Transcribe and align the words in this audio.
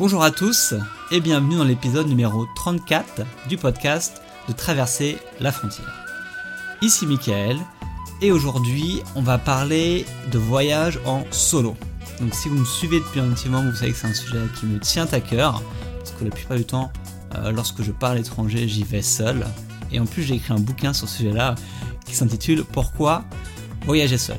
Bonjour 0.00 0.22
à 0.22 0.30
tous 0.30 0.72
et 1.10 1.20
bienvenue 1.20 1.56
dans 1.56 1.64
l'épisode 1.64 2.08
numéro 2.08 2.46
34 2.56 3.20
du 3.50 3.58
podcast 3.58 4.22
de 4.48 4.54
Traverser 4.54 5.18
la 5.40 5.52
frontière. 5.52 6.06
Ici 6.80 7.06
Michael 7.06 7.58
et 8.22 8.32
aujourd'hui 8.32 9.02
on 9.14 9.20
va 9.20 9.36
parler 9.36 10.06
de 10.32 10.38
voyage 10.38 10.98
en 11.04 11.24
solo. 11.30 11.76
Donc 12.18 12.32
si 12.34 12.48
vous 12.48 12.56
me 12.56 12.64
suivez 12.64 13.00
depuis 13.00 13.20
un 13.20 13.28
petit 13.28 13.50
moment, 13.50 13.70
vous 13.70 13.76
savez 13.76 13.92
que 13.92 13.98
c'est 13.98 14.06
un 14.06 14.14
sujet 14.14 14.38
qui 14.58 14.64
me 14.64 14.80
tient 14.80 15.06
à 15.12 15.20
cœur 15.20 15.62
parce 15.98 16.12
que 16.12 16.24
la 16.24 16.30
plupart 16.30 16.56
du 16.56 16.64
temps, 16.64 16.90
euh, 17.34 17.52
lorsque 17.52 17.82
je 17.82 17.92
parle 17.92 18.18
étranger, 18.18 18.68
j'y 18.68 18.84
vais 18.84 19.02
seul. 19.02 19.44
Et 19.92 20.00
en 20.00 20.06
plus 20.06 20.22
j'ai 20.22 20.36
écrit 20.36 20.54
un 20.54 20.60
bouquin 20.60 20.94
sur 20.94 21.10
ce 21.10 21.18
sujet-là 21.18 21.56
qui 22.06 22.14
s'intitule 22.14 22.64
Pourquoi 22.64 23.24
voyager 23.84 24.16
seul? 24.16 24.38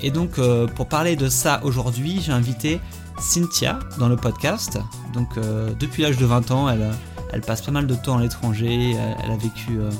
Et 0.00 0.12
donc 0.12 0.38
euh, 0.38 0.68
pour 0.68 0.86
parler 0.86 1.16
de 1.16 1.28
ça 1.28 1.60
aujourd'hui, 1.64 2.20
j'ai 2.24 2.30
invité 2.30 2.80
Cynthia 3.18 3.78
dans 3.98 4.08
le 4.08 4.16
podcast. 4.16 4.78
Donc 5.14 5.28
euh, 5.36 5.72
depuis 5.78 6.02
l'âge 6.02 6.16
de 6.16 6.26
20 6.26 6.50
ans, 6.50 6.68
elle, 6.68 7.40
passe 7.42 7.62
pas 7.62 7.72
mal 7.72 7.86
de 7.86 7.94
temps 7.94 8.18
à 8.18 8.22
l'étranger, 8.22 8.92
elle, 8.92 9.30
a 9.30 9.36
vécu, 9.36 9.78
euh, 9.78 9.90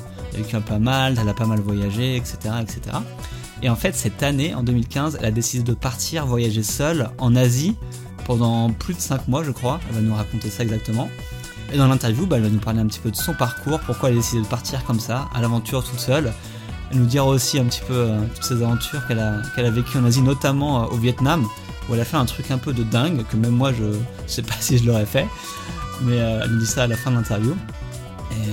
un 0.53 0.61
peu 0.61 0.77
mal, 0.77 1.17
elle 1.19 1.29
a 1.29 1.33
pas 1.33 1.45
mal 1.45 1.59
voyagé, 1.59 2.15
etc., 2.15 2.37
etc. 2.61 2.97
Et 3.61 3.69
en 3.69 3.75
fait, 3.75 3.95
cette 3.95 4.21
année, 4.21 4.53
en 4.53 4.63
2015, 4.63 5.17
elle 5.19 5.25
a 5.25 5.31
décidé 5.31 5.63
de 5.63 5.73
partir 5.73 6.25
voyager 6.25 6.63
seule 6.63 7.09
en 7.17 7.35
Asie 7.35 7.75
pendant 8.25 8.69
plus 8.69 8.93
de 8.93 8.99
5 8.99 9.27
mois, 9.27 9.43
je 9.43 9.51
crois. 9.51 9.79
Elle 9.89 9.95
va 9.95 10.01
nous 10.01 10.15
raconter 10.15 10.49
ça 10.49 10.63
exactement. 10.63 11.09
Et 11.73 11.77
dans 11.77 11.87
l'interview, 11.87 12.25
bah, 12.25 12.37
elle 12.37 12.43
va 12.43 12.49
nous 12.49 12.59
parler 12.59 12.79
un 12.79 12.85
petit 12.85 12.99
peu 12.99 13.11
de 13.11 13.15
son 13.15 13.33
parcours, 13.33 13.79
pourquoi 13.79 14.09
elle 14.09 14.15
a 14.15 14.19
décidé 14.19 14.41
de 14.41 14.47
partir 14.47 14.85
comme 14.85 14.99
ça, 14.99 15.27
à 15.33 15.41
l'aventure 15.41 15.83
toute 15.83 15.99
seule. 15.99 16.31
Elle 16.91 16.99
nous 16.99 17.05
dira 17.05 17.25
aussi 17.25 17.59
un 17.59 17.65
petit 17.65 17.81
peu 17.85 17.93
euh, 17.93 18.19
toutes 18.33 18.45
ces 18.45 18.61
aventures 18.63 19.05
qu'elle 19.07 19.19
a, 19.19 19.41
qu'elle 19.55 19.65
a 19.65 19.71
vécues 19.71 19.97
en 19.97 20.05
Asie, 20.05 20.21
notamment 20.21 20.85
au 20.85 20.95
Vietnam, 20.95 21.45
où 21.89 21.93
elle 21.93 22.01
a 22.01 22.05
fait 22.05 22.17
un 22.17 22.25
truc 22.25 22.51
un 22.51 22.57
peu 22.57 22.73
de 22.73 22.83
dingue, 22.83 23.23
que 23.29 23.37
même 23.37 23.51
moi 23.51 23.71
je 23.73 23.97
sais 24.27 24.41
pas 24.41 24.55
si 24.59 24.77
je 24.77 24.85
l'aurais 24.85 25.05
fait, 25.05 25.27
mais 26.01 26.19
euh, 26.19 26.41
elle 26.43 26.51
nous 26.51 26.59
dit 26.59 26.67
ça 26.67 26.83
à 26.83 26.87
la 26.87 26.97
fin 26.97 27.11
de 27.11 27.15
l'interview. 27.15 27.55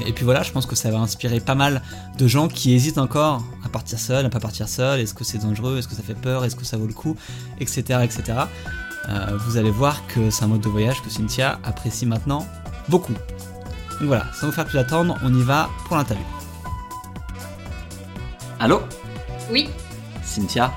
Et, 0.06 0.12
puis 0.12 0.24
voilà, 0.24 0.42
je 0.42 0.52
pense 0.52 0.66
que 0.66 0.76
ça 0.76 0.90
va 0.90 0.98
inspirer 0.98 1.40
pas 1.40 1.54
mal 1.54 1.82
de 2.16 2.26
gens 2.26 2.48
qui 2.48 2.72
hésitent 2.72 2.98
encore 2.98 3.42
à 3.64 3.68
partir 3.68 3.98
seul, 3.98 4.24
à 4.24 4.30
pas 4.30 4.40
partir 4.40 4.68
seul, 4.68 5.00
est-ce 5.00 5.14
que 5.14 5.24
c'est 5.24 5.38
dangereux, 5.38 5.78
est-ce 5.78 5.88
que 5.88 5.94
ça 5.94 6.02
fait 6.02 6.14
peur, 6.14 6.44
est-ce 6.44 6.56
que 6.56 6.64
ça 6.64 6.76
vaut 6.76 6.86
le 6.86 6.94
coup, 6.94 7.16
etc. 7.60 8.00
etc. 8.02 8.38
Euh, 9.08 9.36
vous 9.46 9.56
allez 9.56 9.70
voir 9.70 10.06
que 10.06 10.30
c'est 10.30 10.44
un 10.44 10.48
mode 10.48 10.62
de 10.62 10.68
voyage 10.68 11.02
que 11.02 11.10
Cynthia 11.10 11.58
apprécie 11.64 12.06
maintenant 12.06 12.46
beaucoup. 12.88 13.14
Donc 14.00 14.08
voilà, 14.08 14.26
sans 14.32 14.46
vous 14.46 14.52
faire 14.52 14.66
plus 14.66 14.78
attendre, 14.78 15.16
on 15.22 15.34
y 15.34 15.42
va 15.42 15.68
pour 15.86 15.96
l'interview. 15.96 16.24
Allô? 18.58 18.82
Oui. 19.50 19.68
Cynthia? 20.22 20.72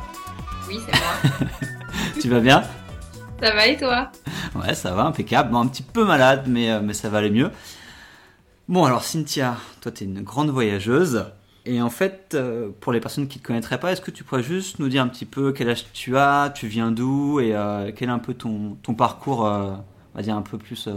Oui, 0.68 0.80
c'est 0.86 1.00
moi. 1.00 1.48
tu 2.20 2.30
vas 2.30 2.40
bien 2.40 2.64
Ça 3.42 3.54
va 3.54 3.68
et 3.68 3.78
toi 3.78 4.12
Ouais, 4.56 4.74
ça 4.74 4.94
va, 4.94 5.04
impeccable. 5.04 5.52
Bon, 5.52 5.60
un 5.60 5.68
petit 5.68 5.84
peu 5.84 6.04
malade, 6.04 6.46
mais, 6.48 6.72
euh, 6.72 6.80
mais 6.82 6.94
ça 6.94 7.10
va 7.10 7.20
aller 7.20 7.30
mieux. 7.30 7.52
Bon, 8.68 8.86
alors 8.86 9.04
Cynthia, 9.04 9.58
toi, 9.82 9.92
tu 9.92 10.04
es 10.04 10.08
une 10.08 10.22
grande 10.22 10.50
voyageuse. 10.50 11.26
Et 11.66 11.82
en 11.82 11.90
fait, 11.90 12.32
euh, 12.34 12.70
pour 12.80 12.94
les 12.94 13.00
personnes 13.00 13.28
qui 13.28 13.38
ne 13.38 13.44
te 13.44 13.48
connaîtraient 13.48 13.80
pas, 13.80 13.92
est-ce 13.92 14.02
que 14.02 14.12
tu 14.12 14.24
pourrais 14.24 14.44
juste 14.44 14.80
nous 14.80 14.90
dire 14.90 15.04
un 15.04 15.08
petit 15.08 15.26
peu 15.26 15.52
quel 15.52 15.70
âge 15.70 15.86
tu 15.94 16.18
as, 16.18 16.52
tu 16.56 16.68
viens 16.68 16.92
d'où 16.92 17.40
et 17.40 17.54
euh, 17.54 17.92
quel 17.96 18.10
est 18.10 18.12
un 18.12 18.20
peu 18.20 18.34
ton, 18.34 18.78
ton 18.82 18.94
parcours, 18.94 19.42
on 19.42 19.84
va 20.16 20.22
dire 20.22 20.36
un 20.36 20.42
peu 20.42 20.58
plus 20.58 20.88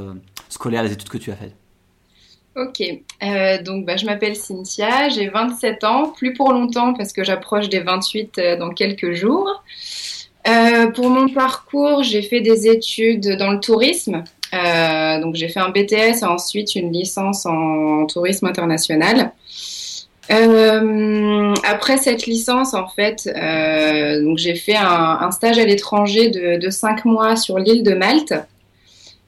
scolaire, 0.48 0.82
les 0.84 0.92
études 0.92 1.08
que 1.08 1.18
tu 1.18 1.32
as 1.32 1.36
faites? 1.36 1.56
Ok, 2.56 2.82
donc 3.64 3.86
bah, 3.86 3.96
je 3.96 4.06
m'appelle 4.06 4.36
Cynthia, 4.36 5.08
j'ai 5.08 5.28
27 5.28 5.82
ans, 5.84 6.10
plus 6.10 6.34
pour 6.34 6.52
longtemps 6.52 6.94
parce 6.94 7.12
que 7.12 7.24
j'approche 7.24 7.68
des 7.68 7.80
28 7.80 8.40
dans 8.58 8.70
quelques 8.70 9.12
jours. 9.12 9.62
Euh, 10.48 10.86
pour 10.88 11.10
mon 11.10 11.28
parcours, 11.28 12.02
j'ai 12.02 12.22
fait 12.22 12.40
des 12.40 12.68
études 12.68 13.36
dans 13.36 13.50
le 13.50 13.60
tourisme. 13.60 14.24
Euh, 14.52 15.20
donc 15.20 15.36
j'ai 15.36 15.48
fait 15.48 15.60
un 15.60 15.68
BTS 15.68 16.22
et 16.22 16.24
ensuite 16.24 16.74
une 16.74 16.92
licence 16.92 17.46
en 17.46 18.06
tourisme 18.06 18.46
international. 18.46 19.32
Euh, 20.30 21.54
après 21.64 21.96
cette 21.96 22.26
licence, 22.26 22.74
en 22.74 22.86
fait, 22.86 23.28
euh, 23.34 24.22
donc 24.22 24.38
j'ai 24.38 24.54
fait 24.54 24.76
un, 24.76 25.30
stage 25.32 25.58
à 25.58 25.64
l'étranger 25.64 26.30
de, 26.30 26.58
de 26.58 26.70
cinq 26.70 27.04
mois 27.04 27.36
sur 27.36 27.58
l'île 27.58 27.82
de 27.82 27.94
Malte. 27.94 28.34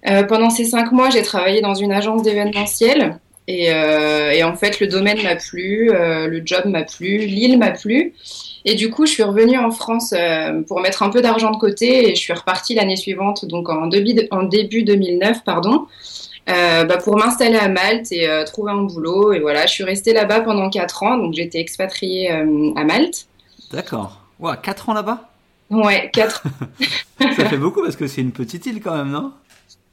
Euh, 0.09 0.23
pendant 0.25 0.51
ces 0.51 0.65
cinq 0.65 0.93
mois, 0.93 1.11
j'ai 1.11 1.23
travaillé 1.23 1.61
dans 1.61 1.75
une 1.75 1.93
agence 1.93 2.23
d'événementiel 2.23 3.19
et, 3.49 3.67
et, 3.67 4.45
en 4.45 4.55
fait, 4.55 4.81
le 4.81 4.87
domaine 4.87 5.23
m'a 5.23 5.37
plu, 5.37 5.91
le 5.93 6.43
job 6.45 6.67
m'a 6.67 6.85
plu, 6.85 7.19
l'île 7.19 7.59
m'a 7.59 7.73
plu. 7.73 8.15
Et 8.65 8.75
du 8.75 8.91
coup, 8.91 9.07
je 9.07 9.13
suis 9.13 9.23
revenue 9.23 9.59
en 9.59 9.71
France 9.71 10.15
euh, 10.17 10.63
pour 10.63 10.81
mettre 10.81 11.03
un 11.03 11.11
peu 11.11 11.21
d'argent 11.21 11.51
de 11.51 11.57
côté 11.57 12.11
et 12.11 12.15
je 12.15 12.21
suis 12.21 12.33
repartie 12.33 12.75
l'année 12.75 12.97
suivante, 12.97 13.45
donc 13.45 13.69
en 13.69 13.89
début, 13.89 14.29
en 14.31 14.45
début 14.45 14.85
2009, 14.85 15.43
pardon, 15.45 15.87
euh, 16.49 16.85
bah, 16.85 16.99
pour 16.99 17.17
m'installer 17.17 17.57
à 17.57 17.69
Malte 17.69 18.13
et 18.13 18.29
euh, 18.29 18.45
trouver 18.45 18.73
un 18.73 18.83
boulot. 18.83 19.33
Et 19.33 19.41
voilà, 19.41 19.67
je 19.67 19.73
suis 19.73 19.85
restée 19.85 20.13
là-bas 20.13 20.43
pendant 20.43 20.71
4 20.71 21.03
ans, 21.03 21.17
donc 21.17 21.35
j'étais 21.35 21.59
expatriée 21.59 22.33
euh, 22.33 22.73
à 22.77 22.85
Malte. 22.85 23.27
D'accord. 23.73 24.21
Ouais, 24.39 24.55
4 24.63 24.91
ans 24.91 24.95
là-bas? 24.95 25.29
Ouais, 25.71 26.11
4 26.13 26.45
Ça 27.37 27.47
fait 27.47 27.57
beaucoup 27.57 27.83
parce 27.83 27.97
que 27.97 28.07
c'est 28.07 28.21
une 28.21 28.33
petite 28.33 28.67
île 28.67 28.81
quand 28.81 28.97
même, 28.97 29.11
non? 29.11 29.33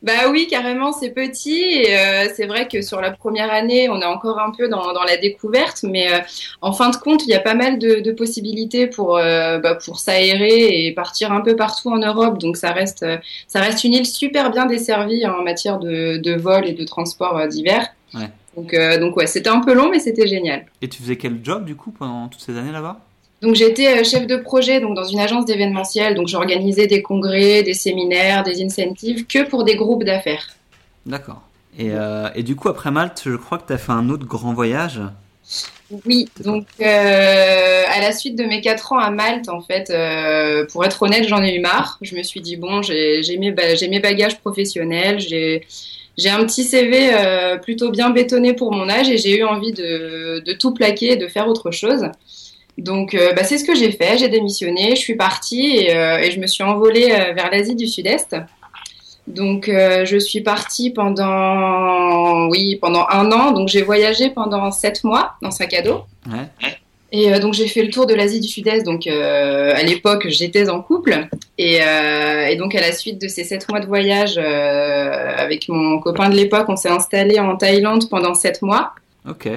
Bah 0.02 0.30
oui, 0.32 0.48
carrément, 0.50 0.94
c'est 0.94 1.10
petit. 1.10 1.62
Et 1.62 1.98
euh, 1.98 2.30
c'est 2.34 2.46
vrai 2.46 2.68
que 2.70 2.82
sur 2.82 3.02
la 3.02 3.12
première 3.12 3.52
année, 3.52 3.90
on 3.90 4.00
est 4.00 4.06
encore 4.06 4.40
un 4.40 4.52
peu 4.52 4.70
dans, 4.70 4.94
dans 4.94 5.04
la 5.04 5.18
découverte, 5.18 5.84
mais 5.84 6.12
euh, 6.12 6.20
en 6.62 6.72
fin 6.72 6.90
de 6.90 6.96
compte, 6.96 7.26
il 7.26 7.30
y 7.30 7.34
a 7.34 7.42
pas 7.42 7.54
mal 7.54 7.80
de, 7.80 8.00
de 8.00 8.12
possibilités 8.14 8.88
pour 8.88 9.18
euh, 9.18 9.60
bah, 9.60 9.76
pour 9.76 10.00
s'aérer 10.00 10.86
et 10.86 10.94
partir 10.94 11.34
un 11.34 11.42
peu 11.42 11.56
partout 11.56 11.90
en 11.90 11.98
Europe. 11.98 12.38
Donc 12.38 12.56
ça 12.56 12.72
reste 12.72 13.06
ça 13.48 13.60
reste 13.60 13.84
une 13.84 13.94
île 13.94 14.06
super 14.06 14.52
bien 14.52 14.66
desservie 14.66 15.26
en 15.28 15.44
matière 15.44 15.80
de, 15.80 16.18
de 16.18 16.36
vol 16.36 16.66
et 16.68 16.74
de 16.74 16.86
transport 16.86 17.48
divers. 17.48 17.88
Ouais. 18.14 18.30
Donc 18.56 18.74
donc 19.00 19.18
ouais, 19.18 19.28
c'était 19.28 19.50
un 19.50 19.60
peu 19.60 19.74
long, 19.74 19.90
mais 19.90 20.00
c'était 20.00 20.28
génial. 20.28 20.66
Et 20.81 20.88
tu 20.88 21.02
faisais 21.02 21.18
quel 21.18 21.40
job 21.44 21.66
du 21.66 21.76
coup 21.76 21.92
pendant 21.92 22.30
toutes 22.30 22.42
ces 22.42 22.58
années 22.58 22.72
là-bas? 22.72 23.00
Donc 23.41 23.55
j'étais 23.55 24.03
chef 24.03 24.27
de 24.27 24.38
projet 24.38 24.79
donc 24.79 24.95
dans 24.95 25.05
une 25.05 25.19
agence 25.19 25.45
d'événementiel, 25.45 26.16
donc 26.16 26.27
j'organisais 26.27 26.88
des 26.88 27.01
congrès, 27.01 27.63
des 27.63 27.73
séminaires, 27.73 28.44
des 28.44 28.63
incentives 28.63 29.25
que 29.27 29.47
pour 29.47 29.63
des 29.63 29.75
groupes 29.75 30.03
d'affaires. 30.03 30.47
D'accord. 31.05 31.41
Et, 31.77 31.91
euh, 31.91 32.29
et, 32.35 32.44
du 32.44 32.55
coup 32.55 32.67
après 32.67 32.91
Malte, 32.91 33.22
je 33.25 33.35
crois 33.35 33.57
que 33.57 33.67
tu 33.67 33.73
as 33.73 33.77
fait 33.77 33.91
un 33.91 34.09
autre 34.09 34.25
grand 34.25 34.53
voyage. 34.53 35.01
Oui, 36.05 36.29
donc 36.44 36.67
euh, 36.81 37.83
à 37.88 38.00
la 38.00 38.11
suite 38.11 38.35
de 38.38 38.44
mes 38.44 38.61
quatre 38.61 38.94
ans 38.94 39.00
à 39.00 39.09
Malte, 39.09 39.50
en 39.50 39.61
fait, 39.61 39.89
euh, 39.89 40.66
pour 40.71 40.85
être 40.85 41.01
honnête, 41.01 41.27
j'en 41.27 41.41
ai 41.41 41.56
eu 41.56 41.59
marre. 41.59 41.97
Je 42.01 42.16
me 42.16 42.21
suis 42.21 42.41
dit 42.41 42.57
bon, 42.57 42.83
j'ai 42.83 43.21
mes, 43.39 43.51
mes, 43.51 44.00
bagages 44.00 44.39
professionnels, 44.39 45.19
j'ai 45.19 45.66
j'ai 46.17 46.29
un 46.29 46.45
petit 46.45 46.63
CV 46.63 47.11
euh, 47.13 47.57
plutôt 47.57 47.89
bien 47.91 48.09
bétonné 48.09 48.53
pour 48.53 48.73
mon 48.73 48.89
âge 48.89 49.09
et 49.09 49.17
j'ai 49.17 49.38
eu 49.38 49.44
envie 49.44 49.71
de, 49.71 50.44
de, 50.45 50.53
tout 50.53 50.73
plaquer 50.73 51.13
et 51.13 51.16
de 51.16 51.27
faire 51.27 51.47
autre 51.47 51.71
chose. 51.71 52.06
Donc, 52.79 53.13
euh, 53.13 53.34
bah, 53.34 53.44
c'est 53.44 53.57
ce 53.57 53.66
que 53.66 53.75
j'ai 53.75 53.91
fait. 53.91 54.17
J'ai 54.17 54.29
démissionné, 54.29 54.91
je 54.91 55.01
suis 55.01 55.16
partie 55.16 55.78
et, 55.78 55.95
euh, 55.95 56.17
et 56.17 56.31
je 56.31 56.40
me 56.40 56.47
suis 56.47 56.63
envolée 56.63 57.12
euh, 57.12 57.34
vers 57.34 57.51
l'Asie 57.51 57.75
du 57.75 57.88
Sud-Est. 57.88 58.35
Donc, 59.28 59.69
je 59.69 60.17
suis 60.17 60.41
partie 60.41 60.89
pendant, 60.89 62.47
oui, 62.47 62.78
pendant 62.81 63.06
un 63.12 63.31
an. 63.31 63.51
Donc, 63.51 63.68
j'ai 63.68 63.84
voyagé 63.84 64.31
pendant 64.31 64.72
sept 64.72 65.03
mois 65.03 65.35
dans 65.44 65.51
sac 65.51 65.72
à 65.75 65.84
dos. 65.84 66.01
Ouais. 66.25 66.47
Et 67.12 67.39
donc, 67.39 67.53
j'ai 67.53 67.68
fait 67.68 67.84
le 67.84 67.91
tour 67.91 68.07
de 68.07 68.16
l'Asie 68.16 68.39
du 68.39 68.47
Sud-Est. 68.47 68.84
Donc, 68.84 69.06
à 69.06 69.84
l'époque, 69.84 70.25
j'étais 70.29 70.68
en 70.68 70.81
couple. 70.81 71.28
Et, 71.59 71.75
et, 71.75 72.56
donc, 72.56 72.73
à 72.73 72.81
la 72.81 72.91
suite 72.91 73.22
de 73.22 73.28
ces 73.28 73.44
sept 73.44 73.69
mois 73.69 73.81
de 73.81 73.85
voyage, 73.85 74.39
avec 74.39 75.69
mon 75.69 76.00
copain 76.00 76.29
de 76.29 76.35
l'époque, 76.35 76.66
on 76.68 76.75
s'est 76.75 76.89
installé 76.89 77.39
en 77.39 77.56
Thaïlande 77.56 78.09
pendant 78.09 78.34
sept 78.34 78.63
mois. 78.63 78.95
Ok. 79.29 79.47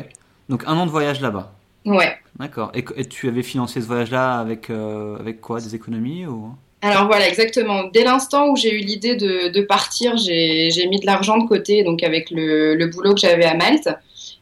Donc, 0.51 0.65
un 0.67 0.77
an 0.77 0.85
de 0.85 0.91
voyage 0.91 1.23
là-bas. 1.23 1.51
Ouais. 1.85 2.15
D'accord. 2.39 2.73
Et, 2.75 2.85
et, 2.97 3.05
tu 3.05 3.29
avais 3.29 3.43
financé 3.43 3.81
ce 3.81 3.87
voyage-là 3.87 4.39
avec, 4.39 4.71
euh, 4.71 5.19
avec 5.19 5.41
quoi? 5.41 5.61
Des 5.61 5.75
économies 5.75 6.27
ou... 6.27 6.51
Alors 6.81 7.07
voilà, 7.07 7.29
exactement. 7.29 7.85
Dès 7.85 8.03
l'instant 8.03 8.49
où 8.49 8.57
j'ai 8.57 8.75
eu 8.75 8.81
l'idée 8.81 9.15
de, 9.15 9.49
de, 9.49 9.63
partir, 9.63 10.17
j'ai 10.17 10.87
mis 10.89 10.99
de 10.99 11.07
l'argent 11.07 11.39
de 11.39 11.47
côté, 11.47 11.85
donc 11.85 12.03
avec 12.03 12.31
le, 12.33 12.75
le 12.75 12.87
boulot 12.89 13.15
que 13.15 13.21
j'avais 13.21 13.45
à 13.45 13.55
Malte. 13.55 13.89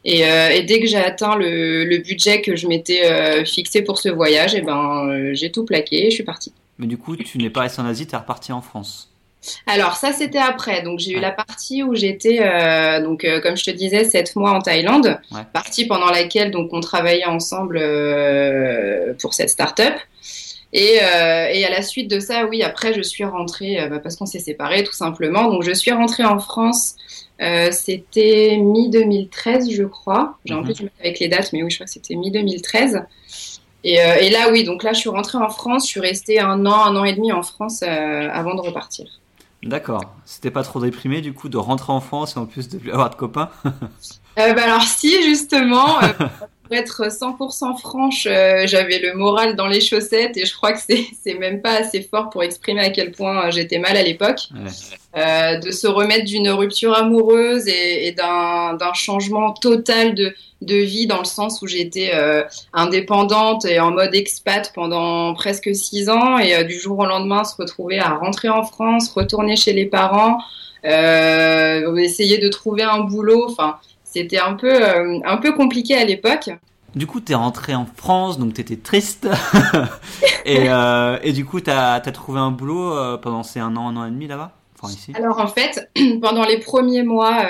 Et, 0.06 0.24
euh, 0.24 0.48
et 0.48 0.62
dès 0.62 0.80
que 0.80 0.86
j'ai 0.86 0.96
atteint 0.96 1.36
le, 1.36 1.84
le, 1.84 1.98
budget 1.98 2.40
que 2.40 2.56
je 2.56 2.66
m'étais 2.66 3.04
euh, 3.04 3.44
fixé 3.44 3.82
pour 3.82 3.98
ce 3.98 4.08
voyage, 4.08 4.54
et 4.54 4.58
eh 4.58 4.62
ben, 4.62 5.34
j'ai 5.34 5.52
tout 5.52 5.66
plaqué 5.66 6.06
et 6.06 6.10
je 6.10 6.14
suis 6.14 6.24
partie. 6.24 6.54
Mais 6.78 6.86
du 6.86 6.96
coup, 6.96 7.14
tu 7.16 7.36
n'es 7.36 7.50
pas 7.50 7.60
resté 7.60 7.82
en 7.82 7.84
Asie, 7.84 8.06
tu 8.06 8.14
es 8.14 8.18
reparti 8.18 8.52
en 8.52 8.62
France? 8.62 9.09
Alors 9.66 9.94
ça 9.94 10.12
c'était 10.12 10.38
après, 10.38 10.82
donc 10.82 10.98
j'ai 10.98 11.12
eu 11.12 11.20
la 11.20 11.30
partie 11.30 11.82
où 11.82 11.94
j'étais 11.94 12.40
euh, 12.42 13.02
donc 13.02 13.24
euh, 13.24 13.40
comme 13.40 13.56
je 13.56 13.64
te 13.64 13.70
disais 13.70 14.04
sept 14.04 14.36
mois 14.36 14.52
en 14.52 14.60
Thaïlande, 14.60 15.18
ouais. 15.32 15.40
partie 15.52 15.86
pendant 15.86 16.10
laquelle 16.10 16.50
donc 16.50 16.72
on 16.72 16.80
travaillait 16.80 17.26
ensemble 17.26 17.78
euh, 17.80 19.14
pour 19.20 19.34
cette 19.34 19.50
start-up. 19.50 19.94
Et, 20.72 20.98
et, 20.98 21.64
à 21.66 21.68
la 21.68 21.82
suite 21.82 22.08
de 22.08 22.20
ça, 22.20 22.46
oui, 22.46 22.62
après 22.62 22.94
je 22.94 23.02
suis 23.02 23.24
rentrée 23.24 23.88
bah, 23.90 23.98
parce 23.98 24.14
qu'on 24.14 24.26
s'est 24.26 24.38
séparés 24.38 24.84
tout 24.84 24.92
simplement. 24.92 25.50
Donc 25.50 25.64
je 25.64 25.72
suis 25.72 25.90
rentrée 25.90 26.22
en 26.22 26.38
France. 26.38 26.94
c'était 27.72 28.56
mi 28.56 28.88
2013, 28.88 29.68
je 29.68 29.82
crois. 29.82 30.38
J'ai 30.44 30.54
un 30.54 30.62
peu 30.62 30.72
du 30.72 30.82
mal 30.84 30.92
avec 31.00 31.18
les 31.18 31.26
dates, 31.26 31.52
mais 31.52 31.64
oui, 31.64 31.72
je 31.72 31.76
crois 31.76 31.86
que 31.86 31.92
c'était 31.92 32.14
mi 32.14 32.30
2013. 32.30 33.02
Et, 33.82 33.94
et, 33.94 34.30
là, 34.30 34.52
oui, 34.52 34.62
donc 34.62 34.84
là, 34.84 34.92
je 34.92 35.00
suis 35.00 35.08
rentrée 35.08 35.38
en 35.38 35.48
France. 35.48 35.86
Je 35.86 35.90
suis 35.90 36.00
restée 36.00 36.38
un 36.38 36.64
an, 36.64 36.84
un 36.84 36.94
an 36.94 37.04
et 37.04 37.14
demi 37.14 37.32
en 37.32 37.42
France 37.42 37.82
avant 37.82 38.54
de 38.54 38.60
repartir. 38.60 39.19
D'accord. 39.62 40.14
C'était 40.24 40.50
pas 40.50 40.62
trop 40.62 40.80
déprimé 40.80 41.20
du 41.20 41.34
coup 41.34 41.48
de 41.48 41.58
rentrer 41.58 41.92
en 41.92 42.00
France 42.00 42.36
et 42.36 42.38
en 42.38 42.46
plus 42.46 42.68
de 42.68 42.78
plus 42.78 42.92
avoir 42.92 43.10
de 43.10 43.14
copains 43.14 43.50
euh, 43.64 44.52
bah 44.54 44.62
alors 44.64 44.82
si 44.82 45.22
justement, 45.22 46.02
euh, 46.02 46.12
pour 46.70 46.78
être 46.78 47.08
100% 47.08 47.78
franche, 47.80 48.28
euh, 48.30 48.62
j'avais 48.64 49.00
le 49.00 49.14
moral 49.14 49.56
dans 49.56 49.66
les 49.66 49.80
chaussettes 49.80 50.36
et 50.36 50.46
je 50.46 50.54
crois 50.54 50.72
que 50.72 50.78
c'est 50.78 51.34
même 51.34 51.60
pas 51.60 51.72
assez 51.80 52.00
fort 52.00 52.30
pour 52.30 52.44
exprimer 52.44 52.80
à 52.80 52.90
quel 52.90 53.10
point 53.10 53.50
j'étais 53.50 53.78
mal 53.78 53.96
à 53.96 54.02
l'époque. 54.04 54.38
de 55.16 55.70
se 55.72 55.88
remettre 55.88 56.26
d'une 56.26 56.48
rupture 56.50 56.94
amoureuse 56.94 57.66
et, 57.66 58.06
et 58.06 58.12
d'un 58.12 58.94
changement 58.94 59.52
total 59.52 60.14
de, 60.14 60.32
de 60.62 60.76
vie 60.76 61.08
dans 61.08 61.18
le 61.18 61.24
sens 61.24 61.60
où 61.62 61.66
j'étais 61.66 62.12
indépendante 62.72 63.64
et 63.64 63.80
en 63.80 63.90
mode 63.90 64.14
expat 64.14 64.70
pendant 64.72 65.34
presque 65.34 65.74
six 65.74 66.08
ans 66.08 66.38
et 66.38 66.62
du 66.64 66.78
jour 66.78 67.00
au 67.00 67.06
lendemain 67.06 67.42
se 67.42 67.56
retrouver 67.56 67.98
à 67.98 68.14
rentrer 68.14 68.48
en 68.48 68.62
France, 68.62 69.10
retourner 69.12 69.56
chez 69.56 69.72
les 69.72 69.86
parents, 69.86 70.38
essayer 70.84 72.38
de 72.38 72.48
trouver 72.48 72.84
un 72.84 73.00
boulot. 73.00 73.46
Enfin, 73.50 73.78
c'était 74.12 74.38
un 74.38 74.54
peu, 74.54 74.72
euh, 74.72 75.20
un 75.24 75.36
peu 75.36 75.52
compliqué 75.52 75.96
à 75.96 76.04
l'époque. 76.04 76.50
Du 76.96 77.06
coup, 77.06 77.20
tu 77.20 77.32
es 77.32 77.34
rentré 77.36 77.74
en 77.74 77.86
France, 77.86 78.38
donc 78.38 78.54
tu 78.54 78.60
étais 78.60 78.76
triste. 78.76 79.28
et, 80.44 80.68
euh, 80.68 81.18
et, 81.22 81.32
du 81.32 81.44
coup, 81.44 81.60
tu 81.60 81.70
as, 81.70 82.00
trouvé 82.00 82.40
un 82.40 82.50
boulot 82.50 82.92
euh, 82.92 83.16
pendant 83.16 83.44
ces 83.44 83.60
un 83.60 83.76
an, 83.76 83.88
un 83.88 83.96
an 83.96 84.06
et 84.06 84.10
demi 84.10 84.26
là-bas? 84.26 84.52
Enfin. 84.82 84.94
Alors 85.14 85.38
en 85.38 85.46
fait, 85.46 85.90
pendant 86.22 86.44
les 86.44 86.58
premiers 86.58 87.02
mois, 87.02 87.46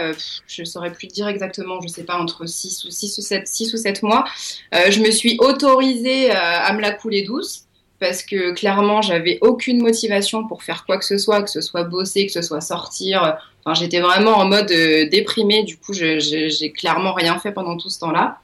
je 0.49 0.63
ne 0.63 0.67
saurais 0.67 0.91
plus 0.93 1.07
dire 1.07 1.29
exactement, 1.29 1.81
je 1.81 1.87
ne 1.87 1.93
sais 1.93 2.03
pas, 2.03 2.19
entre 2.19 2.45
6 2.45 2.85
ou, 2.85 2.91
6 2.91 3.19
ou, 3.19 3.23
7, 3.23 3.47
6 3.47 3.73
ou 3.73 3.77
7 3.77 4.03
mois, 4.03 4.25
je 4.73 5.01
me 5.01 5.13
suis 5.13 5.37
autorisée 5.39 6.33
à 6.33 6.73
me 6.73 6.81
la 6.81 6.91
couler 6.91 7.23
douce 7.23 7.67
parce 8.01 8.23
que 8.23 8.53
clairement, 8.53 9.01
j'avais 9.01 9.39
aucune 9.43 9.81
motivation 9.81 10.45
pour 10.49 10.65
faire 10.65 10.85
quoi 10.87 10.99
que 10.99 11.05
ce 11.05 11.19
soit, 11.19 11.43
que 11.43 11.51
ce 11.51 11.61
soit 11.61 11.85
bosser, 11.85 12.27
que 12.27 12.33
ce 12.33 12.43
soit 12.43 12.63
sortir. 12.63 13.39
Enfin, 13.65 13.75
j'étais 13.75 14.01
vraiment 14.01 14.39
en 14.39 14.47
mode 14.47 14.71
euh, 14.71 15.09
déprimé. 15.09 15.63
Du 15.63 15.77
coup, 15.77 15.93
j'ai 15.93 16.73
clairement 16.73 17.13
rien 17.13 17.39
fait 17.39 17.53
pendant 17.53 17.77
tout 17.77 17.91
ce 17.91 17.99
temps-là. 18.01 18.39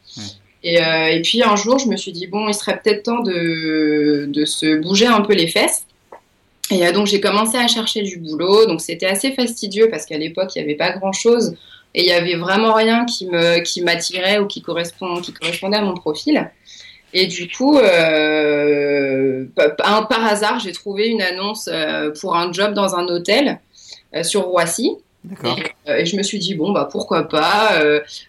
Et, 0.62 0.82
euh, 0.82 1.06
et, 1.06 1.22
puis 1.22 1.42
un 1.42 1.56
jour, 1.56 1.78
je 1.78 1.86
me 1.86 1.96
suis 1.96 2.12
dit 2.12 2.26
bon, 2.26 2.48
il 2.48 2.54
serait 2.54 2.80
peut-être 2.82 3.04
temps 3.04 3.20
de, 3.20 4.26
de, 4.26 4.44
se 4.44 4.80
bouger 4.80 5.06
un 5.06 5.20
peu 5.20 5.34
les 5.34 5.46
fesses. 5.46 5.86
Et 6.70 6.84
euh, 6.84 6.92
donc 6.92 7.06
j'ai 7.06 7.20
commencé 7.20 7.56
à 7.56 7.68
chercher 7.68 8.02
du 8.02 8.18
boulot. 8.18 8.66
Donc 8.66 8.80
c'était 8.80 9.06
assez 9.06 9.32
fastidieux 9.32 9.88
parce 9.90 10.06
qu'à 10.06 10.18
l'époque, 10.18 10.50
il 10.54 10.58
n'y 10.58 10.64
avait 10.64 10.76
pas 10.76 10.90
grand-chose 10.90 11.54
et 11.94 12.02
il 12.02 12.06
y 12.06 12.12
avait 12.12 12.36
vraiment 12.36 12.74
rien 12.74 13.04
qui 13.06 13.26
me 13.26 13.60
qui 13.60 13.80
m'attirait 13.80 14.38
ou 14.38 14.46
qui 14.46 14.60
correspond 14.60 15.20
qui 15.20 15.32
correspondait 15.32 15.76
à 15.76 15.82
mon 15.82 15.94
profil. 15.94 16.50
Et 17.14 17.26
du 17.26 17.48
coup, 17.48 17.78
euh, 17.78 19.44
par 19.54 20.26
hasard, 20.26 20.58
j'ai 20.58 20.72
trouvé 20.72 21.06
une 21.06 21.22
annonce 21.22 21.70
pour 22.20 22.36
un 22.36 22.52
job 22.52 22.74
dans 22.74 22.96
un 22.96 23.06
hôtel 23.06 23.60
sur 24.22 24.42
Roissy. 24.42 24.96
Et, 25.87 26.06
je 26.06 26.17
me 26.17 26.23
suis 26.23 26.38
dit 26.38 26.55
bon 26.55 26.73
bah 26.73 26.88
pourquoi 26.90 27.28
pas. 27.28 27.81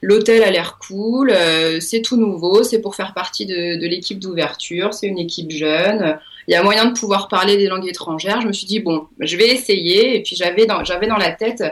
L'hôtel 0.02 0.44
a 0.44 0.52
l'air 0.52 0.78
cool, 0.80 1.34
c'est 1.80 2.02
tout 2.02 2.18
nouveau, 2.18 2.64
c'est 2.64 2.80
pour 2.80 2.96
faire 2.96 3.14
partie 3.14 3.46
de, 3.46 3.80
de 3.80 3.88
l'équipe 3.88 4.20
d'ouverture, 4.20 4.94
c'est 4.94 5.08
une 5.08 5.20
équipe 5.20 5.52
jeune. 5.52 6.18
Il 6.48 6.54
y 6.54 6.56
a 6.56 6.64
moyen 6.64 6.86
de 6.86 6.98
pouvoir 6.98 7.28
parler 7.28 7.58
des 7.58 7.68
langues 7.68 7.88
étrangères. 7.88 8.40
Je 8.42 8.48
me 8.48 8.54
suis 8.54 8.66
dit 8.66 8.80
bon, 8.80 9.08
je 9.20 9.36
vais 9.36 9.48
essayer. 9.48 10.16
Et 10.16 10.24
puis 10.24 10.36
j'avais 10.36 10.66
dans 10.66 10.84
j'avais 10.84 11.08
dans 11.08 11.18
la 11.18 11.32
tête 11.32 11.64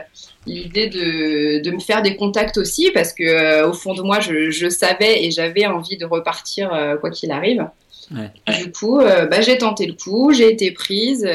l'idée 0.46 0.88
de, 0.88 1.62
de, 1.62 1.70
me 1.70 1.80
faire 1.80 2.02
des 2.02 2.16
contacts 2.16 2.58
aussi 2.58 2.90
parce 2.92 3.12
que 3.12 3.24
euh, 3.24 3.68
au 3.68 3.72
fond 3.72 3.94
de 3.94 4.02
moi 4.02 4.20
je, 4.20 4.50
je 4.50 4.68
savais 4.68 5.24
et 5.24 5.30
j'avais 5.30 5.66
envie 5.66 5.96
de 5.96 6.04
repartir 6.04 6.72
euh, 6.72 6.96
quoi 6.96 7.10
qu'il 7.10 7.32
arrive. 7.32 7.68
Du 8.10 8.70
coup, 8.70 9.00
euh, 9.00 9.26
bah, 9.26 9.40
j'ai 9.40 9.58
tenté 9.58 9.84
le 9.86 9.94
coup, 9.94 10.32
j'ai 10.32 10.52
été 10.52 10.70
prise 10.70 11.28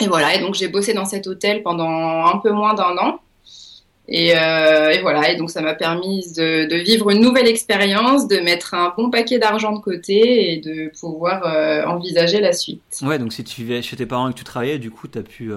et 0.00 0.06
voilà. 0.08 0.34
Et 0.34 0.40
donc 0.40 0.54
j'ai 0.54 0.68
bossé 0.68 0.94
dans 0.94 1.04
cet 1.04 1.26
hôtel 1.26 1.62
pendant 1.62 2.26
un 2.26 2.38
peu 2.38 2.50
moins 2.50 2.74
d'un 2.74 2.96
an. 2.98 3.20
Et, 4.08 4.28
et, 4.28 5.00
voilà, 5.00 5.32
et 5.32 5.36
donc 5.36 5.50
ça 5.50 5.60
m'a 5.62 5.74
permis 5.74 6.32
de, 6.36 6.68
de, 6.70 6.76
vivre 6.76 7.10
une 7.10 7.20
nouvelle 7.20 7.48
expérience, 7.48 8.28
de 8.28 8.36
mettre 8.36 8.74
un 8.74 8.94
bon 8.96 9.10
paquet 9.10 9.40
d'argent 9.40 9.72
de 9.72 9.80
côté 9.80 10.52
et 10.52 10.58
de 10.58 10.92
pouvoir 11.00 11.42
envisager 11.88 12.40
la 12.40 12.52
suite. 12.52 12.82
Ouais, 13.02 13.18
donc 13.18 13.32
si 13.32 13.42
tu 13.42 13.62
vivais 13.62 13.82
chez 13.82 13.96
tes 13.96 14.06
parents 14.06 14.28
et 14.28 14.32
que 14.32 14.38
tu 14.38 14.44
travaillais, 14.44 14.78
du 14.78 14.92
coup, 14.92 15.08
tu 15.08 15.18
as 15.18 15.22
pu. 15.22 15.50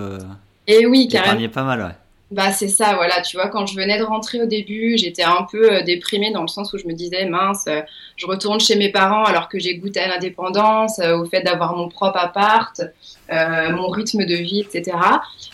et 0.65 0.87
oui, 0.87 1.07
carrément. 1.07 1.47
pas 1.49 1.63
mal, 1.63 1.79
ouais. 1.79 1.95
Bah 2.31 2.51
c'est 2.51 2.67
ça, 2.67 2.93
voilà, 2.93 3.21
tu 3.21 3.37
vois, 3.37 3.47
quand 3.47 3.65
je 3.65 3.75
venais 3.75 3.97
de 3.97 4.03
rentrer 4.03 4.39
au 4.39 4.45
début, 4.45 4.97
j'étais 4.97 5.23
un 5.23 5.47
peu 5.51 5.73
euh, 5.73 5.81
déprimée 5.81 6.31
dans 6.31 6.43
le 6.43 6.47
sens 6.47 6.71
où 6.73 6.77
je 6.77 6.85
me 6.85 6.93
disais, 6.93 7.25
mince, 7.25 7.65
euh, 7.67 7.81
je 8.17 8.27
retourne 8.27 8.59
chez 8.59 8.75
mes 8.75 8.91
parents 8.91 9.23
alors 9.23 9.49
que 9.49 9.57
j'ai 9.57 9.75
goûté 9.77 9.99
à 9.99 10.07
l'indépendance, 10.07 10.99
euh, 10.99 11.17
au 11.17 11.25
fait 11.25 11.41
d'avoir 11.41 11.75
mon 11.75 11.89
propre 11.89 12.19
appart, 12.19 12.81
mon 13.31 13.87
rythme 13.87 14.25
de 14.25 14.35
vie, 14.35 14.61
etc. 14.61 14.97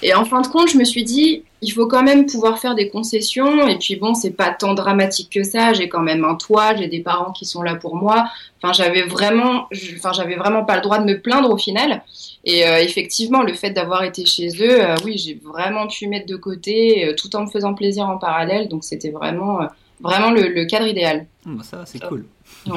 Et 0.01 0.13
en 0.13 0.25
fin 0.25 0.41
de 0.41 0.47
compte, 0.47 0.69
je 0.69 0.77
me 0.77 0.83
suis 0.83 1.03
dit, 1.03 1.43
il 1.61 1.71
faut 1.71 1.87
quand 1.87 2.03
même 2.03 2.25
pouvoir 2.25 2.59
faire 2.59 2.75
des 2.75 2.89
concessions, 2.89 3.67
et 3.67 3.77
puis 3.77 3.95
bon, 3.95 4.13
c'est 4.13 4.31
pas 4.31 4.51
tant 4.51 4.73
dramatique 4.73 5.31
que 5.31 5.43
ça, 5.43 5.73
j'ai 5.73 5.89
quand 5.89 6.01
même 6.01 6.23
un 6.23 6.35
toit, 6.35 6.75
j'ai 6.75 6.87
des 6.87 7.01
parents 7.01 7.31
qui 7.31 7.45
sont 7.45 7.63
là 7.63 7.75
pour 7.75 7.95
moi, 7.95 8.29
enfin 8.61 8.73
j'avais 8.73 9.01
vraiment, 9.03 9.67
enfin 9.95 10.11
j'avais 10.13 10.35
vraiment 10.35 10.63
pas 10.63 10.75
le 10.75 10.81
droit 10.81 10.99
de 10.99 11.05
me 11.05 11.19
plaindre 11.19 11.49
au 11.49 11.57
final. 11.57 12.03
Et 12.43 12.67
euh, 12.67 12.77
effectivement, 12.79 13.41
le 13.41 13.53
fait 13.53 13.71
d'avoir 13.71 14.03
été 14.03 14.25
chez 14.25 14.49
eux, 14.61 14.83
euh, 14.83 14.95
oui, 15.03 15.17
j'ai 15.17 15.39
vraiment 15.43 15.87
pu 15.87 16.07
mettre 16.07 16.27
de 16.27 16.35
côté, 16.35 17.07
euh, 17.07 17.15
tout 17.15 17.35
en 17.35 17.41
me 17.41 17.47
faisant 17.47 17.73
plaisir 17.73 18.07
en 18.07 18.17
parallèle. 18.17 18.67
Donc 18.67 18.83
c'était 18.83 19.09
vraiment, 19.09 19.61
vraiment 19.99 20.29
le, 20.29 20.65
cadre 20.65 20.85
idéal. 20.85 21.25
Bah 21.45 21.63
ça, 21.63 21.83
c'est 21.85 21.99
cool. 21.99 22.25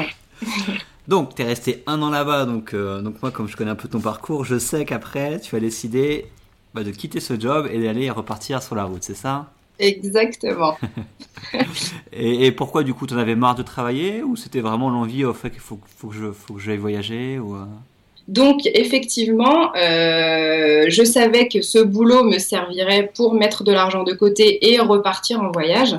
donc, 1.09 1.35
tu 1.35 1.43
es 1.43 1.45
resté 1.45 1.83
un 1.87 2.01
an 2.03 2.11
là-bas. 2.11 2.45
Donc, 2.45 2.75
donc 2.75 3.21
moi, 3.23 3.31
comme 3.31 3.49
je 3.49 3.57
connais 3.57 3.71
un 3.71 3.77
peu 3.77 3.89
ton 3.89 4.01
parcours, 4.01 4.45
je 4.45 4.59
sais 4.59 4.85
qu'après, 4.85 5.41
tu 5.41 5.57
as 5.57 5.61
décidé 5.61 6.27
bah, 6.75 6.85
de 6.85 6.91
quitter 6.91 7.19
ce 7.21 7.39
job 7.39 7.69
et 7.73 7.83
d'aller 7.83 8.11
repartir 8.11 8.63
sur 8.63 8.75
la 8.75 8.85
route, 8.85 9.03
c'est 9.03 9.17
ça? 9.17 9.47
Exactement. 9.79 10.77
et, 12.13 12.53
pourquoi 12.53 12.83
du 12.83 12.95
coup 12.95 13.07
tu 13.07 13.15
en 13.15 13.19
avais 13.19 13.37
marre 13.37 13.55
de 13.55 13.63
travailler 13.63 14.23
ou 14.23 14.37
c'était 14.37 14.61
vraiment 14.61 14.91
l'envie 14.91 15.25
au 15.25 15.33
fait 15.33 15.51
qu'il 15.51 15.61
faut, 15.61 15.79
faut, 15.97 16.09
que 16.09 16.15
je 16.15 16.33
faut 16.33 16.55
que 16.55 16.61
j'aille 16.61 16.79
voyager 16.79 17.39
ou 17.39 17.57
donc 18.29 18.61
effectivement, 18.75 19.75
euh, 19.75 20.85
je 20.89 21.03
savais 21.03 21.49
que 21.49 21.63
ce 21.63 21.79
boulot 21.79 22.25
me 22.25 22.39
servirait 22.39 23.11
pour 23.15 23.33
mettre 23.33 23.65
de 23.65 23.73
l'argent 23.73 24.05
de 24.05 24.13
côté 24.13 24.71
et 24.71 24.79
repartir 24.81 25.41
en 25.41 25.51
voyage. 25.51 25.97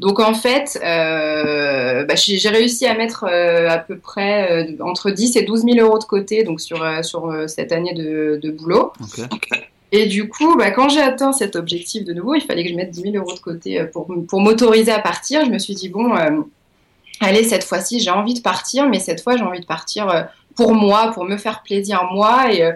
Donc 0.00 0.20
en 0.20 0.34
fait, 0.34 0.78
euh, 0.84 2.04
bah, 2.04 2.14
j'ai 2.14 2.48
réussi 2.48 2.86
à 2.86 2.94
mettre 2.94 3.24
euh, 3.24 3.68
à 3.68 3.78
peu 3.78 3.98
près 3.98 4.76
entre 4.80 5.10
10 5.10 5.36
et 5.36 5.42
12 5.42 5.64
000 5.64 5.86
euros 5.86 5.98
de 5.98 6.04
côté 6.04 6.44
donc 6.44 6.60
sur, 6.60 6.84
sur 7.04 7.32
cette 7.48 7.72
année 7.72 7.94
de, 7.94 8.38
de 8.40 8.50
boulot. 8.50 8.92
Et 9.90 10.06
du 10.06 10.28
coup, 10.28 10.56
bah, 10.56 10.70
quand 10.70 10.88
j'ai 10.88 11.00
atteint 11.00 11.32
cet 11.32 11.56
objectif 11.56 12.04
de 12.04 12.12
nouveau, 12.12 12.34
il 12.34 12.42
fallait 12.42 12.62
que 12.62 12.70
je 12.70 12.74
mette 12.74 12.90
10 12.90 13.12
000 13.12 13.16
euros 13.16 13.34
de 13.34 13.40
côté 13.40 13.82
pour, 13.92 14.06
pour 14.28 14.40
m'autoriser 14.40 14.92
à 14.92 15.00
partir. 15.00 15.44
Je 15.44 15.50
me 15.50 15.58
suis 15.58 15.74
dit, 15.74 15.88
bon, 15.88 16.14
allez, 17.20 17.42
cette 17.42 17.64
fois-ci, 17.64 17.98
j'ai 17.98 18.10
envie 18.10 18.34
de 18.34 18.40
partir, 18.40 18.88
mais 18.88 19.00
cette 19.00 19.22
fois, 19.22 19.36
j'ai 19.36 19.44
envie 19.44 19.60
de 19.60 19.66
partir 19.66 20.28
pour 20.58 20.74
moi, 20.74 21.12
pour 21.14 21.24
me 21.24 21.36
faire 21.36 21.62
plaisir 21.62 22.08
moi. 22.12 22.52
Et, 22.52 22.64
euh, 22.64 22.72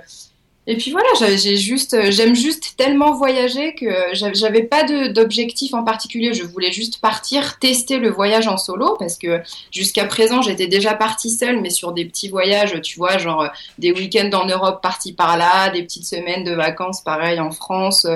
et 0.69 0.77
puis 0.77 0.93
voilà, 0.93 1.09
j'ai 1.37 1.57
juste, 1.57 1.97
j'aime 2.13 2.37
juste 2.37 2.75
tellement 2.77 3.15
voyager 3.15 3.75
que 3.75 3.87
j'avais 4.13 4.63
pas 4.63 4.85
d'objectif 5.09 5.75
en 5.75 5.83
particulier. 5.83 6.35
Je 6.35 6.45
voulais 6.45 6.71
juste 6.71 7.01
partir, 7.01 7.59
tester 7.59 7.99
le 7.99 8.11
voyage 8.11 8.47
en 8.47 8.57
solo 8.57 8.95
parce 8.97 9.19
que 9.19 9.41
jusqu'à 9.73 10.05
présent 10.05 10.41
j'étais 10.41 10.69
déjà 10.69 10.95
partie 10.95 11.31
seule, 11.31 11.61
mais 11.61 11.71
sur 11.71 11.93
des 11.93 12.05
petits 12.05 12.29
voyages, 12.29 12.81
tu 12.83 12.97
vois, 12.97 13.19
genre 13.19 13.49
des 13.79 13.91
week-ends 13.91 14.31
en 14.35 14.47
Europe 14.47 14.81
partis 14.81 15.13
par 15.13 15.37
là, 15.37 15.69
des 15.71 15.83
petites 15.83 16.07
semaines 16.07 16.45
de 16.45 16.53
vacances 16.53 17.01
pareil 17.01 17.41
en 17.41 17.51
France, 17.51 18.07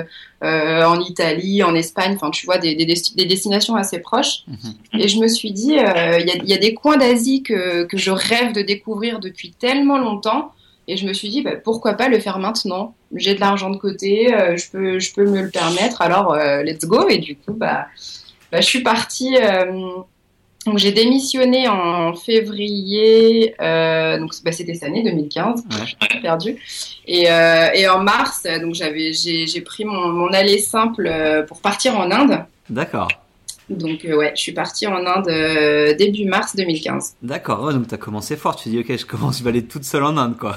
euh, 0.43 0.83
en 0.85 1.01
Italie, 1.01 1.63
en 1.63 1.75
Espagne, 1.75 2.13
enfin 2.15 2.29
tu 2.29 2.45
vois, 2.45 2.59
des, 2.59 2.75
des, 2.75 2.85
des 2.85 3.25
destinations 3.25 3.75
assez 3.75 3.99
proches. 3.99 4.43
Mhm. 4.47 5.01
Et 5.01 5.07
je 5.09 5.19
me 5.19 5.27
suis 5.27 5.51
dit, 5.51 5.77
euh, 5.79 6.19
il 6.19 6.45
y, 6.45 6.51
y, 6.51 6.53
a 6.53 6.57
des 6.57 6.73
coins 6.73 6.95
d'Asie 6.95 7.43
que, 7.43 7.83
que 7.83 7.97
je 7.97 8.11
rêve 8.11 8.53
de 8.53 8.61
découvrir 8.61 9.19
depuis 9.19 9.51
tellement 9.51 9.97
longtemps. 9.97 10.53
Et 10.87 10.97
je 10.97 11.05
me 11.05 11.13
suis 11.13 11.29
dit, 11.29 11.41
bah, 11.41 11.55
pourquoi 11.61 11.93
pas 11.93 12.07
le 12.07 12.19
faire 12.19 12.39
maintenant? 12.39 12.95
J'ai 13.15 13.35
de 13.35 13.39
l'argent 13.39 13.69
de 13.69 13.77
côté, 13.77 14.33
euh, 14.33 14.55
je, 14.55 14.69
peux, 14.69 14.99
je 14.99 15.13
peux 15.13 15.25
me 15.25 15.41
le 15.41 15.49
permettre, 15.49 16.01
alors 16.01 16.35
let's 16.35 16.85
go. 16.85 17.07
Et 17.09 17.17
du 17.17 17.35
coup, 17.35 17.53
bah, 17.53 17.87
bah 18.51 18.61
je 18.61 18.65
suis 18.65 18.83
partie 18.83 19.35
donc 20.67 20.79
j'ai 20.79 20.91
démissionné 20.91 21.69
en 21.69 22.13
février, 22.13 23.55
euh, 23.61 24.19
donc 24.19 24.33
bah, 24.43 24.51
c'était 24.51 24.73
cette 24.73 24.83
année 24.83 25.01
2015, 25.01 25.63
ouais. 25.63 26.19
perdu. 26.21 26.57
Et, 27.07 27.31
euh, 27.31 27.69
et, 27.73 27.87
en 27.87 28.03
mars, 28.03 28.45
donc 28.61 28.75
j'avais 28.75 29.13
j'ai 29.13 29.61
pris 29.61 29.85
mon, 29.85 30.09
mon 30.09 30.27
aller 30.27 30.57
simple 30.57 31.07
euh, 31.07 31.43
pour 31.43 31.61
partir 31.61 31.97
en 31.97 32.11
Inde. 32.11 32.43
D'accord. 32.69 33.07
Donc 33.69 34.05
euh, 34.05 34.15
ouais, 34.15 34.31
je 34.35 34.41
suis 34.41 34.53
partie 34.53 34.87
en 34.87 35.05
Inde 35.05 35.27
euh, 35.27 35.93
début 35.93 36.25
mars 36.25 36.55
2015. 36.55 37.17
D'accord, 37.21 37.63
ouais, 37.63 37.73
donc 37.73 37.87
tu 37.87 37.93
as 37.93 37.97
commencé 37.97 38.37
fort, 38.37 38.55
tu 38.55 38.69
dis 38.69 38.79
ok, 38.79 38.97
je 38.97 39.05
commence, 39.05 39.39
je 39.39 39.43
vais 39.43 39.49
aller 39.49 39.65
toute 39.65 39.83
seule 39.83 40.03
en 40.03 40.15
Inde 40.17 40.37
quoi. 40.37 40.55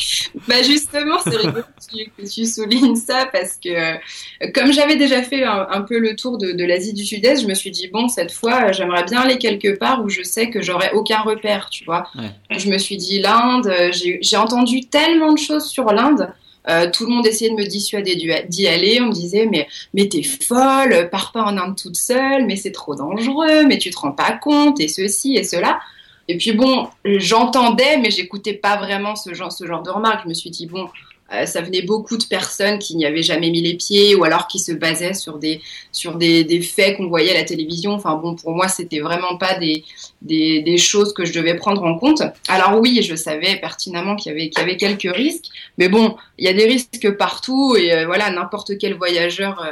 bah 0.48 0.62
justement, 0.62 1.18
c'est 1.24 1.36
rigolo 1.36 1.62
que 1.62 2.28
tu, 2.28 2.46
soulignes 2.46 2.94
ça 2.94 3.28
parce 3.32 3.56
que 3.62 3.68
euh, 3.68 4.50
comme 4.54 4.72
j'avais 4.72 4.96
déjà 4.96 5.22
fait 5.22 5.42
un, 5.44 5.82
peu 5.82 5.98
le 5.98 6.14
tour 6.14 6.38
de, 6.38 6.52
de 6.52 6.64
l'Asie 6.64 6.92
du 6.92 7.04
Sud-Est, 7.04 7.42
je 7.42 7.48
me 7.48 7.54
suis 7.54 7.72
dit 7.72 7.88
bon, 7.88 8.08
cette 8.08 8.32
fois, 8.32 8.70
j'aimerais 8.70 9.04
bien 9.04 9.22
aller 9.22 9.38
quelque 9.38 9.76
part 9.76 10.04
où 10.04 10.08
je 10.08 10.22
sais 10.22 10.50
que 10.50 10.62
j'aurai 10.62 10.90
aucun 10.92 11.20
repère, 11.22 11.68
tu 11.68 11.84
vois. 11.84 12.06
Je 12.50 12.68
me 12.70 12.78
suis 12.78 12.96
dit 12.96 13.20
l'Inde, 13.20 13.72
j'ai 13.92 14.36
entendu 14.36 14.84
tellement 14.86 15.32
de 15.32 15.38
choses 15.38 15.66
sur 15.66 15.86
l'Inde 15.86 16.32
Euh, 16.68 16.90
tout 16.90 17.06
le 17.06 17.12
monde 17.12 17.26
essayait 17.26 17.50
de 17.50 17.56
me 17.56 17.66
dissuader 17.66 18.16
d'y 18.48 18.66
aller. 18.66 19.00
On 19.00 19.06
me 19.06 19.12
disait 19.12 19.46
mais 19.46 19.68
mais 19.94 20.08
t'es 20.08 20.22
folle, 20.22 21.08
pars 21.10 21.32
pas 21.32 21.42
en 21.42 21.56
Inde 21.56 21.76
toute 21.76 21.96
seule, 21.96 22.46
mais 22.46 22.56
c'est 22.56 22.72
trop 22.72 22.94
dangereux, 22.94 23.64
mais 23.66 23.78
tu 23.78 23.90
te 23.90 23.98
rends 23.98 24.12
pas 24.12 24.32
compte 24.32 24.80
et 24.80 24.88
ceci 24.88 25.36
et 25.36 25.44
cela. 25.44 25.80
Et 26.28 26.38
puis 26.38 26.52
bon, 26.52 26.88
j'entendais, 27.04 27.98
mais 27.98 28.10
j'écoutais 28.10 28.54
pas 28.54 28.76
vraiment 28.76 29.16
ce 29.16 29.34
genre 29.34 29.52
ce 29.52 29.66
genre 29.66 29.82
de 29.82 29.90
remarques. 29.90 30.22
Je 30.24 30.28
me 30.28 30.34
suis 30.34 30.50
dit 30.50 30.66
bon, 30.66 30.88
euh, 31.32 31.46
ça 31.46 31.62
venait 31.62 31.82
beaucoup 31.82 32.18
de 32.18 32.24
personnes 32.24 32.78
qui 32.78 32.94
n'y 32.96 33.06
avaient 33.06 33.22
jamais 33.22 33.50
mis 33.50 33.62
les 33.62 33.74
pieds 33.74 34.14
ou 34.14 34.24
alors 34.24 34.48
qui 34.48 34.58
se 34.58 34.72
basaient 34.72 35.14
sur 35.14 35.38
des, 35.38 35.62
sur 35.90 36.16
des, 36.16 36.44
des 36.44 36.60
faits 36.60 36.96
qu'on 36.96 37.08
voyait 37.08 37.30
à 37.30 37.34
la 37.34 37.44
télévision. 37.44 37.92
Enfin 37.92 38.16
bon, 38.16 38.34
pour 38.34 38.52
moi, 38.52 38.68
c'était 38.68 39.00
vraiment 39.00 39.36
pas 39.38 39.58
des, 39.58 39.84
des, 40.20 40.60
des, 40.60 40.76
choses 40.76 41.14
que 41.14 41.24
je 41.24 41.32
devais 41.32 41.54
prendre 41.54 41.82
en 41.84 41.98
compte. 41.98 42.22
Alors 42.48 42.78
oui, 42.80 43.02
je 43.02 43.14
savais 43.14 43.56
pertinemment 43.56 44.14
qu'il 44.16 44.32
y 44.32 44.34
avait, 44.34 44.50
qu'il 44.50 44.60
y 44.60 44.62
avait 44.62 44.76
quelques 44.76 45.14
risques, 45.14 45.46
mais 45.78 45.88
bon, 45.88 46.16
il 46.38 46.44
y 46.44 46.48
a 46.48 46.52
des 46.52 46.66
risques 46.66 47.10
partout 47.16 47.76
et 47.76 47.92
euh, 47.92 48.06
voilà, 48.06 48.30
n'importe 48.30 48.76
quel 48.78 48.94
voyageur 48.94 49.64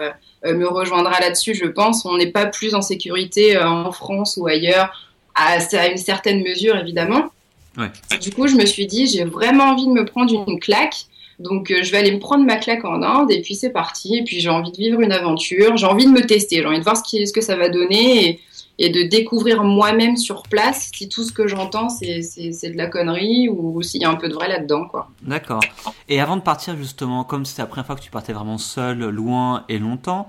euh, 0.46 0.54
me 0.54 0.66
rejoindra 0.66 1.20
là-dessus, 1.20 1.54
je 1.54 1.66
pense. 1.66 2.06
On 2.06 2.16
n'est 2.16 2.32
pas 2.32 2.46
plus 2.46 2.74
en 2.74 2.80
sécurité 2.80 3.58
en 3.58 3.92
France 3.92 4.38
ou 4.40 4.46
ailleurs, 4.46 5.10
à, 5.34 5.58
à 5.58 5.86
une 5.88 5.98
certaine 5.98 6.42
mesure 6.42 6.76
évidemment. 6.76 7.30
Ouais. 7.76 7.90
Du 8.20 8.32
coup, 8.32 8.48
je 8.48 8.56
me 8.56 8.66
suis 8.66 8.86
dit, 8.86 9.06
j'ai 9.06 9.24
vraiment 9.24 9.64
envie 9.64 9.86
de 9.86 9.92
me 9.92 10.04
prendre 10.04 10.32
une 10.48 10.58
claque 10.58 11.06
donc 11.40 11.70
euh, 11.70 11.82
je 11.82 11.90
vais 11.90 11.98
aller 11.98 12.12
me 12.12 12.18
prendre 12.18 12.44
ma 12.44 12.56
claque 12.56 12.84
en 12.84 13.02
Inde 13.02 13.30
et 13.30 13.40
puis 13.40 13.54
c'est 13.54 13.70
parti. 13.70 14.16
Et 14.16 14.24
puis 14.24 14.40
j'ai 14.40 14.50
envie 14.50 14.70
de 14.70 14.76
vivre 14.76 15.00
une 15.00 15.12
aventure, 15.12 15.76
j'ai 15.76 15.86
envie 15.86 16.04
de 16.04 16.10
me 16.10 16.20
tester, 16.20 16.56
j'ai 16.56 16.66
envie 16.66 16.78
de 16.78 16.84
voir 16.84 16.96
ce, 16.96 17.02
qui, 17.02 17.26
ce 17.26 17.32
que 17.32 17.40
ça 17.40 17.56
va 17.56 17.68
donner 17.68 18.40
et, 18.78 18.88
de 18.90 19.02
découvrir 19.02 19.62
moi-même 19.62 20.16
sur 20.16 20.42
place 20.42 20.90
si 20.94 21.08
tout 21.08 21.24
ce 21.24 21.32
que 21.32 21.46
j'entends 21.46 21.88
c'est, 21.88 22.20
de 22.20 22.76
la 22.76 22.86
connerie 22.86 23.48
ou, 23.48 23.82
s'il 23.82 24.00
y 24.00 24.04
a 24.04 24.10
un 24.10 24.14
peu 24.14 24.28
de 24.28 24.34
vrai 24.34 24.48
là-dedans. 24.48 24.86
quoi. 24.86 25.08
D'accord. 25.22 25.60
Et 26.08 26.20
avant 26.20 26.36
de 26.36 26.42
partir 26.42 26.76
justement, 26.76 27.24
comme 27.24 27.44
c'était 27.44 27.62
la 27.62 27.66
première 27.66 27.86
fois 27.86 27.96
que 27.96 28.02
tu 28.02 28.10
partais 28.10 28.32
vraiment 28.32 28.58
seul, 28.58 28.98
loin 29.08 29.64
et 29.68 29.78
longtemps, 29.78 30.28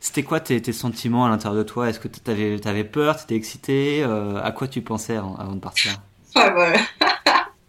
c'était 0.00 0.22
quoi 0.22 0.40
tes, 0.40 0.72
sentiments 0.72 1.24
à 1.24 1.28
l'intérieur 1.28 1.58
de 1.58 1.68
toi? 1.68 1.88
Est-ce 1.88 2.00
que 2.00 2.08
tu 2.08 2.30
avais, 2.30 2.66
avais 2.66 2.84
peur, 2.84 3.16
tu 3.16 3.24
étais 3.24 3.34
excité? 3.34 4.02
Euh, 4.02 4.40
À 4.42 4.52
quoi 4.52 4.68
tu 4.68 4.82
pensais 4.82 5.16
avant, 5.16 5.54
de 5.54 5.58
partir? 5.58 5.92
Ah, 6.34 6.50
voilà. 6.54 6.78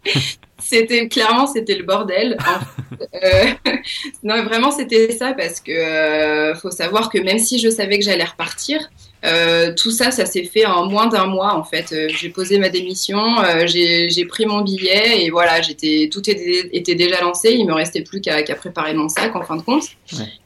c'était 0.58 1.08
clairement 1.08 1.46
c'était 1.46 1.76
le 1.76 1.84
bordel. 1.84 2.36
euh, 3.14 3.44
non, 4.22 4.42
vraiment 4.44 4.70
c'était 4.70 5.12
ça 5.12 5.32
parce 5.32 5.60
que 5.60 5.72
euh, 5.72 6.54
faut 6.54 6.70
savoir 6.70 7.08
que 7.10 7.18
même 7.18 7.38
si 7.38 7.58
je 7.58 7.68
savais 7.68 7.98
que 7.98 8.04
j'allais 8.04 8.24
repartir, 8.24 8.90
euh, 9.24 9.72
tout 9.74 9.90
ça, 9.90 10.10
ça 10.10 10.26
s'est 10.26 10.44
fait 10.44 10.66
en 10.66 10.86
moins 10.86 11.06
d'un 11.06 11.26
mois 11.26 11.54
en 11.54 11.64
fait. 11.64 11.94
J'ai 12.08 12.28
posé 12.28 12.58
ma 12.58 12.68
démission, 12.68 13.18
j'ai 13.66 14.24
pris 14.28 14.46
mon 14.46 14.62
billet 14.62 15.24
et 15.24 15.30
voilà, 15.30 15.60
j'étais 15.60 16.08
tout 16.12 16.28
était, 16.28 16.68
était, 16.72 16.94
déjà 16.94 17.20
lancé. 17.20 17.50
Il 17.52 17.66
me 17.66 17.74
restait 17.74 18.02
plus 18.02 18.20
qu'à 18.20 18.42
préparer 18.54 18.94
mon 18.94 19.08
sac 19.08 19.34
en 19.34 19.42
fin 19.42 19.56
de 19.56 19.62
compte. 19.62 19.84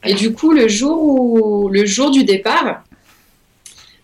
Et 0.03 0.13
du 0.13 0.33
coup, 0.33 0.51
le 0.51 0.67
jour 0.67 0.97
où 1.03 1.69
le 1.69 1.85
jour 1.85 2.09
du 2.09 2.23
départ, 2.23 2.83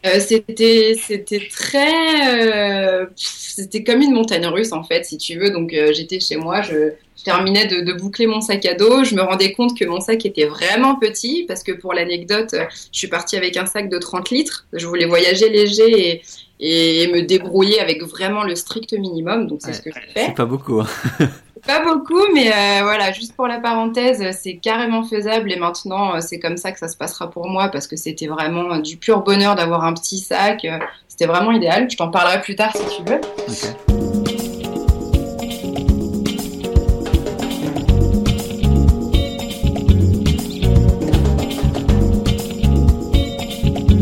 euh, 0.06 0.20
c'était 0.22 0.96
c'était 1.01 1.50
très 1.51 3.01
euh, 3.01 3.06
c'était 3.15 3.84
comme 3.84 4.01
une 4.01 4.13
montagne 4.13 4.48
russe 4.48 4.72
en 4.72 4.84
fait 4.84 5.03
si 5.06 5.18
tu 5.18 5.38
veux. 5.38 5.50
Donc 5.50 5.74
euh, 5.74 5.91
j'étais 5.91 6.22
chez 6.22 6.38
moi 6.38 6.62
je, 6.62 6.94
terminais 7.25 7.68
de, 7.68 7.82
de, 7.82 7.94
boucler 7.94 8.25
mon 8.25 8.39
sac 8.39 8.65
à 8.65 8.75
dos. 8.75 9.03
Je 9.03 9.13
me 9.13 9.22
rendais 9.22 9.51
compte 9.51 9.77
que 9.77 9.84
mon 9.84 10.00
sac 10.00 10.25
était 10.25 10.46
vraiment 10.46 10.96
petit 10.96 11.44
parce 11.48 11.63
que 11.63 11.74
pour 11.74 11.94
l'anecdote 11.94 12.56
je 12.94 12.98
suis 12.98 13.10
partie 13.10 13.36
avec 13.36 13.58
un 13.58 13.65
sac 13.65 13.89
de 13.89 13.98
30 13.98 14.29
litres. 14.29 14.68
Je 14.72 14.88
voulais 14.88 15.06
voyager 15.06 15.50
léger 15.50 16.22
et, 16.62 17.03
et 17.03 17.08
me 17.08 17.24
débrouiller 17.24 17.82
avec 17.82 18.01
vraiment 18.03 18.44
le 18.44 18.56
strict 18.56 18.94
minimum. 18.94 19.48
Donc 19.48 19.60
c'est 19.62 19.74
ce 19.74 19.82
que 19.82 19.89
je 19.91 20.00
fais 20.13 20.27
c'est 20.27 20.36
pas 20.36 20.46
beaucoup 20.46 20.79
hein. 20.79 20.88
Pas 21.65 21.83
beaucoup, 21.83 22.21
mais 22.33 22.51
euh, 22.51 22.83
voilà, 22.83 23.11
juste 23.11 23.35
pour 23.35 23.47
la 23.47 23.59
parenthèse, 23.59 24.23
c'est 24.39 24.57
carrément 24.57 25.03
faisable 25.03 25.51
et 25.51 25.57
maintenant 25.57 26.15
euh, 26.15 26.19
c'est 26.21 26.39
comme 26.39 26.57
ça 26.57 26.71
que 26.71 26.79
ça 26.79 26.87
se 26.87 26.95
passera 26.95 27.29
pour 27.29 27.47
moi 27.47 27.69
parce 27.69 27.87
que 27.87 27.95
c'était 27.95 28.27
vraiment 28.27 28.77
du 28.77 28.97
pur 28.97 29.23
bonheur 29.23 29.55
d'avoir 29.55 29.83
un 29.83 29.93
petit 29.93 30.19
sac. 30.19 30.65
Euh, 30.65 30.79
c'était 31.07 31.25
vraiment 31.25 31.51
idéal. 31.51 31.89
Je 31.89 31.97
t'en 31.97 32.09
parlerai 32.09 32.41
plus 32.41 32.55
tard 32.55 32.71
si 32.75 32.83
tu 32.95 33.03
veux. 33.03 33.19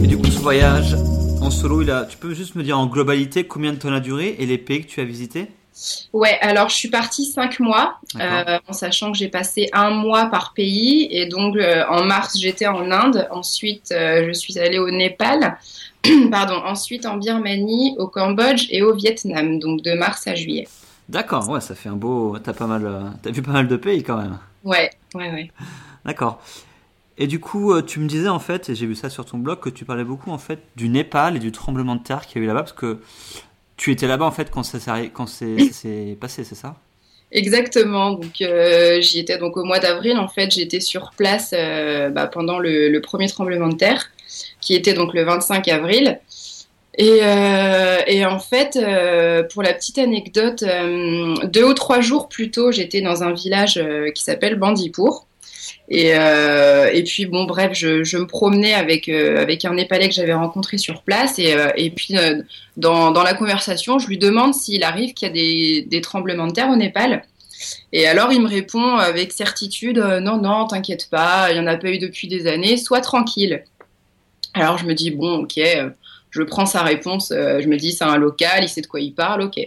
Et 0.03 0.07
du 0.07 0.17
coup, 0.17 0.27
ce 0.27 0.39
voyage 0.39 0.95
en 1.41 1.49
solo, 1.49 1.81
il 1.81 1.91
a... 1.91 2.05
tu 2.05 2.17
peux 2.17 2.33
juste 2.33 2.55
me 2.55 2.63
dire 2.63 2.77
en 2.77 2.87
globalité 2.87 3.45
combien 3.45 3.73
de 3.73 3.77
temps 3.77 3.93
a 3.93 3.99
duré 3.99 4.35
et 4.39 4.45
les 4.45 4.57
pays 4.57 4.81
que 4.81 4.87
tu 4.87 5.01
as 5.01 5.05
visités? 5.05 5.47
Ouais, 6.13 6.37
alors 6.41 6.69
je 6.69 6.75
suis 6.75 6.89
partie 6.89 7.25
cinq 7.25 7.59
mois, 7.59 7.99
euh, 8.19 8.57
en 8.67 8.73
sachant 8.73 9.11
que 9.11 9.17
j'ai 9.17 9.27
passé 9.27 9.69
un 9.73 9.91
mois 9.91 10.27
par 10.27 10.53
pays. 10.53 11.07
Et 11.11 11.27
donc 11.27 11.55
euh, 11.55 11.83
en 11.89 12.03
mars, 12.03 12.37
j'étais 12.37 12.67
en 12.67 12.91
Inde. 12.91 13.27
Ensuite, 13.31 13.91
euh, 13.91 14.25
je 14.27 14.33
suis 14.33 14.57
allée 14.57 14.79
au 14.79 14.89
Népal. 14.89 15.57
Pardon. 16.31 16.55
Ensuite 16.65 17.05
en 17.05 17.17
Birmanie, 17.17 17.95
au 17.99 18.07
Cambodge 18.07 18.67
et 18.69 18.81
au 18.81 18.95
Vietnam. 18.95 19.59
Donc 19.59 19.81
de 19.83 19.93
mars 19.93 20.27
à 20.27 20.35
juillet. 20.35 20.67
D'accord. 21.09 21.47
Ouais, 21.49 21.61
ça 21.61 21.75
fait 21.75 21.89
un 21.89 21.95
beau. 21.95 22.37
T'as 22.39 22.53
pas 22.53 22.67
mal. 22.67 23.13
T'as 23.21 23.31
vu 23.31 23.41
pas 23.41 23.51
mal 23.51 23.67
de 23.67 23.77
pays 23.77 24.03
quand 24.03 24.17
même. 24.17 24.37
Ouais, 24.63 24.89
ouais, 25.13 25.31
ouais. 25.31 25.51
D'accord. 26.05 26.41
Et 27.19 27.25
du 27.25 27.39
coup, 27.39 27.81
tu 27.81 27.99
me 27.99 28.07
disais 28.07 28.27
en 28.27 28.39
fait, 28.39 28.69
et 28.69 28.75
j'ai 28.75 28.85
vu 28.85 28.93
ça 28.93 29.09
sur 29.09 29.25
ton 29.25 29.39
blog, 29.39 29.59
que 29.59 29.69
tu 29.69 29.85
parlais 29.85 30.03
beaucoup 30.03 30.29
en 30.29 30.37
fait 30.37 30.61
du 30.75 30.87
Népal 30.87 31.35
et 31.35 31.39
du 31.39 31.51
tremblement 31.51 31.95
de 31.95 32.03
terre 32.03 32.27
qu'il 32.27 32.39
y 32.39 32.41
a 32.41 32.43
eu 32.43 32.47
là-bas, 32.47 32.61
parce 32.61 32.73
que 32.73 32.99
tu 33.77 33.91
étais 33.91 34.07
là-bas 34.07 34.25
en 34.25 34.31
fait 34.31 34.51
quand 34.51 34.63
ça 34.63 34.79
s'est 34.79 36.17
passé, 36.19 36.43
c'est 36.43 36.55
ça? 36.55 36.75
Exactement. 37.31 38.11
Donc 38.11 38.41
euh, 38.41 39.01
j'y 39.01 39.19
étais 39.19 39.37
donc 39.37 39.57
au 39.57 39.63
mois 39.63 39.79
d'avril. 39.79 40.17
En 40.17 40.27
fait, 40.27 40.51
j'étais 40.51 40.79
sur 40.79 41.11
place 41.17 41.53
euh, 41.53 42.09
bah, 42.09 42.27
pendant 42.27 42.59
le, 42.59 42.97
premier 42.99 43.27
tremblement 43.27 43.67
de 43.69 43.75
terre, 43.75 44.09
qui 44.61 44.73
était 44.75 44.93
donc 44.93 45.13
le 45.13 45.23
25 45.23 45.67
avril. 45.67 46.19
Et, 46.99 47.19
euh, 47.21 47.99
et 48.07 48.25
en 48.25 48.39
fait, 48.39 48.79
pour 49.53 49.61
la 49.61 49.73
petite 49.73 49.99
anecdote, 49.99 50.63
deux 51.43 51.63
ou 51.63 51.73
trois 51.75 52.01
jours 52.01 52.27
plus 52.27 52.49
tôt, 52.49 52.71
j'étais 52.71 53.01
dans 53.01 53.21
un 53.21 53.33
village 53.33 53.79
qui 54.15 54.23
s'appelle 54.23 54.55
Bandipur. 54.55 55.26
Et, 55.89 56.13
euh, 56.13 56.89
et 56.93 57.03
puis 57.03 57.25
bon, 57.25 57.45
bref, 57.45 57.71
je, 57.73 58.17
me 58.17 58.25
promenais 58.25 58.73
avec 58.73 59.07
euh, 59.09 59.41
avec 59.41 59.65
un 59.65 59.73
Népalais 59.73 60.09
que 60.09 60.15
j'avais 60.15 60.33
rencontré 60.33 60.77
sur 60.77 61.01
place 61.03 61.39
et, 61.39 61.53
euh, 61.53 61.69
et 61.75 61.89
puis 61.89 62.15
dans, 62.75 63.11
dans 63.11 63.23
la 63.23 63.33
conversation, 63.33 63.99
je 63.99 64.07
lui 64.07 64.17
demande 64.17 64.53
s'il 64.53 64.83
arrive 64.83 65.13
qu'il 65.13 65.27
y 65.27 65.31
a 65.31 65.33
des, 65.33 65.81
des 65.87 66.01
tremblements 66.01 66.47
de 66.47 66.53
terre 66.53 66.69
au 66.69 66.75
Népal. 66.75 67.23
Et 67.91 68.05
alors 68.07 68.31
il 68.31 68.41
me 68.41 68.47
répond 68.47 68.97
avec 68.97 69.31
certitude 69.31 69.97
non 69.97 70.37
non, 70.41 70.67
t'inquiète 70.67 71.09
pas, 71.09 71.51
il 71.51 71.57
y 71.57 71.59
en 71.59 71.67
a 71.67 71.77
pas 71.77 71.89
eu 71.89 71.99
depuis 71.99 72.27
des 72.27 72.47
années, 72.47 72.77
sois 72.77 73.01
tranquille. 73.01 73.63
Alors 74.53 74.77
je 74.77 74.85
me 74.85 74.93
dis 74.93 75.11
bon 75.11 75.43
ok, 75.43 75.59
je 76.29 76.43
prends 76.43 76.65
sa 76.65 76.83
réponse, 76.83 77.29
je 77.29 77.67
me 77.67 77.77
dis 77.77 77.93
c'est 77.93 78.03
un 78.03 78.17
local, 78.17 78.63
il 78.63 78.69
sait 78.69 78.81
de 78.81 78.87
quoi 78.87 78.99
il 78.99 79.13
parle, 79.13 79.41
ok. 79.41 79.57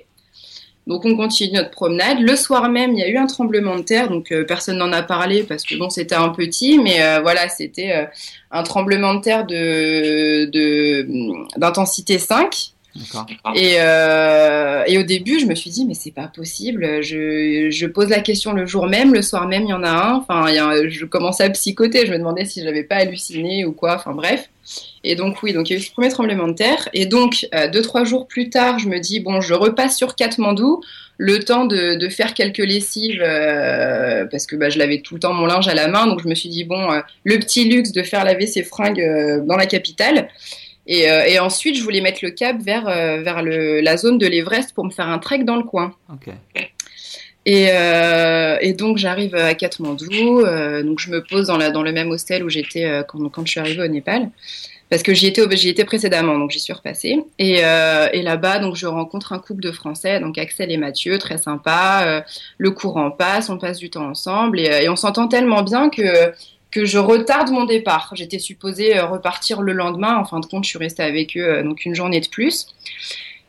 Donc 0.87 1.05
on 1.05 1.17
continue 1.17 1.53
notre 1.53 1.71
promenade. 1.71 2.21
Le 2.21 2.37
soir 2.37 2.69
même, 2.69 2.93
il 2.93 2.99
y 2.99 3.03
a 3.03 3.09
eu 3.09 3.17
un 3.17 3.27
tremblement 3.27 3.77
de 3.77 3.83
terre, 3.83 4.09
donc 4.09 4.33
euh, 4.33 4.45
personne 4.45 4.79
n'en 4.79 4.93
a 4.93 5.03
parlé 5.03 5.43
parce 5.43 5.65
que 5.65 5.77
bon, 5.77 5.91
c'était 5.91 6.15
un 6.15 6.31
petit, 6.31 6.79
mais 6.79 7.03
euh, 7.03 7.21
voilà, 7.21 7.49
c'était 7.49 7.93
euh, 7.93 8.07
un 8.51 8.63
tremblement 8.63 9.15
de 9.15 9.21
terre 9.21 9.47
de 9.47 11.07
d'intensité 11.57 12.19
5. 12.19 12.73
Et, 13.55 13.75
et 13.75 14.99
au 14.99 15.03
début, 15.03 15.39
je 15.41 15.47
me 15.47 15.55
suis 15.55 15.71
dit, 15.71 15.85
mais 15.85 15.95
c'est 15.95 16.11
pas 16.11 16.29
possible. 16.29 17.03
Je, 17.03 17.87
pose 17.87 18.09
la 18.09 18.21
question 18.21 18.53
le 18.53 18.67
jour 18.67 18.87
même, 18.87 19.15
le 19.15 19.23
soir 19.23 19.47
même, 19.47 19.65
il 19.65 19.71
y 19.71 19.73
en 19.73 19.83
a 19.83 19.91
un. 19.91 20.15
Enfin, 20.17 20.47
je 20.89 21.05
commençais 21.05 21.45
à 21.45 21.51
psychoter. 21.51 22.07
Je 22.07 22.13
me 22.13 22.19
demandais 22.19 22.45
si 22.45 22.63
j'avais 22.63 22.85
pas 22.85 22.97
halluciné 22.97 23.65
ou 23.65 23.73
quoi. 23.73 23.97
Enfin, 23.97 24.13
bref. 24.13 24.49
Et 25.03 25.17
donc 25.17 25.43
oui, 25.43 25.53
donc 25.53 25.71
il 25.71 25.73
y 25.73 25.77
a 25.77 25.79
eu 25.79 25.83
ce 25.83 25.91
premier 25.91 26.11
tremblement 26.11 26.49
de 26.49 26.53
terre. 26.53 26.89
Et 26.93 27.07
donc 27.07 27.47
euh, 27.55 27.69
deux 27.69 27.83
trois 27.83 28.05
jours 28.05 28.27
plus 28.27 28.51
tard, 28.51 28.79
je 28.79 28.89
me 28.89 28.99
dis 28.99 29.21
bon, 29.21 29.41
je 29.41 29.55
repasse 29.55 29.97
sur 29.97 30.15
Katmandou, 30.15 30.83
le 31.17 31.39
temps 31.39 31.67
de, 31.67 32.09
faire 32.09 32.33
quelques 32.33 32.59
lessives 32.59 33.23
euh, 33.23 34.25
parce 34.31 34.47
que 34.47 34.57
bah, 34.57 34.71
je 34.71 34.79
lavais 34.79 35.03
tout 35.03 35.13
le 35.15 35.21
temps 35.21 35.35
mon 35.35 35.45
linge 35.45 35.69
à 35.69 35.75
la 35.75 35.87
main. 35.87 36.07
Donc 36.07 36.23
je 36.23 36.29
me 36.29 36.35
suis 36.35 36.49
dit 36.49 36.65
bon, 36.65 36.91
euh, 36.91 37.01
le 37.25 37.39
petit 37.39 37.65
luxe 37.65 37.93
de 37.93 38.03
faire 38.03 38.25
laver 38.25 38.47
ses 38.47 38.63
fringues 38.63 39.03
euh, 39.03 39.41
dans 39.45 39.57
la 39.57 39.67
capitale. 39.67 40.29
Et, 40.93 41.03
et, 41.03 41.39
ensuite, 41.39 41.77
je 41.77 41.83
voulais 41.85 42.01
mettre 42.01 42.19
le 42.23 42.31
cap 42.31 42.57
vers 42.61 42.85
vers 42.85 43.43
le, 43.43 43.81
la 43.81 43.97
zone 43.97 44.19
de 44.19 44.27
l'Everest 44.27 44.75
pour 44.75 44.85
me 44.85 44.91
faire 44.91 45.09
un 45.09 45.19
trek 45.19 45.45
dans 45.45 45.57
le 45.57 45.63
coin. 45.63 45.95
Okay. 46.13 46.33
Et, 47.47 47.69
euh, 47.71 48.59
et, 48.61 48.73
donc 48.73 48.99
j'arrive 48.99 49.35
à 49.35 49.55
Katmandou, 49.55 50.41
euh, 50.41 50.83
donc 50.83 50.99
je 50.99 51.11
me 51.11 51.23
pose 51.23 51.47
dans, 51.47 51.57
la, 51.57 51.71
dans 51.71 51.83
le 51.83 51.93
même 51.93 52.11
hostel 52.11 52.45
où 52.45 52.51
j'étais 52.51 53.03
quand, 53.09 53.27
quand, 53.31 53.47
je 53.47 53.53
suis 53.53 53.61
arrivée 53.61 53.83
au 53.83 53.89
Népal 53.89 54.31
parce 54.91 55.05
que 55.05 55.15
j'y 55.15 55.29
étais, 55.29 55.43
j'y 55.57 55.69
étais 55.69 55.85
précédemment, 55.85 56.37
donc 56.37 56.51
j'y 56.51 56.59
suis 56.59 56.73
repassée. 56.73 57.25
Et, 57.39 57.65
euh, 57.65 58.09
et 58.13 58.23
là-bas, 58.23 58.59
donc 58.59 58.75
je 58.75 58.87
rencontre 58.87 59.33
un 59.33 59.39
couple 59.39 59.63
de 59.63 59.71
Français, 59.71 60.19
donc 60.19 60.37
Axel 60.37 60.71
et 60.73 60.77
Mathieu, 60.77 61.17
très 61.19 61.39
sympa. 61.39 62.03
Euh, 62.05 62.21
le 62.59 62.73
courant 62.73 63.13
passe, 63.13 63.49
on 63.49 63.57
passe 63.57 63.79
du 63.79 63.89
temps 63.89 64.09
ensemble 64.09 64.59
et, 64.59 64.83
et 64.83 64.89
on 64.89 64.97
s'entend 64.97 65.29
tellement 65.29 65.63
bien 65.63 65.91
que 65.91 66.33
que 66.71 66.85
je 66.85 66.99
retarde 66.99 67.51
mon 67.51 67.65
départ. 67.65 68.13
J'étais 68.15 68.39
supposée 68.39 68.97
euh, 68.97 69.07
repartir 69.07 69.63
le 69.63 69.73
lendemain. 69.73 70.17
En 70.17 70.25
fin 70.25 70.41
de 70.41 70.47
compte, 70.47 70.65
je 70.65 70.71
suis 70.71 70.79
restée 70.79 71.03
avec 71.03 71.37
eux 71.37 71.45
euh, 71.45 71.63
donc 71.63 71.85
une 71.85 71.95
journée 71.95 72.21
de 72.21 72.29
plus. 72.29 72.67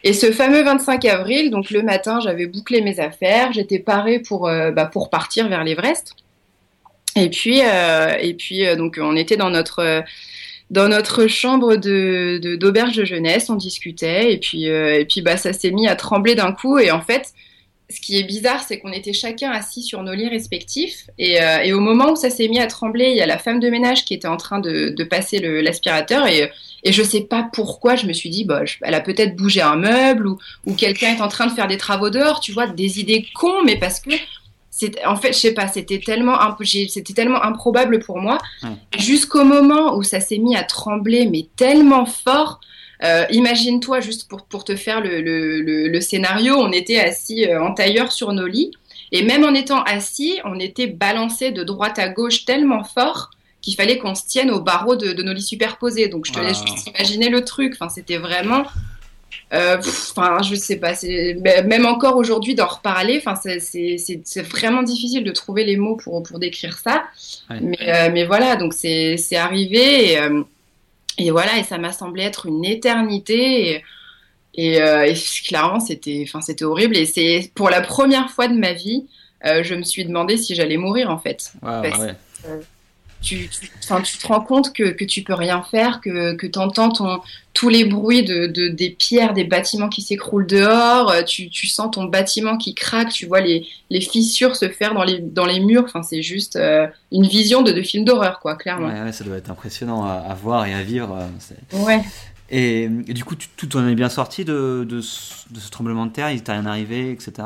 Et 0.03 0.13
ce 0.13 0.31
fameux 0.31 0.63
25 0.63 1.05
avril, 1.05 1.51
donc 1.51 1.69
le 1.69 1.83
matin, 1.83 2.19
j'avais 2.19 2.47
bouclé 2.47 2.81
mes 2.81 2.99
affaires, 2.99 3.53
j'étais 3.53 3.77
parée 3.77 4.19
pour 4.19 4.47
euh, 4.47 4.71
bah, 4.71 4.87
pour 4.87 5.11
partir 5.11 5.47
vers 5.47 5.63
l'Everest. 5.63 6.15
Et 7.15 7.29
puis, 7.29 7.59
et 7.59 8.33
puis 8.35 8.63
donc 8.77 8.97
on 8.97 9.17
était 9.17 9.35
dans 9.35 9.49
notre 9.49 10.01
dans 10.69 10.87
notre 10.87 11.27
chambre 11.27 11.75
de 11.75 12.55
d'auberge 12.55 12.95
de, 12.95 13.03
jeunesse, 13.03 13.49
on 13.49 13.55
discutait 13.55 14.31
et 14.31 14.37
puis 14.37 14.63
et 14.63 15.03
puis 15.03 15.21
bah 15.21 15.35
ça 15.35 15.51
s'est 15.51 15.71
mis 15.71 15.89
à 15.89 15.97
trembler 15.97 16.35
d'un 16.35 16.53
coup 16.53 16.79
et 16.79 16.89
en 16.89 17.01
fait 17.01 17.33
ce 17.91 18.01
qui 18.01 18.17
est 18.17 18.23
bizarre, 18.23 18.63
c'est 18.67 18.79
qu'on 18.79 18.91
était 18.91 19.13
chacun 19.13 19.51
assis 19.51 19.83
sur 19.83 20.01
nos 20.03 20.13
lits 20.13 20.29
respectifs. 20.29 21.07
Et, 21.17 21.41
euh, 21.41 21.59
et 21.63 21.73
au 21.73 21.79
moment 21.79 22.11
où 22.11 22.15
ça 22.15 22.29
s'est 22.29 22.47
mis 22.47 22.59
à 22.59 22.67
trembler, 22.67 23.09
il 23.09 23.17
y 23.17 23.21
a 23.21 23.25
la 23.25 23.37
femme 23.37 23.59
de 23.59 23.69
ménage 23.69 24.05
qui 24.05 24.13
était 24.13 24.27
en 24.27 24.37
train 24.37 24.59
de, 24.59 24.89
de 24.89 25.03
passer 25.03 25.39
l'aspirateur. 25.39 26.27
Et, 26.27 26.49
et 26.83 26.91
je 26.91 27.03
sais 27.03 27.21
pas 27.21 27.49
pourquoi, 27.53 27.95
je 27.95 28.07
me 28.07 28.13
suis 28.13 28.29
dit, 28.29 28.45
bah, 28.45 28.61
elle 28.81 28.93
a 28.93 29.01
peut-être 29.01 29.35
bougé 29.35 29.61
un 29.61 29.75
meuble 29.75 30.27
ou, 30.27 30.37
ou 30.65 30.73
quelqu'un 30.73 31.15
est 31.15 31.21
en 31.21 31.27
train 31.27 31.47
de 31.47 31.51
faire 31.51 31.67
des 31.67 31.77
travaux 31.77 32.09
dehors. 32.09 32.39
Tu 32.39 32.51
vois, 32.51 32.67
des 32.67 32.99
idées 32.99 33.25
cons, 33.35 33.63
mais 33.65 33.77
parce 33.77 33.99
que 33.99 34.11
en 35.05 35.15
fait, 35.15 35.33
je 35.33 35.37
sais 35.37 35.53
pas, 35.53 35.67
c'était 35.67 35.99
tellement, 35.99 36.37
c'était 36.63 37.13
tellement 37.13 37.43
improbable 37.43 37.99
pour 37.99 38.17
moi. 38.17 38.37
Jusqu'au 38.97 39.43
moment 39.43 39.95
où 39.95 40.03
ça 40.03 40.19
s'est 40.19 40.37
mis 40.37 40.55
à 40.55 40.63
trembler, 40.63 41.27
mais 41.27 41.47
tellement 41.55 42.05
fort 42.05 42.59
euh, 43.03 43.25
imagine-toi, 43.31 43.99
juste 43.99 44.27
pour, 44.27 44.43
pour 44.43 44.63
te 44.63 44.75
faire 44.75 45.01
le, 45.01 45.21
le, 45.21 45.87
le, 45.87 46.01
scénario, 46.01 46.55
on 46.55 46.71
était 46.71 46.99
assis 46.99 47.45
euh, 47.45 47.63
en 47.63 47.73
tailleur 47.73 48.11
sur 48.11 48.31
nos 48.33 48.47
lits. 48.47 48.71
Et 49.11 49.23
même 49.23 49.43
en 49.43 49.53
étant 49.53 49.81
assis, 49.83 50.39
on 50.45 50.59
était 50.59 50.87
balancé 50.87 51.51
de 51.51 51.63
droite 51.63 51.99
à 51.99 52.09
gauche 52.09 52.45
tellement 52.45 52.83
fort 52.83 53.31
qu'il 53.61 53.75
fallait 53.75 53.97
qu'on 53.97 54.15
se 54.15 54.25
tienne 54.25 54.49
au 54.51 54.59
barreau 54.59 54.95
de, 54.95 55.13
de, 55.13 55.23
nos 55.23 55.33
lits 55.33 55.41
superposés. 55.41 56.07
Donc 56.07 56.25
je 56.25 56.33
te 56.33 56.39
laisse 56.39 56.63
juste 56.65 56.87
imaginer 56.87 57.29
le 57.29 57.43
truc. 57.43 57.73
Enfin, 57.75 57.89
c'était 57.89 58.17
vraiment. 58.17 58.65
Euh, 59.53 59.77
enfin, 59.77 60.41
je 60.41 60.55
sais 60.55 60.77
pas. 60.77 60.93
Même 61.65 61.85
encore 61.85 62.15
aujourd'hui 62.17 62.55
d'en 62.55 62.67
reparler. 62.67 63.21
Enfin, 63.23 63.35
c'est 63.35 64.41
vraiment 64.41 64.83
difficile 64.83 65.23
de 65.23 65.31
trouver 65.31 65.63
les 65.63 65.77
mots 65.77 65.97
pour 65.97 66.23
pour 66.23 66.39
décrire 66.39 66.77
ça. 66.77 67.03
Mais, 67.61 67.77
euh, 67.81 68.09
mais 68.13 68.25
voilà. 68.25 68.55
Donc 68.55 68.73
c'est 68.73 69.17
arrivé. 69.35 70.11
Et, 70.11 70.17
euh, 70.19 70.43
et 71.27 71.31
voilà, 71.31 71.57
et 71.57 71.63
ça 71.63 71.77
m'a 71.77 71.91
semblé 71.91 72.23
être 72.23 72.45
une 72.45 72.65
éternité. 72.65 73.83
Et, 74.53 74.81
euh, 74.81 75.13
clairement, 75.45 75.79
c'était, 75.79 76.23
enfin, 76.27 76.41
c'était 76.41 76.65
horrible. 76.65 76.97
Et 76.97 77.05
c'est 77.05 77.51
pour 77.55 77.69
la 77.69 77.81
première 77.81 78.29
fois 78.29 78.47
de 78.47 78.57
ma 78.57 78.73
vie, 78.73 79.05
euh, 79.45 79.63
je 79.63 79.75
me 79.75 79.83
suis 79.83 80.05
demandé 80.05 80.37
si 80.37 80.55
j'allais 80.55 80.77
mourir 80.77 81.09
en 81.09 81.17
fait. 81.17 81.53
Tu, 83.21 83.47
tu, 83.49 83.69
tu, 84.03 84.17
te 84.17 84.27
rends 84.27 84.41
compte 84.41 84.73
que, 84.73 84.91
que 84.91 85.05
tu 85.05 85.21
peux 85.21 85.33
rien 85.33 85.61
faire, 85.61 86.01
que, 86.01 86.33
que 86.33 86.47
tu 86.47 86.59
entends 86.59 86.91
tous 87.53 87.69
les 87.69 87.85
bruits 87.85 88.23
de, 88.23 88.47
de, 88.47 88.67
des 88.67 88.89
pierres, 88.89 89.33
des 89.33 89.43
bâtiments 89.43 89.89
qui 89.89 90.01
s'écroulent 90.01 90.47
dehors, 90.47 91.11
euh, 91.11 91.21
tu, 91.21 91.49
tu 91.49 91.67
sens 91.67 91.91
ton 91.91 92.05
bâtiment 92.05 92.57
qui 92.57 92.73
craque, 92.73 93.09
tu 93.09 93.27
vois 93.27 93.41
les, 93.41 93.67
les 93.89 94.01
fissures 94.01 94.55
se 94.55 94.69
faire 94.69 94.93
dans 94.93 95.03
les, 95.03 95.19
dans 95.19 95.45
les 95.45 95.59
murs. 95.59 95.83
Enfin, 95.85 96.01
c'est 96.01 96.23
juste 96.23 96.55
euh, 96.55 96.87
une 97.11 97.27
vision 97.27 97.61
de, 97.61 97.71
de 97.71 97.81
film 97.81 98.05
d'horreur, 98.05 98.39
quoi, 98.39 98.55
clairement. 98.55 98.87
Ouais, 98.87 99.11
ça 99.11 99.23
doit 99.23 99.37
être 99.37 99.51
impressionnant 99.51 100.03
à, 100.03 100.13
à 100.13 100.33
voir 100.33 100.65
et 100.65 100.73
à 100.73 100.81
vivre. 100.81 101.15
Euh, 101.15 101.77
ouais. 101.85 102.01
Et, 102.49 102.89
du 102.89 103.23
coup, 103.23 103.35
tu, 103.35 103.47
tout 103.55 103.77
en 103.77 103.87
es 103.87 103.95
bien 103.95 104.09
sorti 104.09 104.43
de, 104.43 104.85
de, 104.87 104.97
de 104.97 105.01
ce 105.01 105.69
tremblement 105.69 106.05
de 106.05 106.11
terre, 106.11 106.31
il 106.31 106.41
t'est 106.41 106.51
rien 106.51 106.65
arrivé, 106.65 107.11
etc. 107.11 107.43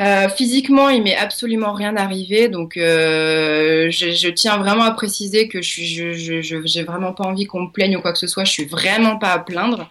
Euh, 0.00 0.28
physiquement, 0.28 0.88
il 0.90 1.02
m'est 1.02 1.16
absolument 1.16 1.72
rien 1.72 1.96
arrivé, 1.96 2.48
donc 2.48 2.76
euh, 2.76 3.90
je, 3.90 4.12
je, 4.12 4.28
tiens 4.28 4.56
vraiment 4.56 4.84
à 4.84 4.92
préciser 4.92 5.48
que 5.48 5.60
je 5.60 5.68
suis, 5.68 5.86
je, 5.86 6.40
j'ai 6.40 6.82
vraiment 6.84 7.12
pas 7.12 7.24
envie 7.24 7.46
qu'on 7.46 7.62
me 7.62 7.70
plaigne 7.70 7.96
ou 7.96 8.00
quoi 8.00 8.12
que 8.12 8.18
ce 8.18 8.28
soit. 8.28 8.44
Je 8.44 8.52
suis 8.52 8.66
vraiment 8.66 9.18
pas 9.18 9.32
à 9.32 9.38
plaindre. 9.40 9.90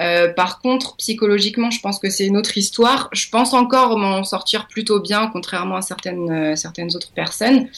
Euh, 0.00 0.32
par 0.32 0.60
contre, 0.60 0.96
psychologiquement, 0.96 1.70
je 1.70 1.80
pense 1.80 2.00
que 2.00 2.10
c'est 2.10 2.26
une 2.26 2.36
autre 2.36 2.58
histoire. 2.58 3.08
Je 3.12 3.28
pense 3.28 3.54
encore 3.54 3.96
m'en 3.96 4.24
sortir 4.24 4.66
plutôt 4.66 4.98
bien, 5.00 5.30
contrairement 5.32 5.76
à 5.76 5.82
certaines 5.82 6.30
euh, 6.30 6.56
certaines 6.56 6.94
autres 6.96 7.12
personnes. 7.12 7.68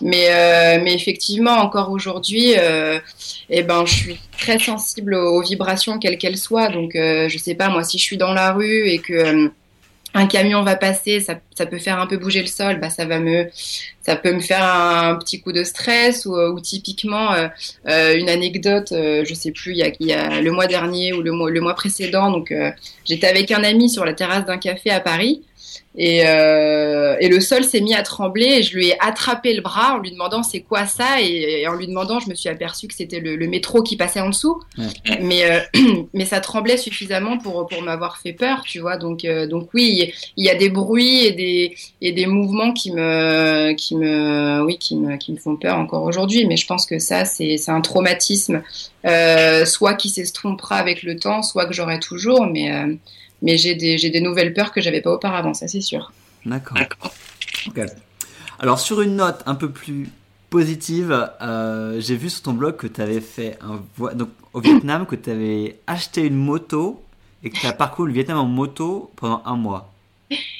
Mais 0.00 0.28
euh, 0.30 0.80
mais 0.82 0.94
effectivement, 0.94 1.52
encore 1.52 1.90
aujourd'hui, 1.90 2.54
eh 3.50 3.62
ben, 3.62 3.84
je 3.84 3.94
suis 3.94 4.18
très 4.38 4.58
sensible 4.58 5.14
aux, 5.14 5.38
aux 5.38 5.42
vibrations, 5.42 5.98
quelles 5.98 6.16
qu'elles 6.18 6.38
soient. 6.38 6.68
Donc, 6.68 6.92
je 6.94 7.38
sais 7.38 7.54
pas 7.54 7.68
moi, 7.68 7.84
si 7.84 7.98
je 7.98 8.04
suis 8.04 8.16
dans 8.16 8.32
la 8.32 8.52
rue 8.52 8.88
et 8.88 8.98
que 8.98 9.50
un 10.16 10.26
camion 10.26 10.62
va 10.62 10.76
passer, 10.76 11.20
ça, 11.20 11.38
ça, 11.54 11.66
peut 11.66 11.78
faire 11.78 12.00
un 12.00 12.06
peu 12.06 12.16
bouger 12.16 12.40
le 12.40 12.46
sol, 12.46 12.80
bah 12.80 12.88
ça 12.88 13.04
va 13.04 13.18
me, 13.18 13.46
ça 14.02 14.16
peut 14.16 14.32
me 14.32 14.40
faire 14.40 14.64
un, 14.64 15.16
petit 15.16 15.40
coup 15.42 15.52
de 15.52 15.62
stress 15.62 16.24
ou, 16.24 16.34
ou 16.34 16.58
typiquement 16.60 17.32
euh, 17.34 17.48
euh 17.86 18.16
une 18.16 18.30
anecdote, 18.30 18.92
euh, 18.92 19.24
je 19.26 19.34
sais 19.34 19.52
plus, 19.52 19.72
il 19.72 19.78
y, 19.78 19.82
a, 19.82 19.92
il 20.00 20.12
a, 20.12 20.40
le 20.40 20.50
mois 20.50 20.66
dernier 20.66 21.12
ou 21.12 21.20
le 21.20 21.32
mois, 21.32 21.50
le 21.50 21.60
mois 21.60 21.74
précédent, 21.74 22.30
donc 22.30 22.50
euh, 22.50 22.70
j'étais 23.04 23.26
avec 23.26 23.50
un 23.50 23.62
ami 23.62 23.90
sur 23.90 24.04
la 24.04 24.14
terrasse 24.14 24.46
d'un 24.46 24.58
café 24.58 24.90
à 24.90 25.00
Paris 25.00 25.42
et, 25.98 26.26
euh, 26.26 27.16
et, 27.20 27.28
le 27.28 27.40
sol 27.40 27.64
s'est 27.64 27.80
mis 27.80 27.94
à 27.94 28.02
trembler 28.02 28.58
et 28.58 28.62
je 28.62 28.76
lui 28.76 28.88
ai 28.88 28.96
attrapé 29.00 29.54
le 29.54 29.62
bras 29.62 29.94
en 29.94 29.98
lui 29.98 30.10
demandant 30.10 30.42
c'est 30.42 30.60
quoi 30.60 30.84
ça 30.84 31.22
et, 31.22 31.66
en 31.66 31.72
lui 31.72 31.86
demandant 31.86 32.20
je 32.20 32.28
me 32.28 32.34
suis 32.34 32.50
aperçu 32.50 32.86
que 32.86 32.94
c'était 32.94 33.18
le, 33.18 33.36
le, 33.36 33.46
métro 33.48 33.82
qui 33.82 33.96
passait 33.96 34.20
en 34.20 34.28
dessous. 34.28 34.60
Mais 35.22 35.50
euh, 35.50 35.60
mais 36.12 36.26
ça 36.26 36.40
tremblait 36.40 36.76
suffisamment 36.76 37.38
pour 37.38 37.66
pour 37.66 37.80
m'avoir 37.80 38.18
fait 38.18 38.34
peur 38.34 38.62
tu 38.62 38.78
vois. 38.78 38.98
Donc 38.98 39.24
euh, 39.24 39.46
donc 39.46 39.70
oui 39.72 40.12
il 40.36 40.44
y 40.44 40.50
a 40.50 40.54
des 40.54 40.68
bruits 40.68 41.24
et 41.24 41.32
des 41.32 41.74
et 42.02 42.12
des 42.12 42.26
mouvements 42.26 42.74
qui 42.74 42.92
me 42.92 43.72
qui 43.72 43.96
me 43.96 44.62
oui 44.64 44.76
qui 44.78 44.96
me 44.96 45.16
qui 45.16 45.32
me 45.32 45.38
font 45.38 45.56
peur 45.56 45.78
encore 45.78 46.02
aujourd'hui. 46.02 46.44
Mais 46.44 46.58
je 46.58 46.66
pense 46.66 46.84
que 46.84 46.98
ça 46.98 47.24
c'est 47.24 47.56
c'est 47.56 47.72
un 47.72 47.80
traumatisme 47.80 48.62
soit 49.64 49.94
qui 49.94 50.10
s'estompera 50.10 50.76
avec 50.76 51.02
le 51.02 51.16
temps 51.16 51.42
soit 51.42 51.64
que 51.64 51.72
j'aurai 51.72 52.00
toujours. 52.00 52.46
Mais 52.46 52.70
mais 53.42 53.56
j'ai 53.56 53.74
des, 53.74 53.96
des, 53.96 54.20
nouvelles 54.20 54.52
peurs 54.54 54.72
que 54.72 54.80
j'avais 54.80 55.00
pas 55.00 55.12
auparavant, 55.12 55.54
ça 55.54 55.68
c'est 55.68 55.80
sûr. 55.80 56.12
D'accord. 56.44 56.78
Alors 58.58 58.80
sur 58.80 59.02
une 59.02 59.16
note 59.16 59.42
un 59.46 59.54
peu 59.54 59.70
plus 59.70 60.08
positive, 60.50 61.28
euh, 61.42 62.00
j'ai 62.00 62.16
vu 62.16 62.30
sur 62.30 62.42
ton 62.42 62.52
blog 62.52 62.76
que 62.76 62.86
tu 62.86 63.00
avais 63.00 63.20
fait 63.20 63.58
un 63.60 63.82
donc 64.14 64.30
au 64.52 64.60
Vietnam 64.60 65.06
que 65.06 65.16
tu 65.16 65.30
avais 65.30 65.76
acheté 65.86 66.24
une 66.24 66.36
moto 66.36 67.02
et 67.42 67.50
que 67.50 67.56
tu 67.56 67.66
as 67.66 67.72
parcouru 67.72 68.08
le 68.08 68.14
Vietnam 68.14 68.38
en 68.38 68.46
moto 68.46 69.10
pendant 69.16 69.42
un 69.44 69.56
mois. 69.56 69.92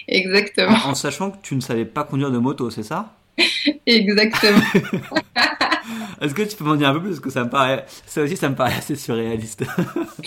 Exactement. 0.08 0.76
En, 0.84 0.90
en 0.90 0.94
sachant 0.94 1.30
que 1.30 1.38
tu 1.42 1.56
ne 1.56 1.60
savais 1.60 1.84
pas 1.84 2.04
conduire 2.04 2.30
de 2.30 2.38
moto, 2.38 2.70
c'est 2.70 2.82
ça? 2.82 3.14
Exactement. 3.86 4.60
Est-ce 6.20 6.34
que 6.34 6.42
tu 6.42 6.56
peux 6.56 6.64
m'en 6.64 6.76
dire 6.76 6.88
un 6.88 6.94
peu 6.94 7.00
plus? 7.00 7.10
Parce 7.10 7.20
que 7.20 7.30
ça 7.30 7.44
me 7.44 7.50
paraît, 7.50 7.84
ça 8.06 8.22
aussi, 8.22 8.36
ça 8.36 8.48
me 8.48 8.54
paraît 8.54 8.74
assez 8.76 8.96
surréaliste. 8.96 9.64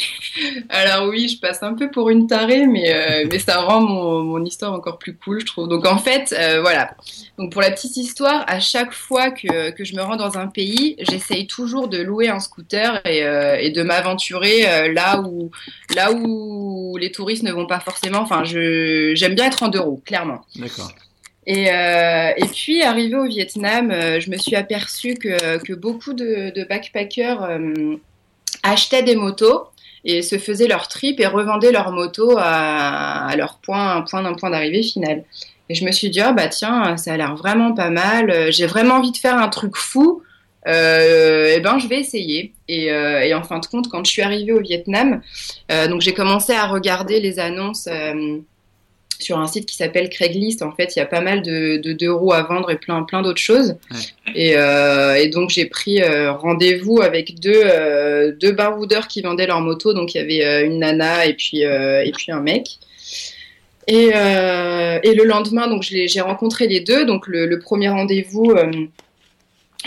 Alors 0.69 1.07
oui, 1.09 1.27
je 1.27 1.39
passe 1.39 1.63
un 1.63 1.73
peu 1.73 1.89
pour 1.89 2.09
une 2.09 2.27
tarée, 2.27 2.67
mais, 2.67 2.93
euh, 2.93 3.27
mais 3.31 3.39
ça 3.39 3.61
rend 3.61 3.81
mon, 3.81 4.23
mon, 4.23 4.45
histoire 4.45 4.73
encore 4.73 4.97
plus 4.97 5.15
cool, 5.17 5.41
je 5.41 5.45
trouve. 5.45 5.67
Donc 5.67 5.85
en 5.85 5.97
fait, 5.97 6.33
euh, 6.37 6.61
voilà. 6.61 6.95
Donc 7.37 7.51
pour 7.51 7.61
la 7.61 7.71
petite 7.71 7.97
histoire, 7.97 8.43
à 8.47 8.59
chaque 8.59 8.93
fois 8.93 9.31
que, 9.31 9.71
que 9.71 9.83
je 9.83 9.95
me 9.95 10.01
rends 10.01 10.17
dans 10.17 10.37
un 10.37 10.47
pays, 10.47 10.95
j'essaye 10.99 11.47
toujours 11.47 11.87
de 11.87 11.99
louer 11.99 12.29
un 12.29 12.39
scooter 12.39 13.01
et, 13.05 13.23
euh, 13.23 13.57
et 13.59 13.71
de 13.71 13.81
m'aventurer 13.83 14.93
là 14.93 15.21
où 15.21 15.51
là 15.95 16.11
où 16.11 16.97
les 16.97 17.11
touristes 17.11 17.43
ne 17.43 17.51
vont 17.51 17.65
pas 17.65 17.79
forcément. 17.79 18.19
Enfin, 18.19 18.43
je 18.43 19.13
j'aime 19.15 19.35
bien 19.35 19.45
être 19.45 19.63
en 19.63 19.69
deux 19.69 19.79
roues, 19.79 20.01
clairement. 20.05 20.41
D'accord. 20.55 20.91
Et, 21.49 21.71
euh, 21.71 22.31
et, 22.37 22.45
puis, 22.45 22.83
arrivé 22.83 23.15
au 23.15 23.25
Vietnam, 23.25 23.89
euh, 23.89 24.19
je 24.19 24.29
me 24.29 24.37
suis 24.37 24.55
aperçue 24.55 25.15
que, 25.15 25.57
que 25.57 25.73
beaucoup 25.73 26.13
de, 26.13 26.63
backpackers 26.69 27.41
euh, 27.41 27.95
achetaient 28.61 29.01
des 29.01 29.15
motos 29.15 29.63
et 30.05 30.21
se 30.21 30.37
faisaient 30.37 30.67
leur 30.67 30.87
trip 30.87 31.19
et 31.19 31.25
revendaient 31.25 31.71
leurs 31.71 31.91
motos 31.91 32.35
à, 32.37 33.33
leur 33.35 33.57
point, 33.63 34.05
point 34.07 34.21
d'un 34.21 34.35
point 34.35 34.51
d'arrivée 34.51 34.83
final. 34.83 35.23
Et 35.69 35.73
je 35.73 35.85
me 35.85 35.91
suis 35.91 36.11
dit, 36.11 36.21
oh, 36.23 36.33
bah 36.33 36.49
tiens, 36.49 36.95
ça 36.97 37.13
a 37.13 37.17
l'air 37.17 37.35
vraiment 37.35 37.73
pas 37.73 37.89
mal. 37.89 38.51
J'ai 38.51 38.67
vraiment 38.67 38.95
envie 38.95 39.11
de 39.11 39.17
faire 39.17 39.37
un 39.37 39.49
truc 39.49 39.75
fou. 39.75 40.21
Et 40.67 41.59
ben 41.63 41.79
je 41.79 41.87
vais 41.87 41.99
essayer. 41.99 42.53
Et, 42.67 43.33
en 43.33 43.43
fin 43.43 43.57
de 43.57 43.65
compte, 43.65 43.87
quand 43.87 44.05
je 44.05 44.11
suis 44.11 44.21
arrivée 44.21 44.51
au 44.51 44.61
Vietnam, 44.61 45.21
donc 45.69 46.01
j'ai 46.01 46.13
commencé 46.13 46.53
à 46.53 46.67
regarder 46.67 47.19
les 47.19 47.39
annonces 47.39 47.87
sur 49.19 49.37
un 49.37 49.47
site 49.47 49.65
qui 49.65 49.75
s'appelle 49.75 50.09
Craigslist. 50.09 50.61
En 50.61 50.71
fait, 50.71 50.95
il 50.95 50.99
y 50.99 51.01
a 51.01 51.05
pas 51.05 51.21
mal 51.21 51.41
de, 51.41 51.77
de 51.77 51.93
deux 51.93 52.11
roues 52.11 52.31
à 52.31 52.41
vendre 52.43 52.71
et 52.71 52.77
plein, 52.77 53.03
plein 53.03 53.21
d'autres 53.21 53.41
choses. 53.41 53.75
Ouais. 53.91 53.97
Et, 54.33 54.53
euh, 54.55 55.15
et, 55.15 55.27
donc, 55.27 55.49
j'ai 55.49 55.65
pris 55.65 56.01
euh, 56.01 56.31
rendez-vous 56.31 57.01
avec 57.01 57.39
deux, 57.39 57.61
euh, 57.63 58.31
deux 58.31 58.53
baroudeurs 58.53 59.07
qui 59.07 59.21
vendaient 59.21 59.47
leur 59.47 59.61
moto. 59.61 59.93
Donc, 59.93 60.15
il 60.15 60.19
y 60.19 60.21
avait 60.21 60.45
euh, 60.45 60.65
une 60.65 60.79
nana 60.79 61.25
et 61.25 61.33
puis, 61.33 61.59
et 61.61 62.11
puis 62.15 62.31
un 62.31 62.39
mec. 62.41 62.79
Et, 63.87 64.09
et 64.09 65.13
le 65.15 65.23
lendemain, 65.23 65.67
donc, 65.67 65.83
j'ai 65.83 66.21
rencontré 66.21 66.67
les 66.67 66.79
deux. 66.79 67.05
Donc, 67.05 67.27
le, 67.27 67.45
le 67.45 67.59
premier 67.59 67.89
rendez-vous, 67.89 68.53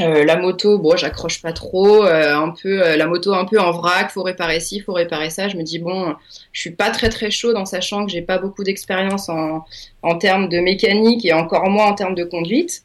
euh, 0.01 0.25
la 0.25 0.37
moto, 0.37 0.79
bon, 0.79 0.97
j'accroche 0.97 1.43
pas 1.43 1.53
trop, 1.53 2.05
euh, 2.07 2.35
un 2.35 2.51
peu 2.51 2.83
euh, 2.83 2.97
la 2.97 3.07
moto 3.07 3.35
un 3.35 3.45
peu 3.45 3.61
en 3.61 3.73
vrac, 3.73 4.11
faut 4.11 4.23
réparer 4.23 4.59
ci, 4.59 4.81
faut 4.81 4.95
réparer 4.95 5.29
ça. 5.29 5.49
Je 5.49 5.57
me 5.57 5.63
dis 5.63 5.79
bon, 5.79 6.15
je 6.53 6.61
suis 6.61 6.71
pas 6.71 6.91
très 6.91 7.11
très 7.11 7.31
chaud 7.31 7.55
en 7.55 7.67
sachant 7.67 8.07
que 8.07 8.11
j'ai 8.11 8.23
pas 8.23 8.39
beaucoup 8.39 8.65
d'expérience 8.65 9.29
en, 9.29 9.67
en 10.03 10.17
termes 10.17 10.49
de 10.49 10.59
mécanique 10.61 11.27
et 11.27 11.35
encore 11.35 11.69
moins 11.69 11.89
en 11.89 11.95
termes 11.95 12.15
de 12.15 12.25
conduite. 12.25 12.85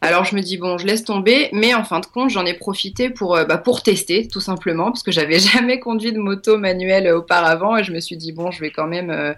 Alors 0.00 0.24
je 0.24 0.34
me 0.36 0.40
dis 0.40 0.56
bon, 0.56 0.78
je 0.78 0.86
laisse 0.86 1.04
tomber, 1.04 1.50
mais 1.52 1.74
en 1.74 1.84
fin 1.84 2.00
de 2.00 2.06
compte, 2.06 2.30
j'en 2.30 2.46
ai 2.46 2.54
profité 2.54 3.10
pour 3.10 3.34
bah, 3.46 3.58
pour 3.58 3.82
tester 3.82 4.26
tout 4.26 4.40
simplement 4.40 4.86
parce 4.86 5.02
que 5.02 5.12
j'avais 5.12 5.38
jamais 5.52 5.80
conduit 5.80 6.12
de 6.12 6.18
moto 6.18 6.56
manuelle 6.56 7.08
auparavant 7.12 7.76
et 7.76 7.84
je 7.84 7.92
me 7.92 8.00
suis 8.00 8.16
dit 8.16 8.32
bon, 8.32 8.50
je 8.50 8.60
vais 8.60 8.70
quand 8.70 8.86
même 8.86 9.34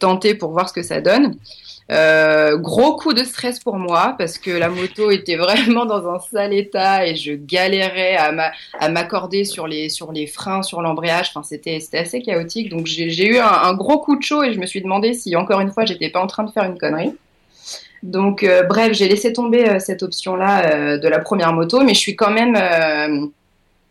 tenter 0.00 0.34
pour 0.34 0.50
voir 0.50 0.68
ce 0.68 0.74
que 0.74 0.82
ça 0.82 1.00
donne. 1.00 1.36
Euh, 1.92 2.56
gros 2.56 2.96
coup 2.96 3.12
de 3.12 3.22
stress 3.22 3.60
pour 3.60 3.76
moi 3.76 4.14
parce 4.16 4.38
que 4.38 4.50
la 4.50 4.70
moto 4.70 5.10
était 5.10 5.36
vraiment 5.46 5.84
dans 5.84 6.08
un 6.08 6.18
sale 6.18 6.54
état 6.54 7.06
et 7.06 7.16
je 7.16 7.32
galérais 7.32 8.16
à 8.16 8.88
m'accorder 8.88 9.44
sur 9.44 9.66
les, 9.66 9.90
sur 9.90 10.10
les 10.10 10.26
freins, 10.26 10.62
sur 10.62 10.80
l'embrayage. 10.80 11.30
Enfin, 11.34 11.42
c'était 11.42 11.78
assez 11.92 12.22
chaotique. 12.22 12.70
Donc 12.70 12.86
j'ai 12.86 13.26
eu 13.26 13.38
un, 13.38 13.74
gros 13.74 13.98
coup 13.98 14.16
de 14.16 14.22
chaud 14.22 14.42
et 14.42 14.54
je 14.54 14.58
me 14.58 14.66
suis 14.66 14.80
demandé 14.80 15.12
si 15.12 15.36
encore 15.36 15.60
une 15.60 15.70
fois 15.70 15.84
j'étais 15.84 16.08
pas 16.08 16.20
en 16.20 16.26
train 16.26 16.44
de 16.44 16.50
faire 16.50 16.64
une 16.64 16.78
connerie. 16.78 17.14
Donc 18.02 18.42
euh, 18.42 18.62
bref, 18.62 18.94
j'ai 18.94 19.08
laissé 19.08 19.32
tomber 19.32 19.68
euh, 19.68 19.78
cette 19.78 20.02
option-là 20.02 20.96
de 20.98 21.08
la 21.08 21.18
première 21.18 21.52
moto, 21.52 21.82
mais 21.82 21.94
je 21.94 22.00
suis 22.00 22.16
quand 22.16 22.30
même 22.30 22.56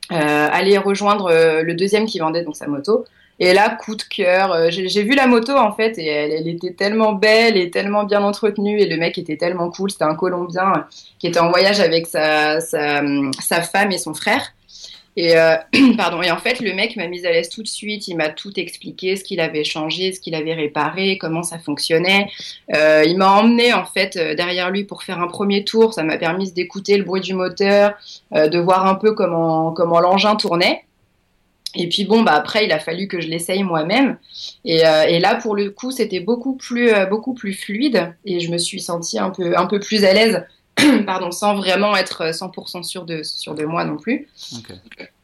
allée 0.09 0.77
rejoindre 0.77 1.31
le 1.61 1.73
deuxième 1.75 2.05
qui 2.05 2.19
vendait 2.19 2.43
donc 2.43 2.55
sa 2.55 2.67
moto. 2.67 3.05
Et 3.43 3.53
là, 3.53 3.71
coup 3.71 3.95
de 3.95 4.03
cœur, 4.03 4.51
euh, 4.51 4.67
j'ai 4.69 5.01
vu 5.01 5.15
la 5.15 5.25
moto 5.25 5.57
en 5.57 5.71
fait 5.71 5.97
et 5.97 6.05
elle, 6.05 6.47
était 6.47 6.73
tellement 6.73 7.13
belle 7.13 7.57
et 7.57 7.71
tellement 7.71 8.03
bien 8.03 8.21
entretenue 8.21 8.79
et 8.79 8.85
le 8.85 8.97
mec 8.97 9.17
était 9.17 9.35
tellement 9.35 9.71
cool. 9.71 9.89
C'était 9.89 10.03
un 10.03 10.13
Colombien 10.13 10.85
qui 11.17 11.25
était 11.25 11.39
en 11.39 11.49
voyage 11.49 11.79
avec 11.79 12.05
sa, 12.05 12.59
sa, 12.61 13.01
femme 13.63 13.91
et 13.91 13.97
son 13.97 14.13
frère. 14.13 14.53
Et 15.17 15.35
euh, 15.37 15.55
pardon. 15.97 16.21
Et 16.21 16.29
en 16.29 16.37
fait, 16.37 16.59
le 16.59 16.75
mec 16.75 16.95
m'a 16.97 17.07
mise 17.07 17.25
à 17.25 17.31
l'aise 17.31 17.49
tout 17.49 17.63
de 17.63 17.67
suite. 17.67 18.07
Il 18.07 18.15
m'a 18.15 18.29
tout 18.29 18.59
expliqué, 18.59 19.15
ce 19.15 19.23
qu'il 19.23 19.39
avait 19.39 19.63
changé, 19.63 20.13
ce 20.13 20.19
qu'il 20.19 20.35
avait 20.35 20.53
réparé, 20.53 21.17
comment 21.17 21.41
ça 21.41 21.57
fonctionnait. 21.57 22.27
Euh, 22.75 23.03
il 23.07 23.17
m'a 23.17 23.31
emmené 23.31 23.73
en 23.73 23.85
fait 23.85 24.19
derrière 24.19 24.69
lui 24.69 24.83
pour 24.83 25.01
faire 25.01 25.19
un 25.19 25.27
premier 25.27 25.63
tour. 25.63 25.95
Ça 25.95 26.03
m'a 26.03 26.19
permis 26.19 26.51
d'écouter 26.51 26.95
le 26.95 27.03
bruit 27.05 27.21
du 27.21 27.33
moteur, 27.33 27.93
de 28.31 28.59
voir 28.59 28.85
un 28.85 28.93
peu 28.93 29.13
comment 29.13 29.71
comment 29.71 29.99
l'engin 29.99 30.35
tournait. 30.35 30.83
Et 31.75 31.87
puis 31.87 32.05
bon, 32.05 32.21
bah 32.21 32.33
après, 32.33 32.65
il 32.65 32.71
a 32.71 32.79
fallu 32.79 33.07
que 33.07 33.21
je 33.21 33.27
l'essaye 33.27 33.63
moi-même. 33.63 34.17
Et, 34.65 34.85
euh, 34.85 35.19
là, 35.19 35.35
pour 35.35 35.55
le 35.55 35.69
coup, 35.69 35.91
c'était 35.91 36.19
beaucoup 36.19 36.55
plus, 36.55 36.91
euh, 36.91 37.05
beaucoup 37.05 37.33
plus 37.33 37.53
fluide. 37.53 38.13
Et 38.25 38.39
je 38.39 38.51
me 38.51 38.57
suis 38.57 38.81
sentie 38.81 39.19
un 39.19 39.29
peu, 39.29 39.57
un 39.57 39.65
peu 39.67 39.79
plus 39.79 40.03
à 40.03 40.13
l'aise, 40.13 40.43
pardon, 41.05 41.31
sans 41.31 41.55
vraiment 41.55 41.95
être 41.95 42.31
100% 42.31 42.83
sûr 42.83 43.05
de, 43.05 43.23
sûr 43.23 43.55
de 43.55 43.65
moi 43.65 43.85
non 43.85 43.97
plus. 43.97 44.27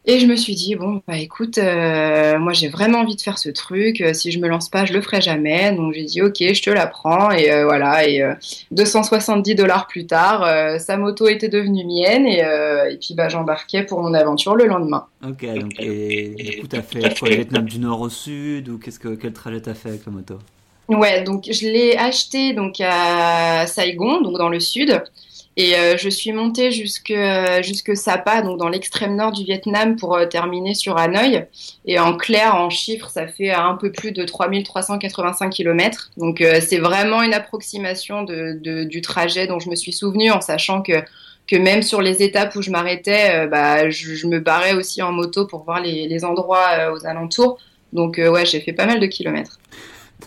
Et 0.10 0.20
je 0.20 0.26
me 0.26 0.38
suis 0.38 0.56
dit, 0.56 0.76
bon, 0.76 1.02
bah 1.06 1.18
écoute, 1.18 1.58
euh, 1.58 2.40
moi 2.40 2.54
j'ai 2.54 2.70
vraiment 2.70 3.00
envie 3.00 3.18
de 3.18 3.22
faire 3.22 3.38
ce 3.38 3.50
truc. 3.50 4.00
Euh, 4.00 4.14
si 4.14 4.32
je 4.32 4.40
me 4.40 4.48
lance 4.48 4.70
pas, 4.70 4.86
je 4.86 4.94
le 4.94 5.02
ferai 5.02 5.20
jamais. 5.20 5.74
Donc 5.74 5.94
j'ai 5.94 6.06
dit, 6.06 6.22
ok, 6.22 6.38
je 6.40 6.62
te 6.62 6.70
la 6.70 6.88
prends. 6.88 7.30
Et 7.32 7.52
euh, 7.52 7.66
voilà, 7.66 8.08
et 8.08 8.24
270 8.72 9.56
dollars 9.56 9.86
plus 9.86 10.08
tard, 10.08 10.48
sa 10.80 10.96
moto 10.96 11.28
était 11.28 11.50
devenue 11.50 11.84
mienne. 11.84 12.26
Et, 12.26 12.40
et 12.40 12.98
puis 12.98 13.16
bah, 13.16 13.28
j'embarquais 13.28 13.84
pour 13.84 14.02
mon 14.02 14.14
aventure 14.14 14.56
le 14.56 14.66
lendemain. 14.68 15.08
Ok, 15.28 15.46
donc 15.46 15.74
et, 15.78 16.36
du 16.38 16.62
coup, 16.62 16.68
tu 16.68 16.78
as 16.78 16.82
fait 16.82 17.20
quoi, 17.20 17.28
le 17.28 17.36
Vietnam 17.36 17.66
du 17.66 17.80
nord 17.80 18.00
au 18.00 18.10
sud 18.10 18.70
Ou 18.70 18.78
qu'est-ce 18.78 19.00
que, 19.00 19.10
quel 19.10 19.34
trajet 19.34 19.62
tu 19.62 19.70
as 19.70 19.74
fait 19.74 19.90
avec 19.90 20.06
la 20.06 20.14
moto? 20.14 20.36
Ouais, 20.88 21.24
donc 21.24 21.50
je 21.52 21.68
l'ai 21.68 21.98
acheté 21.98 22.54
donc 22.54 22.80
à 22.80 23.68
Saigon, 23.68 24.22
donc 24.22 24.38
dans 24.38 24.48
le 24.48 24.62
sud. 24.62 25.04
Et 25.60 25.76
euh, 25.76 25.98
je 25.98 26.08
suis 26.08 26.32
montée 26.32 26.72
jusque, 26.72 27.14
jusque 27.64 27.98
Sapa, 27.98 28.44
donc 28.44 28.60
dans 28.60 28.70
l'extrême 28.70 29.16
nord 29.16 29.32
du 29.32 29.44
Vietnam, 29.44 29.96
pour 29.96 30.16
euh, 30.16 30.28
terminer 30.28 30.76
sur 30.76 30.98
Hanoï. 30.98 31.48
Et 31.86 32.00
en 32.00 32.16
clair, 32.16 32.56
en 32.56 32.70
chiffres, 32.70 33.10
ça 33.10 33.26
fait 33.26 33.52
un 33.52 33.74
peu 33.74 33.92
plus 33.92 34.12
de 34.12 34.24
3385 34.24 35.50
km. 35.50 36.12
Donc 36.16 36.42
euh, 36.42 36.60
c'est 36.62 36.78
vraiment 36.78 37.24
une 37.24 37.34
approximation 37.34 38.24
du 38.24 39.02
trajet 39.02 39.48
dont 39.48 39.58
je 39.58 39.72
me 39.72 39.76
suis 39.76 39.92
souvenue, 39.92 40.32
en 40.32 40.42
sachant 40.42 40.82
que 40.82 41.04
que 41.48 41.56
même 41.56 41.82
sur 41.82 42.02
les 42.02 42.22
étapes 42.24 42.54
où 42.58 42.62
je 42.62 42.70
m'arrêtais, 42.70 43.48
bah, 43.48 43.90
je, 43.90 44.28
me 44.28 44.42
barrais 44.42 44.74
aussi 44.74 45.02
en 45.02 45.14
moto 45.14 45.48
pour 45.48 45.64
voir 45.64 45.80
les, 45.80 46.06
les 46.06 46.26
endroits 46.26 46.92
aux 46.92 47.06
alentours. 47.06 47.58
Donc 47.94 48.18
ouais, 48.18 48.46
j'ai 48.46 48.60
fait 48.60 48.74
pas 48.74 48.86
mal 48.86 49.00
de 49.00 49.06
kilomètres. 49.06 49.58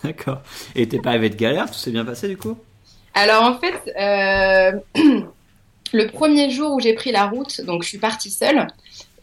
D'accord. 0.03 0.41
Et 0.75 0.87
t'es 0.87 0.97
pas 0.97 1.11
arrivé 1.11 1.29
de 1.29 1.35
galère? 1.35 1.69
Tout 1.69 1.77
s'est 1.77 1.91
bien 1.91 2.05
passé 2.05 2.27
du 2.27 2.37
coup? 2.37 2.57
Alors 3.13 3.43
en 3.43 3.57
fait, 3.57 3.93
euh, 3.99 4.71
le 5.93 6.07
premier 6.07 6.49
jour 6.49 6.73
où 6.73 6.79
j'ai 6.79 6.93
pris 6.93 7.11
la 7.11 7.25
route, 7.25 7.61
donc 7.61 7.83
je 7.83 7.89
suis 7.89 7.97
partie 7.97 8.29
seule. 8.29 8.67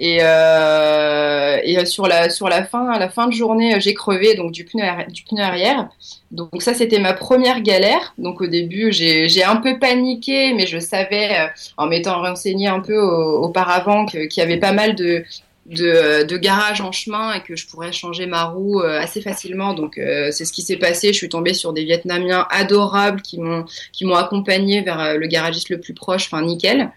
Et, 0.01 0.19
euh, 0.21 1.59
et 1.65 1.85
sur 1.85 2.07
la 2.07 2.65
fin 2.65 2.97
la 3.01 3.09
fin 3.09 3.27
de 3.27 3.33
journée 3.33 3.81
j'ai 3.81 3.95
crevé 3.95 4.37
donc 4.37 4.53
du 4.53 4.65
pneu 4.65 4.85
du 5.09 5.25
arrière 5.41 5.89
donc 6.31 6.63
ça 6.63 6.73
c'était 6.73 7.01
ma 7.01 7.15
première 7.15 7.63
galère 7.63 8.15
donc 8.17 8.41
au 8.41 8.47
début 8.47 8.93
j'ai 8.93 9.43
un 9.43 9.57
peu 9.57 9.77
paniqué 9.81 10.55
mais 10.55 10.69
je 10.69 10.79
savais 10.79 11.41
euh, 11.41 11.47
en 11.79 11.89
m'étant 11.89 12.21
renseigné 12.21 12.69
un 12.69 12.79
peu 12.79 12.97
auparavant 12.97 14.07
qu'il 14.07 14.29
y 14.37 14.41
avait 14.41 14.59
pas 14.59 14.71
mal 14.71 14.95
de 14.95 15.25
de, 15.69 16.37
garage 16.37 16.81
en 16.81 16.93
chemin 16.93 17.35
et 17.35 17.41
que 17.41 17.57
je 17.57 17.67
pourrais 17.67 17.93
changer 17.93 18.27
ma 18.27 18.45
roue 18.45 18.81
euh, 18.81 19.01
assez 19.01 19.21
facilement. 19.21 19.75
Donc 19.75 19.99
euh, 19.99 20.31
c'est 20.31 20.45
ce 20.45 20.53
qui 20.53 20.63
s'est 20.63 20.77
passé. 20.77 21.09
Je 21.09 21.19
suis 21.19 21.29
tombée 21.29 21.55
sur 21.55 21.73
des 21.73 21.85
Vietnamiens 21.85 22.47
adorables 22.51 23.23
qui 23.23 23.39
m'ont 23.39 23.65
qui 23.93 24.05
m'ont 24.05 24.15
accompagné 24.15 24.83
vers 24.83 25.01
euh, 25.01 25.15
le 25.17 25.27
garagiste 25.27 25.69
le 25.69 25.81
plus 25.81 25.95
proche. 25.95 26.27
Enfin 26.27 26.43
nickel. 26.43 26.91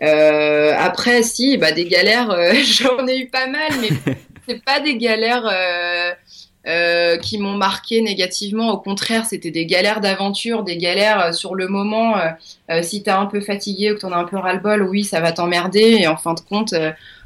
après 0.00 1.22
si 1.22 1.56
bah 1.56 1.72
des 1.72 1.86
galères 1.86 2.36
j'en 2.64 3.06
ai 3.06 3.18
eu 3.18 3.28
pas 3.28 3.46
mal 3.46 3.70
mais 3.80 4.14
c'est 4.48 4.62
pas 4.62 4.80
des 4.80 4.96
galères 4.96 5.50
qui 7.20 7.38
m'ont 7.38 7.56
marqué 7.56 8.00
négativement. 8.00 8.70
Au 8.70 8.78
contraire, 8.78 9.26
c'était 9.26 9.50
des 9.50 9.66
galères 9.66 10.00
d'aventure, 10.00 10.62
des 10.62 10.76
galères 10.76 11.34
sur 11.34 11.54
le 11.54 11.68
moment. 11.68 12.16
si 12.82 13.02
t'es 13.02 13.10
un 13.10 13.26
peu 13.26 13.40
fatigué 13.40 13.92
ou 13.92 13.94
que 13.96 14.00
t'en 14.00 14.12
as 14.12 14.16
un 14.16 14.24
peu 14.24 14.36
ras-le-bol, 14.36 14.82
oui, 14.82 15.04
ça 15.04 15.20
va 15.20 15.32
t'emmerder. 15.32 15.98
Et 16.00 16.06
en 16.06 16.16
fin 16.16 16.34
de 16.34 16.40
compte, 16.40 16.74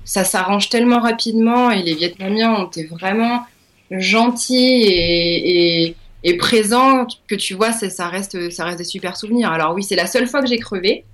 ça 0.09 0.25
s'arrange 0.25 0.71
tellement 0.71 1.01
rapidement 1.01 1.71
et 1.71 1.83
les 1.83 1.93
Vietnamiens 1.93 2.55
ont 2.55 2.67
été 2.67 2.87
vraiment 2.87 3.43
gentils 3.91 4.87
et, 4.89 5.95
présents 6.39 7.07
que 7.27 7.35
tu 7.35 7.53
vois, 7.53 7.73
ça 7.73 8.09
reste, 8.09 8.35
des 8.35 8.85
super 8.85 9.19
souvenirs. 9.19 9.53
Alors 9.53 9.75
oui, 9.75 9.83
c'est 9.83 9.97
la 9.97 10.07
seule 10.07 10.27
fois 10.27 10.41
que 10.41 10.47
j'ai 10.49 10.59
crevé. 10.59 11.05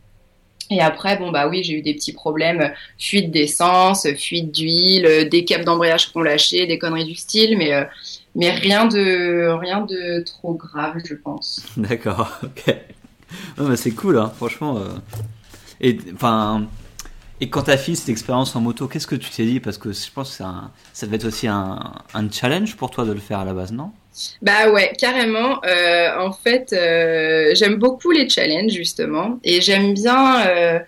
Et 0.71 0.81
après, 0.81 1.17
bon 1.19 1.33
bah 1.33 1.49
oui, 1.49 1.65
j'ai 1.65 1.75
eu 1.75 1.83
des 1.83 1.95
petits 1.95 2.13
problèmes, 2.13 2.73
fuite 2.97 3.33
d'essence, 3.33 4.07
fuite 4.17 4.53
d'huile, 4.53 5.29
des 5.29 5.45
câbles 5.45 5.65
d'embrayage 5.65 6.13
qui 6.13 6.17
ont 6.17 6.23
lâché, 6.23 6.67
des 6.67 6.79
conneries 6.79 7.05
du 7.05 7.17
style, 7.17 7.59
mais 7.59 7.73
euh, 7.73 7.85
rien 8.37 8.87
de 8.87 10.21
trop 10.21 10.55
grave, 10.55 11.01
je 11.05 11.15
pense. 11.15 11.67
D'accord, 11.77 12.41
ok. 12.45 12.77
c'est 13.75 13.91
cool, 13.91 14.19
hein, 14.19 14.33
franchement. 14.37 14.79
Euh. 14.79 14.95
Et 15.81 15.99
enfin, 16.15 16.69
et 17.45 17.51
quand 17.51 17.65
tu 17.65 17.71
as 17.71 17.77
fini 17.77 17.95
cette 17.95 18.09
expérience 18.09 18.57
en 18.57 18.63
moto, 18.63 18.89
qu'est-ce 18.89 19.07
que 19.07 19.17
tu 19.17 19.29
t'es 19.29 19.45
dit? 19.45 19.61
Parce 19.61 19.77
que 19.77 19.93
je 19.93 20.11
pense 20.15 20.39
que 20.39 20.45
ça 20.95 21.07
devait 21.07 21.17
être 21.17 21.27
aussi 21.27 21.47
un, 21.47 21.93
challenge 22.33 22.75
pour 22.75 22.91
toi 22.91 23.05
de 23.05 23.13
le 23.13 23.21
faire 23.21 23.39
à 23.39 23.45
la 23.45 23.53
base, 23.53 23.71
non? 23.71 23.91
Bah 24.41 24.71
ouais, 24.71 24.95
carrément. 24.99 25.63
Euh, 25.67 26.19
en 26.19 26.33
fait, 26.33 26.73
euh, 26.73 27.51
j'aime 27.55 27.75
beaucoup 27.75 28.13
les 28.13 28.31
challenges, 28.31 28.73
justement. 28.73 29.39
Et 29.45 29.61
j'aime 29.61 29.93
bien 29.93 30.47
euh, 30.47 30.79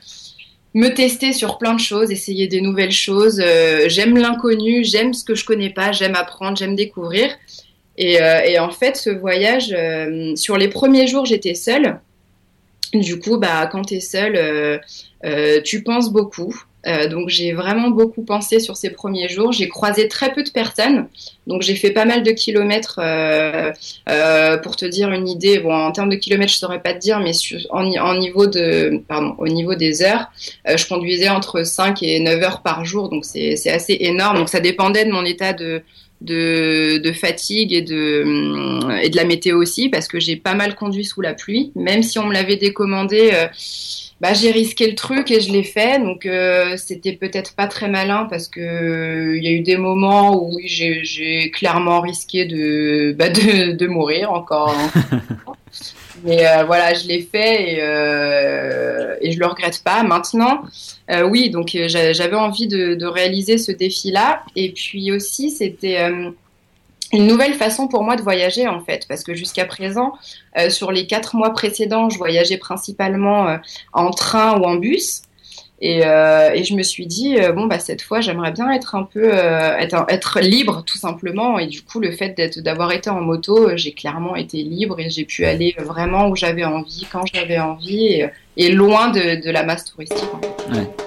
me 0.73 0.89
tester 0.89 1.35
sur 1.35 1.59
plein 1.59 1.75
de 1.75 1.81
choses, 1.81 2.11
essayer 2.11 2.49
des 2.49 2.63
nouvelles 2.63 2.91
choses. 2.91 3.39
j'aime 3.89 4.17
l'inconnu, 4.17 4.83
j'aime 4.83 5.13
ce 5.13 5.25
que 5.25 5.35
je 5.35 5.45
connais 5.45 5.69
pas, 5.69 5.93
j'aime 5.93 6.15
apprendre, 6.15 6.57
j'aime 6.57 6.75
découvrir. 6.75 7.29
Et, 7.99 8.15
et, 8.15 8.59
en 8.59 8.71
fait, 8.71 8.97
ce 8.97 9.11
voyage, 9.11 9.77
sur 10.37 10.57
les 10.57 10.69
premiers 10.69 11.07
jours, 11.07 11.27
j'étais 11.27 11.55
seule. 11.55 12.01
Du 12.95 13.19
coup, 13.19 13.37
bah, 13.37 13.69
quand 13.71 13.83
tu 13.83 13.97
es 13.97 14.01
seule, 14.01 14.81
tu 15.65 15.83
penses 15.83 16.13
beaucoup. 16.13 16.55
Euh, 16.87 17.09
donc 17.09 17.29
j'ai 17.31 17.53
vraiment 17.53 17.91
beaucoup 17.91 18.23
pensé 18.23 18.61
sur 18.61 18.77
ces 18.77 18.91
premiers 18.91 19.29
jours. 19.29 19.51
J'ai 19.51 19.69
croisé 19.69 20.07
très 20.07 20.33
peu 20.33 20.45
de 20.45 20.51
personnes, 20.51 21.09
donc 21.49 21.63
j'ai 21.63 21.75
fait 21.75 21.91
pas 21.91 22.05
mal 22.05 22.23
de 22.23 22.31
kilomètres. 22.31 23.01
pour 24.63 24.77
te 24.77 24.85
dire 24.85 25.11
une 25.11 25.29
idée, 25.29 25.59
bon 25.59 25.75
en 25.75 25.91
termes 25.91 26.11
de 26.11 26.17
kilomètres 26.17 26.53
je 26.53 26.59
saurais 26.59 26.81
pas 26.81 26.95
te 26.95 27.01
dire, 27.01 27.19
mais 27.19 27.33
en, 27.71 28.15
niveau 28.17 28.47
de, 28.47 29.03
pardon, 29.09 29.35
au 29.39 29.49
niveau 29.49 29.75
des 29.75 30.03
heures, 30.03 30.31
je 30.65 30.87
conduisais 30.87 31.29
entre 31.29 31.65
5 31.65 32.03
et 32.05 32.21
9 32.21 32.43
heures 32.43 32.63
par 32.63 32.85
jour, 32.85 33.09
donc 33.09 33.25
c'est 33.25 33.69
assez 33.69 33.97
énorme. 34.01 34.39
Donc 34.39 34.49
ça 34.49 34.61
dépendait 34.61 35.05
de 35.05 35.11
mon 35.11 35.25
état 35.25 35.53
de 35.53 35.83
de, 36.21 37.13
fatigue 37.13 37.73
et 37.73 37.83
de, 37.83 39.01
et 39.03 39.11
de 39.11 39.17
la 39.17 39.25
météo 39.25 39.61
aussi, 39.61 39.89
parce 39.89 40.09
que 40.09 40.19
j'ai 40.19 40.37
pas 40.37 40.55
mal 40.55 40.75
conduit 40.75 41.05
sous 41.05 41.21
la 41.21 41.35
pluie. 41.35 41.73
Même 41.75 42.03
si 42.03 42.19
on 42.19 42.27
me 42.27 42.33
l'avait 42.33 42.57
décommandé, 42.57 43.31
euh, 43.33 43.47
bah, 44.21 44.33
j'ai 44.33 44.51
risqué 44.51 44.89
le 44.89 44.95
truc 44.95 45.31
et 45.31 45.41
je 45.41 45.53
l'ai 45.53 45.63
fait. 45.63 45.99
Donc 45.99 46.27
euh, 46.27 46.77
c'était 46.77 47.13
peut-être 47.13 47.55
pas 47.55 47.67
très 47.67 47.89
malin 47.89 48.27
parce 48.31 48.49
que 48.49 49.37
il 49.37 49.45
y 49.45 49.49
a 49.49 49.51
eu 49.51 49.61
des 49.61 49.77
moments 49.77 50.43
où 50.43 50.59
j'ai 50.65 51.51
clairement 51.53 52.01
risqué 52.01 52.45
de, 52.45 53.15
bah, 53.19 53.29
de, 53.29 53.73
de 53.73 53.87
mourir 53.87 54.33
encore. 54.33 54.75
Mais 56.25 56.47
euh, 56.47 56.65
voilà, 56.65 56.95
je 56.95 57.07
l'ai 57.07 57.21
fait 57.21 57.75
et, 57.75 57.79
euh, 57.81 59.17
et 59.21 59.33
je 59.33 59.39
le 59.39 59.47
regrette 59.47 59.83
pas. 59.85 60.03
Maintenant, 60.03 60.63
euh, 61.11 61.23
oui, 61.23 61.51
donc 61.51 61.75
euh, 61.75 61.87
j'avais 61.89 62.37
envie 62.37 62.67
de, 62.67 62.95
de, 62.95 63.07
réaliser 63.07 63.59
ce 63.59 63.71
défi-là. 63.71 64.43
Et 64.57 64.73
puis 64.73 65.13
aussi, 65.13 65.51
c'était 65.51 66.01
euh, 66.01 66.31
une 67.13 67.27
nouvelle 67.27 67.55
façon 67.55 67.89
pour 67.89 68.03
moi 68.03 68.17
de 68.17 68.23
voyager 68.23 68.67
en 68.67 68.81
fait, 68.81 69.07
parce 69.09 69.23
que 69.23 69.35
jusqu'à 69.35 69.65
présent, 69.65 70.13
sur 70.69 70.91
les 70.91 71.07
quatre 71.07 71.37
mois 71.37 71.51
précédents, 71.51 72.11
je 72.11 72.19
voyageais 72.19 72.57
principalement 72.57 73.59
en 73.93 74.11
train 74.11 74.59
ou 74.59 74.65
en 74.65 74.75
bus. 74.77 75.23
Et, 75.81 76.07
euh, 76.07 76.63
je 76.63 76.75
me 76.75 76.83
suis 76.83 77.07
dit, 77.07 77.39
euh, 77.39 77.53
bon, 77.53 77.67
bah, 77.67 77.79
cette 77.79 78.01
fois, 78.01 78.21
j'aimerais 78.21 78.53
bien 78.53 78.71
être 78.71 78.95
un 78.95 79.03
peu, 79.03 79.31
euh, 79.33 79.77
être, 79.77 80.41
libre, 80.41 80.83
tout 80.87 80.97
simplement. 80.97 81.59
Et 81.59 81.67
du 81.67 81.83
coup, 81.83 82.01
le 82.01 82.13
fait 82.13 82.59
d'avoir 82.59 82.93
été 82.93 83.11
en 83.11 83.21
moto, 83.21 83.77
j'ai 83.77 83.93
clairement 83.93 84.37
été 84.37 84.63
libre 84.63 84.99
et 85.01 85.11
j'ai 85.11 85.25
pu 85.25 85.45
aller 85.45 85.75
vraiment 85.79 86.29
où 86.29 86.37
j'avais 86.37 86.65
envie, 86.65 87.07
quand 87.11 87.25
j'avais 87.33 87.59
envie, 87.59 88.25
et, 88.57 88.71
loin 88.71 89.09
de, 89.09 89.43
de, 89.43 89.51
la 89.51 89.65
masse 89.65 89.85
touristique. 89.85 90.25
Ouais. 90.73 91.06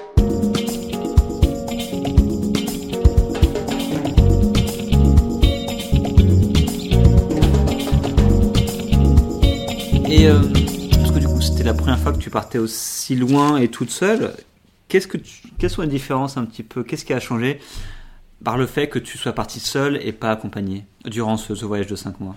Première 11.90 12.04
fois 12.04 12.14
que 12.14 12.24
tu 12.24 12.30
partais 12.30 12.60
aussi 12.60 13.16
loin 13.16 13.58
et 13.58 13.68
toute 13.68 13.90
seule. 13.90 14.36
Qu'est-ce 14.90 15.08
que 15.08 15.18
quelles 15.58 15.72
sont 15.72 15.82
les 15.82 15.88
différences 15.88 16.38
un 16.38 16.46
petit 16.46 16.62
peu 16.62 16.84
Qu'est-ce 16.84 17.04
qui 17.04 17.14
a 17.14 17.20
changé 17.20 17.60
par 18.44 18.60
le 18.60 18.68
fait 18.68 18.90
que 18.90 19.00
tu 19.00 19.18
sois 19.18 19.34
partie 19.34 19.60
seule 19.60 20.00
et 20.04 20.12
pas 20.12 20.30
accompagnée 20.30 20.86
durant 21.06 21.36
ce, 21.36 21.52
voyage 21.66 21.88
de 21.88 21.96
5 21.96 22.20
mois? 22.20 22.36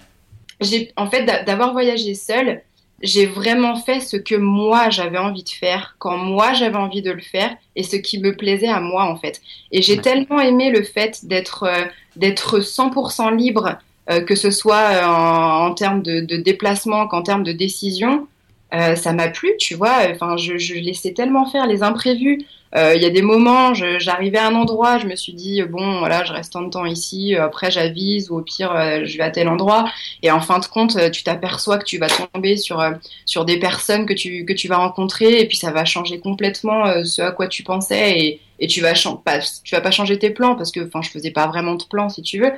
En 0.97 1.07
fait, 1.11 1.27
d'avoir 1.45 1.73
voyagé 1.73 2.15
seule, 2.15 2.63
j'ai 3.03 3.27
vraiment 3.27 3.77
fait 3.77 4.01
ce 4.01 4.17
que 4.17 4.37
moi 4.37 4.89
j'avais 4.89 5.19
envie 5.19 5.45
de 5.45 5.51
faire, 5.51 5.97
quand 5.99 6.17
moi 6.17 6.55
j'avais 6.55 6.77
envie 6.77 7.03
de 7.03 7.11
le 7.11 7.21
faire 7.21 7.55
et 7.77 7.83
ce 7.83 7.97
qui 7.97 8.21
me 8.21 8.35
plaisait 8.35 8.69
à 8.69 8.81
moi 8.81 9.05
en 9.05 9.17
fait. 9.17 9.43
Et 9.71 9.83
j'ai 9.83 9.99
tellement 9.99 10.41
aimé 10.41 10.71
le 10.71 10.83
fait 10.83 11.27
d'être 11.27 11.65
euh, 11.65 11.85
d'être 12.17 12.61
100% 12.61 13.37
libre, 13.37 13.77
euh, 14.09 14.23
que 14.23 14.35
ce 14.35 14.51
soit 14.51 14.77
euh, 14.77 15.05
en, 15.05 15.75
termes 15.75 16.03
de, 16.03 16.21
de 16.21 16.37
déplacement 16.37 17.07
qu'en 17.07 17.23
termes 17.23 17.43
de 17.43 17.53
décision, 17.53 18.29
euh, 18.75 18.97
ça 18.97 19.13
m'a 19.13 19.29
plu, 19.29 19.53
tu 19.59 19.75
vois. 19.75 19.99
Enfin, 20.11 20.37
je, 20.39 20.57
je, 20.57 20.75
laissais 20.75 21.13
tellement 21.13 21.45
faire 21.45 21.67
les 21.67 21.83
imprévus. 21.83 22.47
Euh, 22.75 22.95
il 22.97 23.03
y 23.03 23.05
a 23.05 23.11
des 23.11 23.21
moments, 23.21 23.75
j'arrivais 23.75 24.39
à 24.39 24.47
un 24.47 24.55
endroit, 24.55 24.97
je 24.97 25.07
me 25.07 25.15
suis 25.15 25.35
dit 25.35 25.63
bon, 25.63 25.99
voilà, 25.99 26.25
je 26.25 26.33
reste 26.33 26.55
tant 26.55 26.63
de 26.63 26.71
temps 26.71 26.87
ici. 26.87 27.35
Après, 27.37 27.71
j'avise 27.71 28.31
ou 28.31 28.39
au 28.39 28.41
pire, 28.41 28.73
euh, 28.75 29.05
je 29.05 29.19
vais 29.19 29.25
à 29.25 29.31
tel 29.31 29.49
endroit. 29.49 29.85
Et 30.23 30.31
en 30.31 30.41
fin 30.41 30.59
de 30.59 30.65
compte, 30.65 30.97
tu 31.11 31.23
t'aperçois 31.23 31.77
que 31.77 31.85
tu 31.85 31.99
vas 31.99 32.07
tomber 32.09 32.57
sur 32.57 32.83
sur 33.27 33.45
des 33.45 33.59
personnes 33.59 34.07
que 34.07 34.15
tu 34.15 34.47
que 34.47 34.55
tu 34.55 34.69
vas 34.69 34.79
rencontrer 34.79 35.41
et 35.41 35.47
puis 35.47 35.59
ça 35.59 35.71
va 35.71 35.85
changer 35.85 36.19
complètement 36.19 37.05
ce 37.05 37.21
à 37.21 37.31
quoi 37.31 37.49
tu 37.49 37.63
pensais 37.63 38.19
et, 38.19 38.41
et 38.59 38.69
tu 38.69 38.81
vas 38.81 38.95
pas 39.23 39.41
tu 39.65 39.75
vas 39.75 39.83
pas 39.83 39.91
changer 39.91 40.19
tes 40.19 40.31
plans 40.31 40.55
parce 40.55 40.73
que 40.73 40.81
enfin, 40.87 41.03
je 41.03 41.11
faisais 41.11 41.31
pas 41.31 41.47
vraiment 41.47 41.75
de 41.75 41.85
plans 41.85 42.09
si 42.09 42.23
tu 42.23 42.41
veux. 42.41 42.53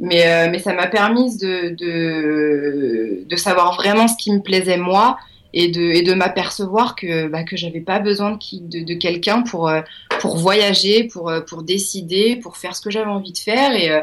Mais, 0.00 0.48
mais 0.50 0.58
ça 0.58 0.74
m'a 0.74 0.88
permis 0.88 1.38
de, 1.38 1.70
de, 1.70 3.24
de 3.24 3.36
savoir 3.36 3.76
vraiment 3.76 4.08
ce 4.08 4.16
qui 4.16 4.32
me 4.32 4.40
plaisait 4.40 4.76
moi 4.76 5.18
et 5.54 5.68
de, 5.68 5.80
et 5.80 6.02
de 6.02 6.12
m'apercevoir 6.14 6.96
que, 6.96 7.28
bah, 7.28 7.44
que 7.44 7.56
j'avais 7.56 7.80
pas 7.80 8.00
besoin 8.00 8.32
de, 8.32 8.38
de, 8.60 8.84
de 8.84 8.94
quelqu'un 8.94 9.42
pour, 9.42 9.68
euh, 9.68 9.80
pour 10.20 10.36
voyager, 10.36 11.04
pour, 11.04 11.30
euh, 11.30 11.40
pour 11.40 11.62
décider, 11.62 12.36
pour 12.36 12.56
faire 12.56 12.74
ce 12.74 12.82
que 12.82 12.90
j'avais 12.90 13.10
envie 13.10 13.32
de 13.32 13.38
faire. 13.38 13.72
Et, 13.74 13.90
euh, 13.90 14.00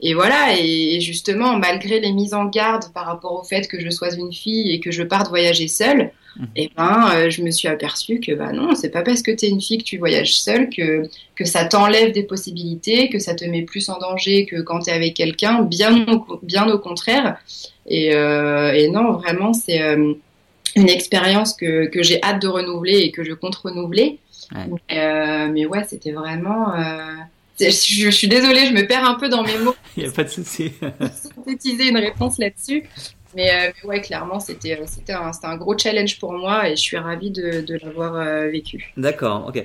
et 0.00 0.14
voilà, 0.14 0.58
et 0.58 1.00
justement, 1.00 1.58
malgré 1.58 2.00
les 2.00 2.12
mises 2.12 2.34
en 2.34 2.46
garde 2.46 2.92
par 2.94 3.04
rapport 3.06 3.32
au 3.38 3.44
fait 3.44 3.68
que 3.68 3.78
je 3.78 3.90
sois 3.90 4.14
une 4.14 4.32
fille 4.32 4.72
et 4.72 4.80
que 4.80 4.90
je 4.90 5.02
parte 5.02 5.28
voyager 5.28 5.68
seule, 5.68 6.10
mmh. 6.36 6.44
et 6.56 6.64
eh 6.64 6.70
ben, 6.76 7.30
je 7.30 7.42
me 7.42 7.50
suis 7.50 7.68
aperçue 7.68 8.20
que 8.20 8.32
bah 8.32 8.52
non, 8.52 8.74
c'est 8.74 8.90
pas 8.90 9.02
parce 9.02 9.22
que 9.22 9.30
tu 9.30 9.46
es 9.46 9.48
une 9.48 9.60
fille 9.60 9.78
que 9.78 9.84
tu 9.84 9.96
voyages 9.96 10.34
seule 10.34 10.68
que, 10.68 11.08
que 11.34 11.46
ça 11.46 11.64
t'enlève 11.64 12.12
des 12.12 12.24
possibilités, 12.24 13.08
que 13.08 13.18
ça 13.18 13.34
te 13.34 13.46
met 13.46 13.62
plus 13.62 13.88
en 13.88 13.98
danger 13.98 14.44
que 14.44 14.60
quand 14.60 14.80
tu 14.80 14.90
es 14.90 14.92
avec 14.92 15.14
quelqu'un, 15.14 15.62
bien, 15.62 16.04
bien 16.42 16.68
au 16.68 16.78
contraire. 16.78 17.38
Et, 17.88 18.08
et 18.08 18.88
non, 18.88 19.12
vraiment, 19.12 19.54
c'est 19.54 19.80
une 20.76 20.88
expérience 20.88 21.54
que, 21.54 21.86
que 21.86 22.02
j'ai 22.02 22.22
hâte 22.22 22.40
de 22.40 22.48
renouveler 22.48 22.98
et 22.98 23.10
que 23.10 23.24
je 23.24 23.32
compte 23.32 23.56
renouveler. 23.56 24.18
Euh, 24.54 25.48
mais 25.50 25.66
ouais, 25.66 25.84
c'était 25.88 26.12
vraiment. 26.12 26.74
Euh, 26.74 27.14
je, 27.58 28.10
suis 28.10 28.28
désolée, 28.28 28.66
je 28.66 28.72
me 28.72 28.86
perds 28.86 29.04
un 29.04 29.14
peu 29.14 29.28
dans 29.28 29.42
mes 29.42 29.58
mots. 29.58 29.74
Il 29.96 30.04
n'y 30.04 30.08
a 30.08 30.12
pas 30.12 30.24
de 30.24 30.28
souci. 30.28 30.72
synthétiser 31.34 31.88
une 31.88 31.96
réponse 31.96 32.38
là-dessus. 32.38 32.84
Mais, 33.34 33.50
euh, 33.50 33.72
mais, 33.82 33.88
ouais, 33.88 34.00
clairement, 34.00 34.40
c'était 34.40 34.80
c'était 34.86 35.12
un, 35.12 35.30
un, 35.42 35.56
gros 35.56 35.76
challenge 35.76 36.18
pour 36.18 36.32
moi 36.32 36.68
et 36.68 36.76
je 36.76 36.80
suis 36.80 36.96
ravie 36.96 37.30
de, 37.30 37.60
de 37.60 37.78
l'avoir 37.82 38.24
vécu. 38.50 38.92
D'accord, 38.96 39.46
ok. 39.48 39.64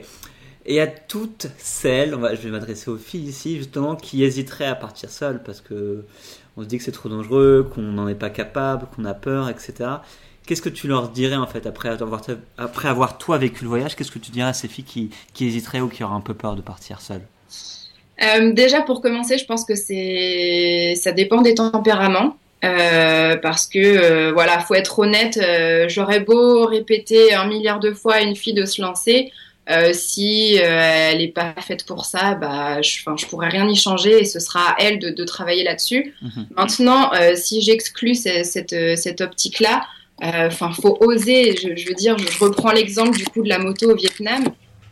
Et 0.65 0.79
à 0.79 0.87
toutes 0.87 1.47
celles, 1.57 2.13
on 2.13 2.19
va, 2.19 2.35
je 2.35 2.41
vais 2.41 2.49
m'adresser 2.49 2.89
aux 2.89 2.97
filles 2.97 3.27
ici 3.27 3.57
justement, 3.57 3.95
qui 3.95 4.23
hésiteraient 4.23 4.65
à 4.65 4.75
partir 4.75 5.09
seules 5.09 5.41
parce 5.43 5.61
que 5.61 6.05
on 6.57 6.63
se 6.63 6.67
dit 6.67 6.77
que 6.77 6.83
c'est 6.83 6.91
trop 6.91 7.09
dangereux, 7.09 7.69
qu'on 7.73 7.81
n'en 7.81 8.07
est 8.07 8.15
pas 8.15 8.29
capable, 8.29 8.85
qu'on 8.95 9.05
a 9.05 9.13
peur, 9.13 9.49
etc. 9.49 9.73
Qu'est-ce 10.45 10.61
que 10.61 10.69
tu 10.69 10.87
leur 10.87 11.09
dirais 11.09 11.35
en 11.35 11.47
fait 11.47 11.65
après 11.65 11.89
avoir, 11.89 12.21
après 12.57 12.87
avoir 12.87 13.17
toi 13.17 13.37
vécu 13.37 13.63
le 13.63 13.69
voyage? 13.69 13.95
Qu'est-ce 13.95 14.11
que 14.11 14.19
tu 14.19 14.31
dirais 14.31 14.49
à 14.49 14.53
ces 14.53 14.67
filles 14.67 14.85
qui, 14.85 15.09
qui 15.33 15.45
hésiteraient 15.45 15.81
ou 15.81 15.87
qui 15.87 16.03
auraient 16.03 16.15
un 16.15 16.21
peu 16.21 16.33
peur 16.33 16.55
de 16.55 16.61
partir 16.61 17.01
seules? 17.01 17.25
Euh, 18.23 18.51
Déjà 18.51 18.81
pour 18.81 19.01
commencer, 19.01 19.37
je 19.37 19.45
pense 19.45 19.65
que 19.65 19.75
c'est 19.75 20.93
ça 20.95 21.11
dépend 21.11 21.41
des 21.41 21.55
tempéraments. 21.55 22.37
Euh, 22.63 23.37
parce 23.37 23.65
que 23.65 23.79
euh, 23.79 24.31
voilà, 24.33 24.59
faut 24.59 24.75
être 24.75 24.99
honnête. 24.99 25.39
Euh, 25.41 25.89
j'aurais 25.89 26.19
beau 26.19 26.67
répéter 26.67 27.33
un 27.33 27.47
milliard 27.47 27.79
de 27.79 27.91
fois 27.91 28.15
à 28.15 28.21
une 28.21 28.35
fille 28.35 28.53
de 28.53 28.65
se 28.65 28.81
lancer, 28.81 29.31
si 29.93 30.57
elle 30.57 31.19
n'est 31.19 31.29
pas 31.29 31.55
faite 31.61 31.85
pour 31.85 32.03
ça, 32.03 32.35
bah, 32.35 32.81
je, 32.81 32.99
je 33.17 33.25
pourrais 33.25 33.47
rien 33.47 33.67
y 33.69 33.75
changer 33.75 34.21
et 34.21 34.25
ce 34.25 34.39
sera 34.39 34.71
à 34.71 34.75
elle 34.79 34.99
de, 34.99 35.09
de 35.09 35.23
travailler 35.23 35.63
là-dessus. 35.63 36.13
Mhm. 36.21 36.47
Maintenant, 36.57 37.11
si 37.35 37.61
j'exclus 37.61 38.15
cette, 38.15 38.45
cette, 38.45 38.75
cette 38.97 39.21
euh, 40.23 40.47
enfin, 40.47 40.71
faut 40.71 40.97
oser. 41.01 41.55
Je, 41.55 41.87
veux 41.87 41.95
dire, 41.95 42.17
je 42.17 42.39
reprends 42.39 42.71
l'exemple 42.71 43.17
du 43.17 43.25
coup 43.25 43.41
de 43.41 43.49
la 43.49 43.59
moto 43.59 43.91
au 43.91 43.95
Vietnam. 43.95 44.43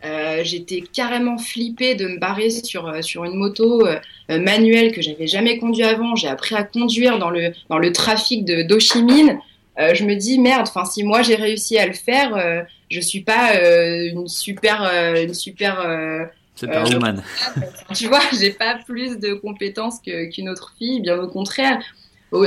Euh, 0.04 0.40
j'étais 0.44 0.80
carrément 0.80 1.36
flippée 1.36 1.94
de 1.94 2.08
me 2.08 2.18
barrer 2.18 2.48
sur 2.48 2.88
euh, 2.88 3.02
sur 3.02 3.24
une 3.24 3.34
moto 3.34 3.86
manuelle 4.30 4.92
que 4.92 5.02
j'avais 5.02 5.26
jamais 5.26 5.58
conduit 5.58 5.84
avant. 5.84 6.16
J'ai 6.16 6.28
appris 6.28 6.54
à 6.54 6.64
conduire 6.64 7.18
dans 7.18 7.30
le 7.30 7.52
dans 7.68 7.78
le 7.78 7.92
trafic 7.92 8.44
de 8.44 8.78
Chi 8.78 9.02
Minh. 9.02 9.38
je 9.78 10.04
me 10.04 10.14
dis 10.14 10.38
merde. 10.38 10.66
Enfin, 10.68 10.84
si 10.84 11.04
moi 11.04 11.22
j'ai 11.22 11.36
réussi 11.36 11.78
à 11.78 11.86
le 11.86 11.92
faire, 11.92 12.66
je 12.90 13.00
suis 13.00 13.20
pas 13.20 13.54
une 13.54 14.26
super 14.26 14.82
une 15.16 15.34
super 15.34 16.28
Superwoman. 16.56 17.22
tu 17.94 18.06
vois, 18.08 18.20
j'ai 18.38 18.50
pas 18.50 18.78
plus 18.86 19.18
de 19.18 19.32
compétences 19.32 19.98
qu'une 20.00 20.48
autre 20.48 20.74
fille, 20.78 21.00
bien 21.00 21.18
au 21.18 21.28
contraire. 21.28 21.80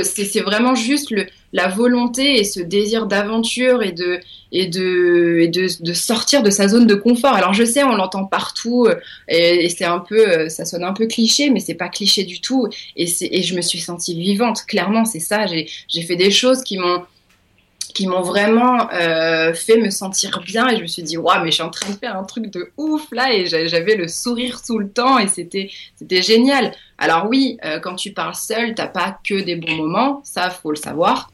C'est 0.02 0.40
vraiment 0.40 0.74
juste 0.74 1.10
le, 1.10 1.26
la 1.52 1.68
volonté 1.68 2.38
et 2.38 2.44
ce 2.44 2.60
désir 2.60 3.06
d'aventure 3.06 3.82
et 3.82 3.92
de 3.92 4.20
sortir 5.92 6.42
de 6.42 6.50
sa 6.50 6.68
zone 6.68 6.86
de 6.86 6.94
confort. 6.94 7.34
Alors 7.34 7.52
je 7.52 7.64
sais, 7.64 7.84
on 7.84 7.94
l'entend 7.94 8.24
partout 8.24 8.86
euh, 8.86 8.94
et, 9.28 9.64
et 9.64 9.68
c'est 9.68 9.84
un 9.84 9.98
peu, 10.00 10.26
euh, 10.26 10.48
ça 10.48 10.64
sonne 10.64 10.84
un 10.84 10.92
peu 10.92 11.06
cliché, 11.06 11.50
mais 11.50 11.60
c'est 11.60 11.74
pas 11.74 11.88
cliché 11.88 12.24
du 12.24 12.40
tout. 12.40 12.68
Et, 12.96 13.06
et 13.20 13.42
je 13.42 13.54
me 13.54 13.60
suis 13.60 13.80
sentie 13.80 14.18
vivante. 14.18 14.64
Clairement, 14.66 15.04
c'est 15.04 15.20
ça. 15.20 15.46
J'ai 15.46 16.02
fait 16.02 16.16
des 16.16 16.30
choses 16.30 16.62
qui 16.62 16.78
m'ont 16.78 17.02
qui 17.94 18.08
m'ont 18.08 18.22
vraiment 18.22 18.90
euh, 18.92 19.54
fait 19.54 19.78
me 19.78 19.88
sentir 19.88 20.40
bien 20.44 20.68
et 20.68 20.76
je 20.76 20.82
me 20.82 20.86
suis 20.86 21.02
dit 21.02 21.16
waouh 21.16 21.42
mais 21.42 21.50
je 21.50 21.54
suis 21.54 21.62
en 21.62 21.70
train 21.70 21.90
de 21.90 21.96
faire 21.96 22.16
un 22.16 22.24
truc 22.24 22.50
de 22.50 22.70
ouf 22.76 23.06
là 23.12 23.32
et 23.32 23.46
j'avais 23.46 23.94
le 23.94 24.08
sourire 24.08 24.60
tout 24.62 24.78
le 24.78 24.88
temps 24.88 25.18
et 25.18 25.28
c'était 25.28 25.70
c'était 25.96 26.20
génial. 26.20 26.72
Alors 26.98 27.26
oui 27.28 27.56
euh, 27.64 27.78
quand 27.78 27.94
tu 27.94 28.12
parles 28.12 28.34
seul 28.34 28.74
t'as 28.74 28.88
pas 28.88 29.18
que 29.26 29.40
des 29.40 29.56
bons 29.56 29.76
moments 29.76 30.20
ça 30.24 30.50
faut 30.50 30.70
le 30.70 30.76
savoir. 30.76 31.30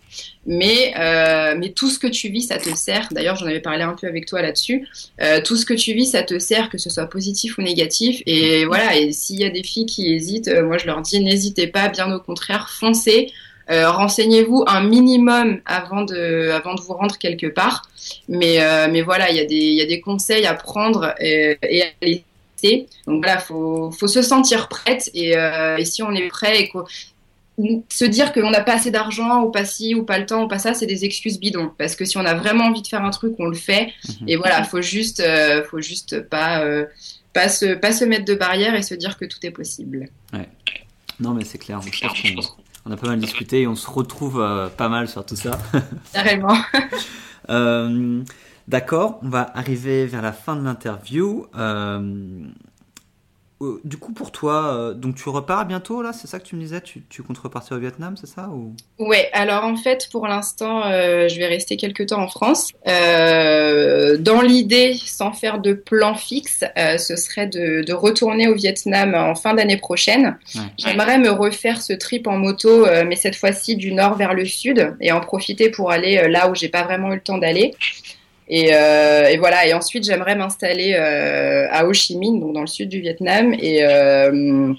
Mais 0.46 0.92
euh, 0.98 1.54
mais 1.58 1.70
tout 1.70 1.88
ce 1.88 1.98
que 1.98 2.06
tu 2.06 2.28
vis 2.28 2.42
ça 2.42 2.58
te 2.58 2.74
sert. 2.74 3.08
D'ailleurs 3.10 3.36
j'en 3.36 3.46
avais 3.46 3.60
parlé 3.60 3.82
un 3.82 3.94
peu 3.94 4.06
avec 4.06 4.26
toi 4.26 4.42
là-dessus. 4.42 4.86
Euh, 5.20 5.40
tout 5.42 5.56
ce 5.56 5.64
que 5.64 5.74
tu 5.74 5.92
vis 5.92 6.06
ça 6.06 6.22
te 6.22 6.38
sert 6.38 6.68
que 6.68 6.78
ce 6.78 6.90
soit 6.90 7.06
positif 7.06 7.58
ou 7.58 7.62
négatif. 7.62 8.22
Et 8.26 8.64
voilà 8.66 8.96
et 8.96 9.12
s'il 9.12 9.40
y 9.40 9.44
a 9.44 9.50
des 9.50 9.62
filles 9.62 9.86
qui 9.86 10.12
hésitent 10.12 10.48
euh, 10.48 10.64
moi 10.64 10.78
je 10.78 10.86
leur 10.86 11.00
dis 11.00 11.20
n'hésitez 11.20 11.68
pas 11.68 11.88
bien 11.88 12.12
au 12.12 12.20
contraire 12.20 12.68
foncez 12.70 13.32
euh, 13.70 13.90
renseignez-vous 13.90 14.64
un 14.66 14.82
minimum 14.82 15.60
avant 15.64 16.02
de, 16.02 16.50
avant 16.50 16.74
de 16.74 16.80
vous 16.80 16.94
rendre 16.94 17.18
quelque 17.18 17.46
part. 17.46 17.82
Mais, 18.28 18.62
euh, 18.62 18.88
mais 18.90 19.02
voilà, 19.02 19.30
il 19.30 19.36
y, 19.36 19.40
a 19.40 19.44
des, 19.44 19.54
y 19.54 19.80
a 19.80 19.86
des 19.86 20.00
conseils 20.00 20.46
à 20.46 20.54
prendre 20.54 21.14
et, 21.20 21.56
et 21.62 21.82
à 21.82 21.86
laisser. 22.02 22.88
Donc 23.06 23.22
voilà, 23.24 23.38
faut, 23.38 23.90
faut 23.92 24.08
se 24.08 24.22
sentir 24.22 24.68
prête 24.68 25.10
et, 25.14 25.36
euh, 25.36 25.76
et 25.76 25.84
si 25.84 26.02
on 26.02 26.12
est 26.12 26.28
prêt 26.28 26.62
et 26.62 26.72
se 27.90 28.04
dire 28.06 28.32
qu'on 28.32 28.50
n'a 28.50 28.62
pas 28.62 28.74
assez 28.74 28.90
d'argent 28.90 29.42
ou 29.42 29.50
pas 29.50 29.66
ci 29.66 29.94
ou 29.94 30.02
pas 30.02 30.18
le 30.18 30.26
temps 30.26 30.44
ou 30.44 30.48
pas 30.48 30.58
ça, 30.58 30.74
c'est 30.74 30.86
des 30.86 31.04
excuses 31.04 31.38
bidons. 31.38 31.70
Parce 31.78 31.94
que 31.94 32.04
si 32.04 32.16
on 32.18 32.24
a 32.24 32.34
vraiment 32.34 32.64
envie 32.64 32.82
de 32.82 32.88
faire 32.88 33.04
un 33.04 33.10
truc, 33.10 33.34
on 33.38 33.46
le 33.46 33.56
fait. 33.56 33.92
Mhm. 34.08 34.28
Et 34.28 34.36
voilà, 34.36 34.64
faut 34.64 34.82
juste, 34.82 35.22
faut 35.70 35.80
juste 35.80 36.22
pas, 36.22 36.64
pas 37.34 37.48
se, 37.48 37.74
pas 37.74 37.92
se 37.92 38.04
mettre 38.04 38.24
de 38.24 38.34
barrière 38.34 38.74
et 38.74 38.82
se 38.82 38.94
dire 38.94 39.16
que 39.16 39.26
tout 39.26 39.38
est 39.42 39.50
possible. 39.50 40.08
Ouais. 40.32 40.48
Non, 41.20 41.34
mais 41.34 41.44
c'est 41.44 41.58
clair. 41.58 41.78
On 41.78 42.69
on 42.86 42.92
a 42.92 42.96
pas 42.96 43.08
mal 43.08 43.18
discuté 43.18 43.62
et 43.62 43.66
on 43.66 43.74
se 43.76 43.88
retrouve 43.90 44.40
euh, 44.40 44.68
pas 44.68 44.88
mal 44.88 45.08
sur 45.08 45.24
tout 45.24 45.36
ça. 45.36 45.58
Carrément. 46.12 46.56
euh, 47.50 48.22
D'accord, 48.68 49.18
on 49.22 49.28
va 49.28 49.50
arriver 49.54 50.06
vers 50.06 50.22
la 50.22 50.32
fin 50.32 50.54
de 50.56 50.62
l'interview. 50.64 51.46
Euh, 51.56 52.46
euh, 53.62 53.78
du 53.84 53.98
coup, 53.98 54.12
pour 54.12 54.32
toi, 54.32 54.74
euh, 54.74 54.94
donc 54.94 55.16
tu 55.16 55.28
repars 55.28 55.66
bientôt 55.66 56.00
là, 56.00 56.14
c'est 56.14 56.26
ça 56.26 56.38
que 56.38 56.46
tu 56.46 56.56
me 56.56 56.62
disais? 56.62 56.80
Tu, 56.80 57.02
tu, 57.10 57.22
comptes 57.22 57.36
repartir 57.36 57.76
au 57.76 57.80
Vietnam, 57.80 58.16
c'est 58.18 58.26
ça 58.26 58.48
ou... 58.48 58.74
Ouais, 58.98 59.28
alors 59.34 59.64
en 59.64 59.76
fait, 59.76 60.08
pour 60.10 60.26
l'instant, 60.26 60.86
euh, 60.86 61.28
je 61.28 61.36
vais 61.36 61.46
rester 61.46 61.76
quelques 61.76 62.06
temps 62.06 62.22
en 62.22 62.28
France. 62.28 62.72
Dans 62.86 64.40
l'idée, 64.40 64.94
sans 65.04 65.32
faire 65.32 65.58
de 65.58 65.74
plan 65.74 66.14
fixe, 66.14 66.64
ce 66.76 67.16
serait 67.16 67.46
de, 67.46 67.82
de, 67.82 67.92
retourner 67.92 68.48
au 68.48 68.54
Vietnam 68.54 69.14
en 69.14 69.34
fin 69.34 69.52
d'année 69.52 69.76
prochaine. 69.76 70.38
Ouais. 70.54 70.62
J'aimerais 70.78 71.18
me 71.18 71.30
refaire 71.30 71.82
ce 71.82 71.92
trip 71.92 72.26
en 72.26 72.38
moto, 72.38 72.86
mais 73.06 73.16
cette 73.16 73.36
fois-ci 73.36 73.76
du 73.76 73.92
nord 73.92 74.16
vers 74.16 74.32
le 74.32 74.46
sud, 74.46 74.96
et 75.00 75.12
en 75.12 75.20
profiter 75.20 75.68
pour 75.68 75.90
aller 75.90 76.28
là 76.28 76.50
où 76.50 76.54
j'ai 76.54 76.68
pas 76.68 76.84
vraiment 76.84 77.12
eu 77.12 77.16
le 77.16 77.20
temps 77.20 77.38
d'aller. 77.38 77.74
Et, 78.50 78.74
euh, 78.74 79.28
et, 79.28 79.38
voilà. 79.38 79.66
Et 79.66 79.72
ensuite, 79.72 80.04
j'aimerais 80.04 80.34
m'installer 80.34 80.94
euh, 80.94 81.68
à 81.70 81.86
Ho 81.86 81.92
Chi 81.92 82.18
Minh, 82.18 82.40
donc 82.40 82.52
dans 82.52 82.60
le 82.60 82.66
sud 82.66 82.88
du 82.88 83.00
Vietnam, 83.00 83.54
et, 83.54 83.84
euh, 83.84 84.74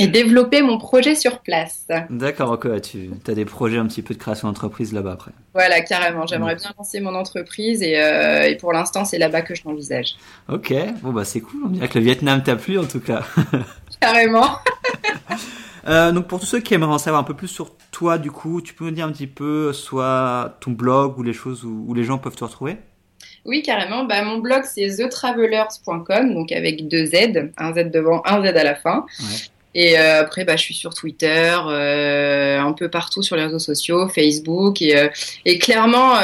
et 0.00 0.06
développer 0.06 0.62
mon 0.62 0.78
projet 0.78 1.14
sur 1.14 1.40
place. 1.40 1.86
D'accord, 2.08 2.52
ok. 2.52 2.80
Tu 2.80 3.10
as 3.28 3.34
des 3.34 3.44
projets 3.44 3.76
un 3.76 3.86
petit 3.86 4.00
peu 4.00 4.14
de 4.14 4.18
création 4.18 4.48
d'entreprise 4.48 4.94
là-bas 4.94 5.12
après. 5.12 5.32
Voilà, 5.52 5.82
carrément. 5.82 6.26
J'aimerais 6.26 6.56
bien 6.56 6.72
lancer 6.78 7.00
mon 7.00 7.14
entreprise 7.14 7.82
et, 7.82 7.92
et 7.92 8.56
pour 8.56 8.72
l'instant, 8.72 9.04
c'est 9.04 9.18
là-bas 9.18 9.42
que 9.42 9.54
je 9.54 9.62
l'envisage. 9.66 10.16
Ok. 10.48 10.74
Bon 11.02 11.12
bah 11.12 11.24
c'est 11.24 11.40
cool. 11.40 11.60
On 11.66 11.68
dirait 11.68 11.88
que 11.88 11.98
le 11.98 12.04
Vietnam 12.04 12.42
t'a 12.42 12.56
plu 12.56 12.78
en 12.78 12.86
tout 12.86 13.00
cas. 13.00 13.22
carrément. 14.00 14.48
Euh, 15.86 16.12
donc 16.12 16.28
pour 16.28 16.40
tous 16.40 16.46
ceux 16.46 16.60
qui 16.60 16.72
aimeraient 16.72 16.94
en 16.94 16.96
savoir 16.98 17.20
un 17.20 17.24
peu 17.24 17.34
plus 17.34 17.48
sur 17.48 17.76
toi, 17.90 18.16
du 18.16 18.30
coup, 18.30 18.62
tu 18.62 18.72
peux 18.72 18.86
me 18.86 18.92
dire 18.92 19.04
un 19.04 19.12
petit 19.12 19.26
peu 19.26 19.70
soit 19.74 20.56
ton 20.60 20.70
blog 20.70 21.18
ou 21.18 21.22
les 21.22 21.34
choses 21.34 21.62
où, 21.62 21.84
où 21.86 21.92
les 21.92 22.04
gens 22.04 22.16
peuvent 22.16 22.36
te 22.36 22.42
retrouver? 22.42 22.78
Oui, 23.44 23.62
carrément. 23.62 24.04
Bah, 24.04 24.22
mon 24.22 24.38
blog, 24.38 24.62
c'est 24.64 24.96
thetravelers.com, 24.96 26.34
donc 26.34 26.52
avec 26.52 26.88
deux 26.88 27.06
Z, 27.06 27.50
un 27.56 27.74
Z 27.74 27.90
devant, 27.90 28.22
un 28.24 28.42
Z 28.42 28.56
à 28.56 28.64
la 28.64 28.74
fin. 28.74 29.06
Ouais. 29.20 29.26
Et 29.74 29.98
euh, 29.98 30.20
après, 30.20 30.44
bah, 30.44 30.56
je 30.56 30.62
suis 30.62 30.74
sur 30.74 30.94
Twitter, 30.94 31.56
euh, 31.66 32.60
un 32.60 32.72
peu 32.72 32.88
partout 32.88 33.22
sur 33.22 33.34
les 33.34 33.42
réseaux 33.44 33.58
sociaux, 33.58 34.08
Facebook. 34.08 34.80
Et, 34.80 34.96
euh, 34.96 35.08
et 35.44 35.58
clairement, 35.58 36.14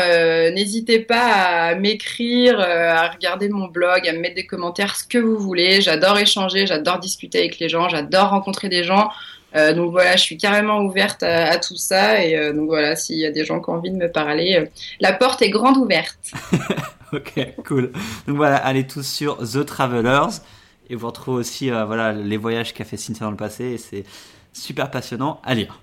n'hésitez 0.53 1.01
pas 1.01 1.25
à 1.25 1.75
m'écrire, 1.75 2.61
à 2.61 3.09
regarder 3.09 3.49
mon 3.49 3.67
blog, 3.67 4.09
à 4.09 4.13
me 4.13 4.19
mettre 4.19 4.37
des 4.37 4.47
commentaires, 4.47 4.95
ce 4.97 5.05
que 5.05 5.19
vous 5.19 5.39
voulez. 5.39 5.81
J'adore 5.81 6.19
échanger, 6.19 6.67
j'adore 6.67 7.01
discuter 7.01 7.41
avec 7.41 7.59
les 7.59 7.69
gens, 7.69 7.89
j'adore 7.89 8.31
rencontrer 8.31 8.69
des 8.69 8.85
gens. 8.85 9.11
Euh, 9.57 9.75
donc 9.75 9.91
voilà, 9.91 10.17
je 10.17 10.23
suis 10.23 10.37
carrément 10.37 10.81
ouverte 10.81 11.23
à, 11.23 11.51
à 11.51 11.59
tout 11.59 11.77
ça. 11.77 12.25
Et 12.25 12.37
euh, 12.37 12.53
donc 12.53 12.67
voilà, 12.67 12.97
s'il 12.97 13.19
y 13.19 13.27
a 13.27 13.31
des 13.31 13.45
gens 13.45 13.61
qui 13.61 13.71
ont 13.71 13.75
envie 13.75 13.91
de 13.91 13.97
me 13.97 14.11
parler, 14.11 14.57
euh, 14.57 14.67
la 15.01 15.13
porte 15.13 15.43
est 15.43 15.51
grande 15.51 15.77
ouverte. 15.77 16.19
ok, 17.13 17.55
cool. 17.67 17.93
Donc 18.27 18.37
voilà, 18.37 18.57
allez 18.57 18.87
tous 18.87 19.07
sur 19.07 19.39
The 19.39 19.65
Travelers. 19.65 20.41
Et 20.89 20.97
vous 20.97 21.07
retrouvez 21.07 21.39
aussi 21.39 21.71
voilà, 21.71 22.13
les 22.13 22.37
voyages 22.37 22.75
qu'a 22.75 22.85
fait 22.85 22.97
Cynthia 22.97 23.25
dans 23.25 23.31
le 23.31 23.37
passé. 23.37 23.65
Et 23.65 23.79
c'est 23.79 24.05
super 24.53 24.91
passionnant 24.91 25.41
à 25.45 25.55
lire. 25.55 25.81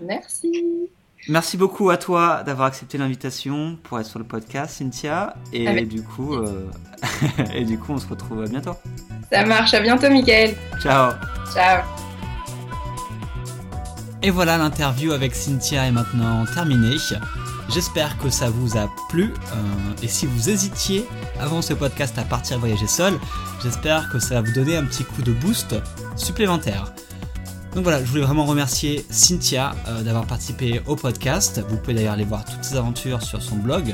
Merci. 0.00 0.88
Merci 1.28 1.56
beaucoup 1.56 1.90
à 1.90 1.98
toi 1.98 2.42
d'avoir 2.42 2.66
accepté 2.66 2.98
l'invitation 2.98 3.78
pour 3.82 4.00
être 4.00 4.06
sur 4.06 4.18
le 4.18 4.24
podcast, 4.24 4.78
Cynthia. 4.78 5.36
Et 5.52 5.68
Avec 5.68 5.86
du 5.86 6.02
coup, 6.02 6.34
et 7.54 7.64
du 7.64 7.78
coup, 7.78 7.92
on 7.92 7.98
se 7.98 8.08
retrouve 8.08 8.48
bientôt. 8.48 8.74
Ça 9.30 9.44
marche. 9.44 9.74
À 9.74 9.80
bientôt, 9.80 10.08
Michael. 10.08 10.56
Ciao. 10.80 11.12
Ciao. 11.52 12.01
Et 14.24 14.30
voilà, 14.30 14.56
l'interview 14.56 15.10
avec 15.12 15.34
Cynthia 15.34 15.84
est 15.86 15.90
maintenant 15.90 16.44
terminée. 16.46 16.96
J'espère 17.68 18.18
que 18.18 18.30
ça 18.30 18.50
vous 18.50 18.76
a 18.76 18.88
plu. 19.08 19.34
Euh, 19.52 19.56
et 20.00 20.06
si 20.06 20.26
vous 20.26 20.48
hésitiez 20.48 21.08
avant 21.40 21.60
ce 21.60 21.74
podcast 21.74 22.16
à 22.18 22.22
partir 22.22 22.60
voyager 22.60 22.86
seul, 22.86 23.18
j'espère 23.64 24.10
que 24.10 24.20
ça 24.20 24.36
va 24.36 24.42
vous 24.42 24.52
donner 24.52 24.76
un 24.76 24.84
petit 24.84 25.02
coup 25.02 25.22
de 25.22 25.32
boost 25.32 25.74
supplémentaire. 26.14 26.92
Donc 27.74 27.82
voilà, 27.82 28.04
je 28.04 28.08
voulais 28.08 28.22
vraiment 28.22 28.44
remercier 28.44 29.04
Cynthia 29.10 29.74
euh, 29.88 30.02
d'avoir 30.02 30.24
participé 30.24 30.82
au 30.86 30.94
podcast. 30.94 31.60
Vous 31.68 31.76
pouvez 31.78 31.94
d'ailleurs 31.94 32.12
aller 32.12 32.24
voir 32.24 32.44
toutes 32.44 32.62
ses 32.62 32.76
aventures 32.76 33.22
sur 33.22 33.42
son 33.42 33.56
blog. 33.56 33.92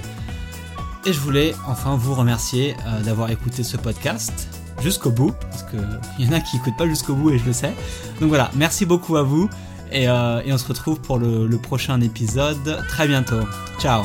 Et 1.06 1.12
je 1.14 1.20
voulais 1.20 1.54
enfin 1.66 1.96
vous 1.96 2.14
remercier 2.14 2.76
euh, 2.86 3.00
d'avoir 3.00 3.30
écouté 3.30 3.62
ce 3.62 3.78
podcast 3.78 4.48
jusqu'au 4.82 5.10
bout, 5.10 5.32
parce 5.50 5.62
qu'il 5.62 5.80
y 6.26 6.28
en 6.28 6.32
a 6.32 6.40
qui 6.40 6.56
n'écoutent 6.56 6.76
pas 6.76 6.86
jusqu'au 6.86 7.14
bout 7.14 7.30
et 7.30 7.38
je 7.38 7.46
le 7.46 7.54
sais. 7.54 7.72
Donc 8.20 8.28
voilà, 8.28 8.50
merci 8.56 8.84
beaucoup 8.84 9.16
à 9.16 9.22
vous. 9.22 9.48
Et, 9.92 10.09
euh, 10.09 10.40
et 10.44 10.53
on 10.53 10.59
se 10.59 10.68
retrouve 10.68 11.01
pour 11.01 11.18
le 11.18 11.57
prochain 11.57 12.01
épisode 12.01 12.85
très 12.88 13.07
bientôt. 13.07 13.40
Ciao 13.81 14.03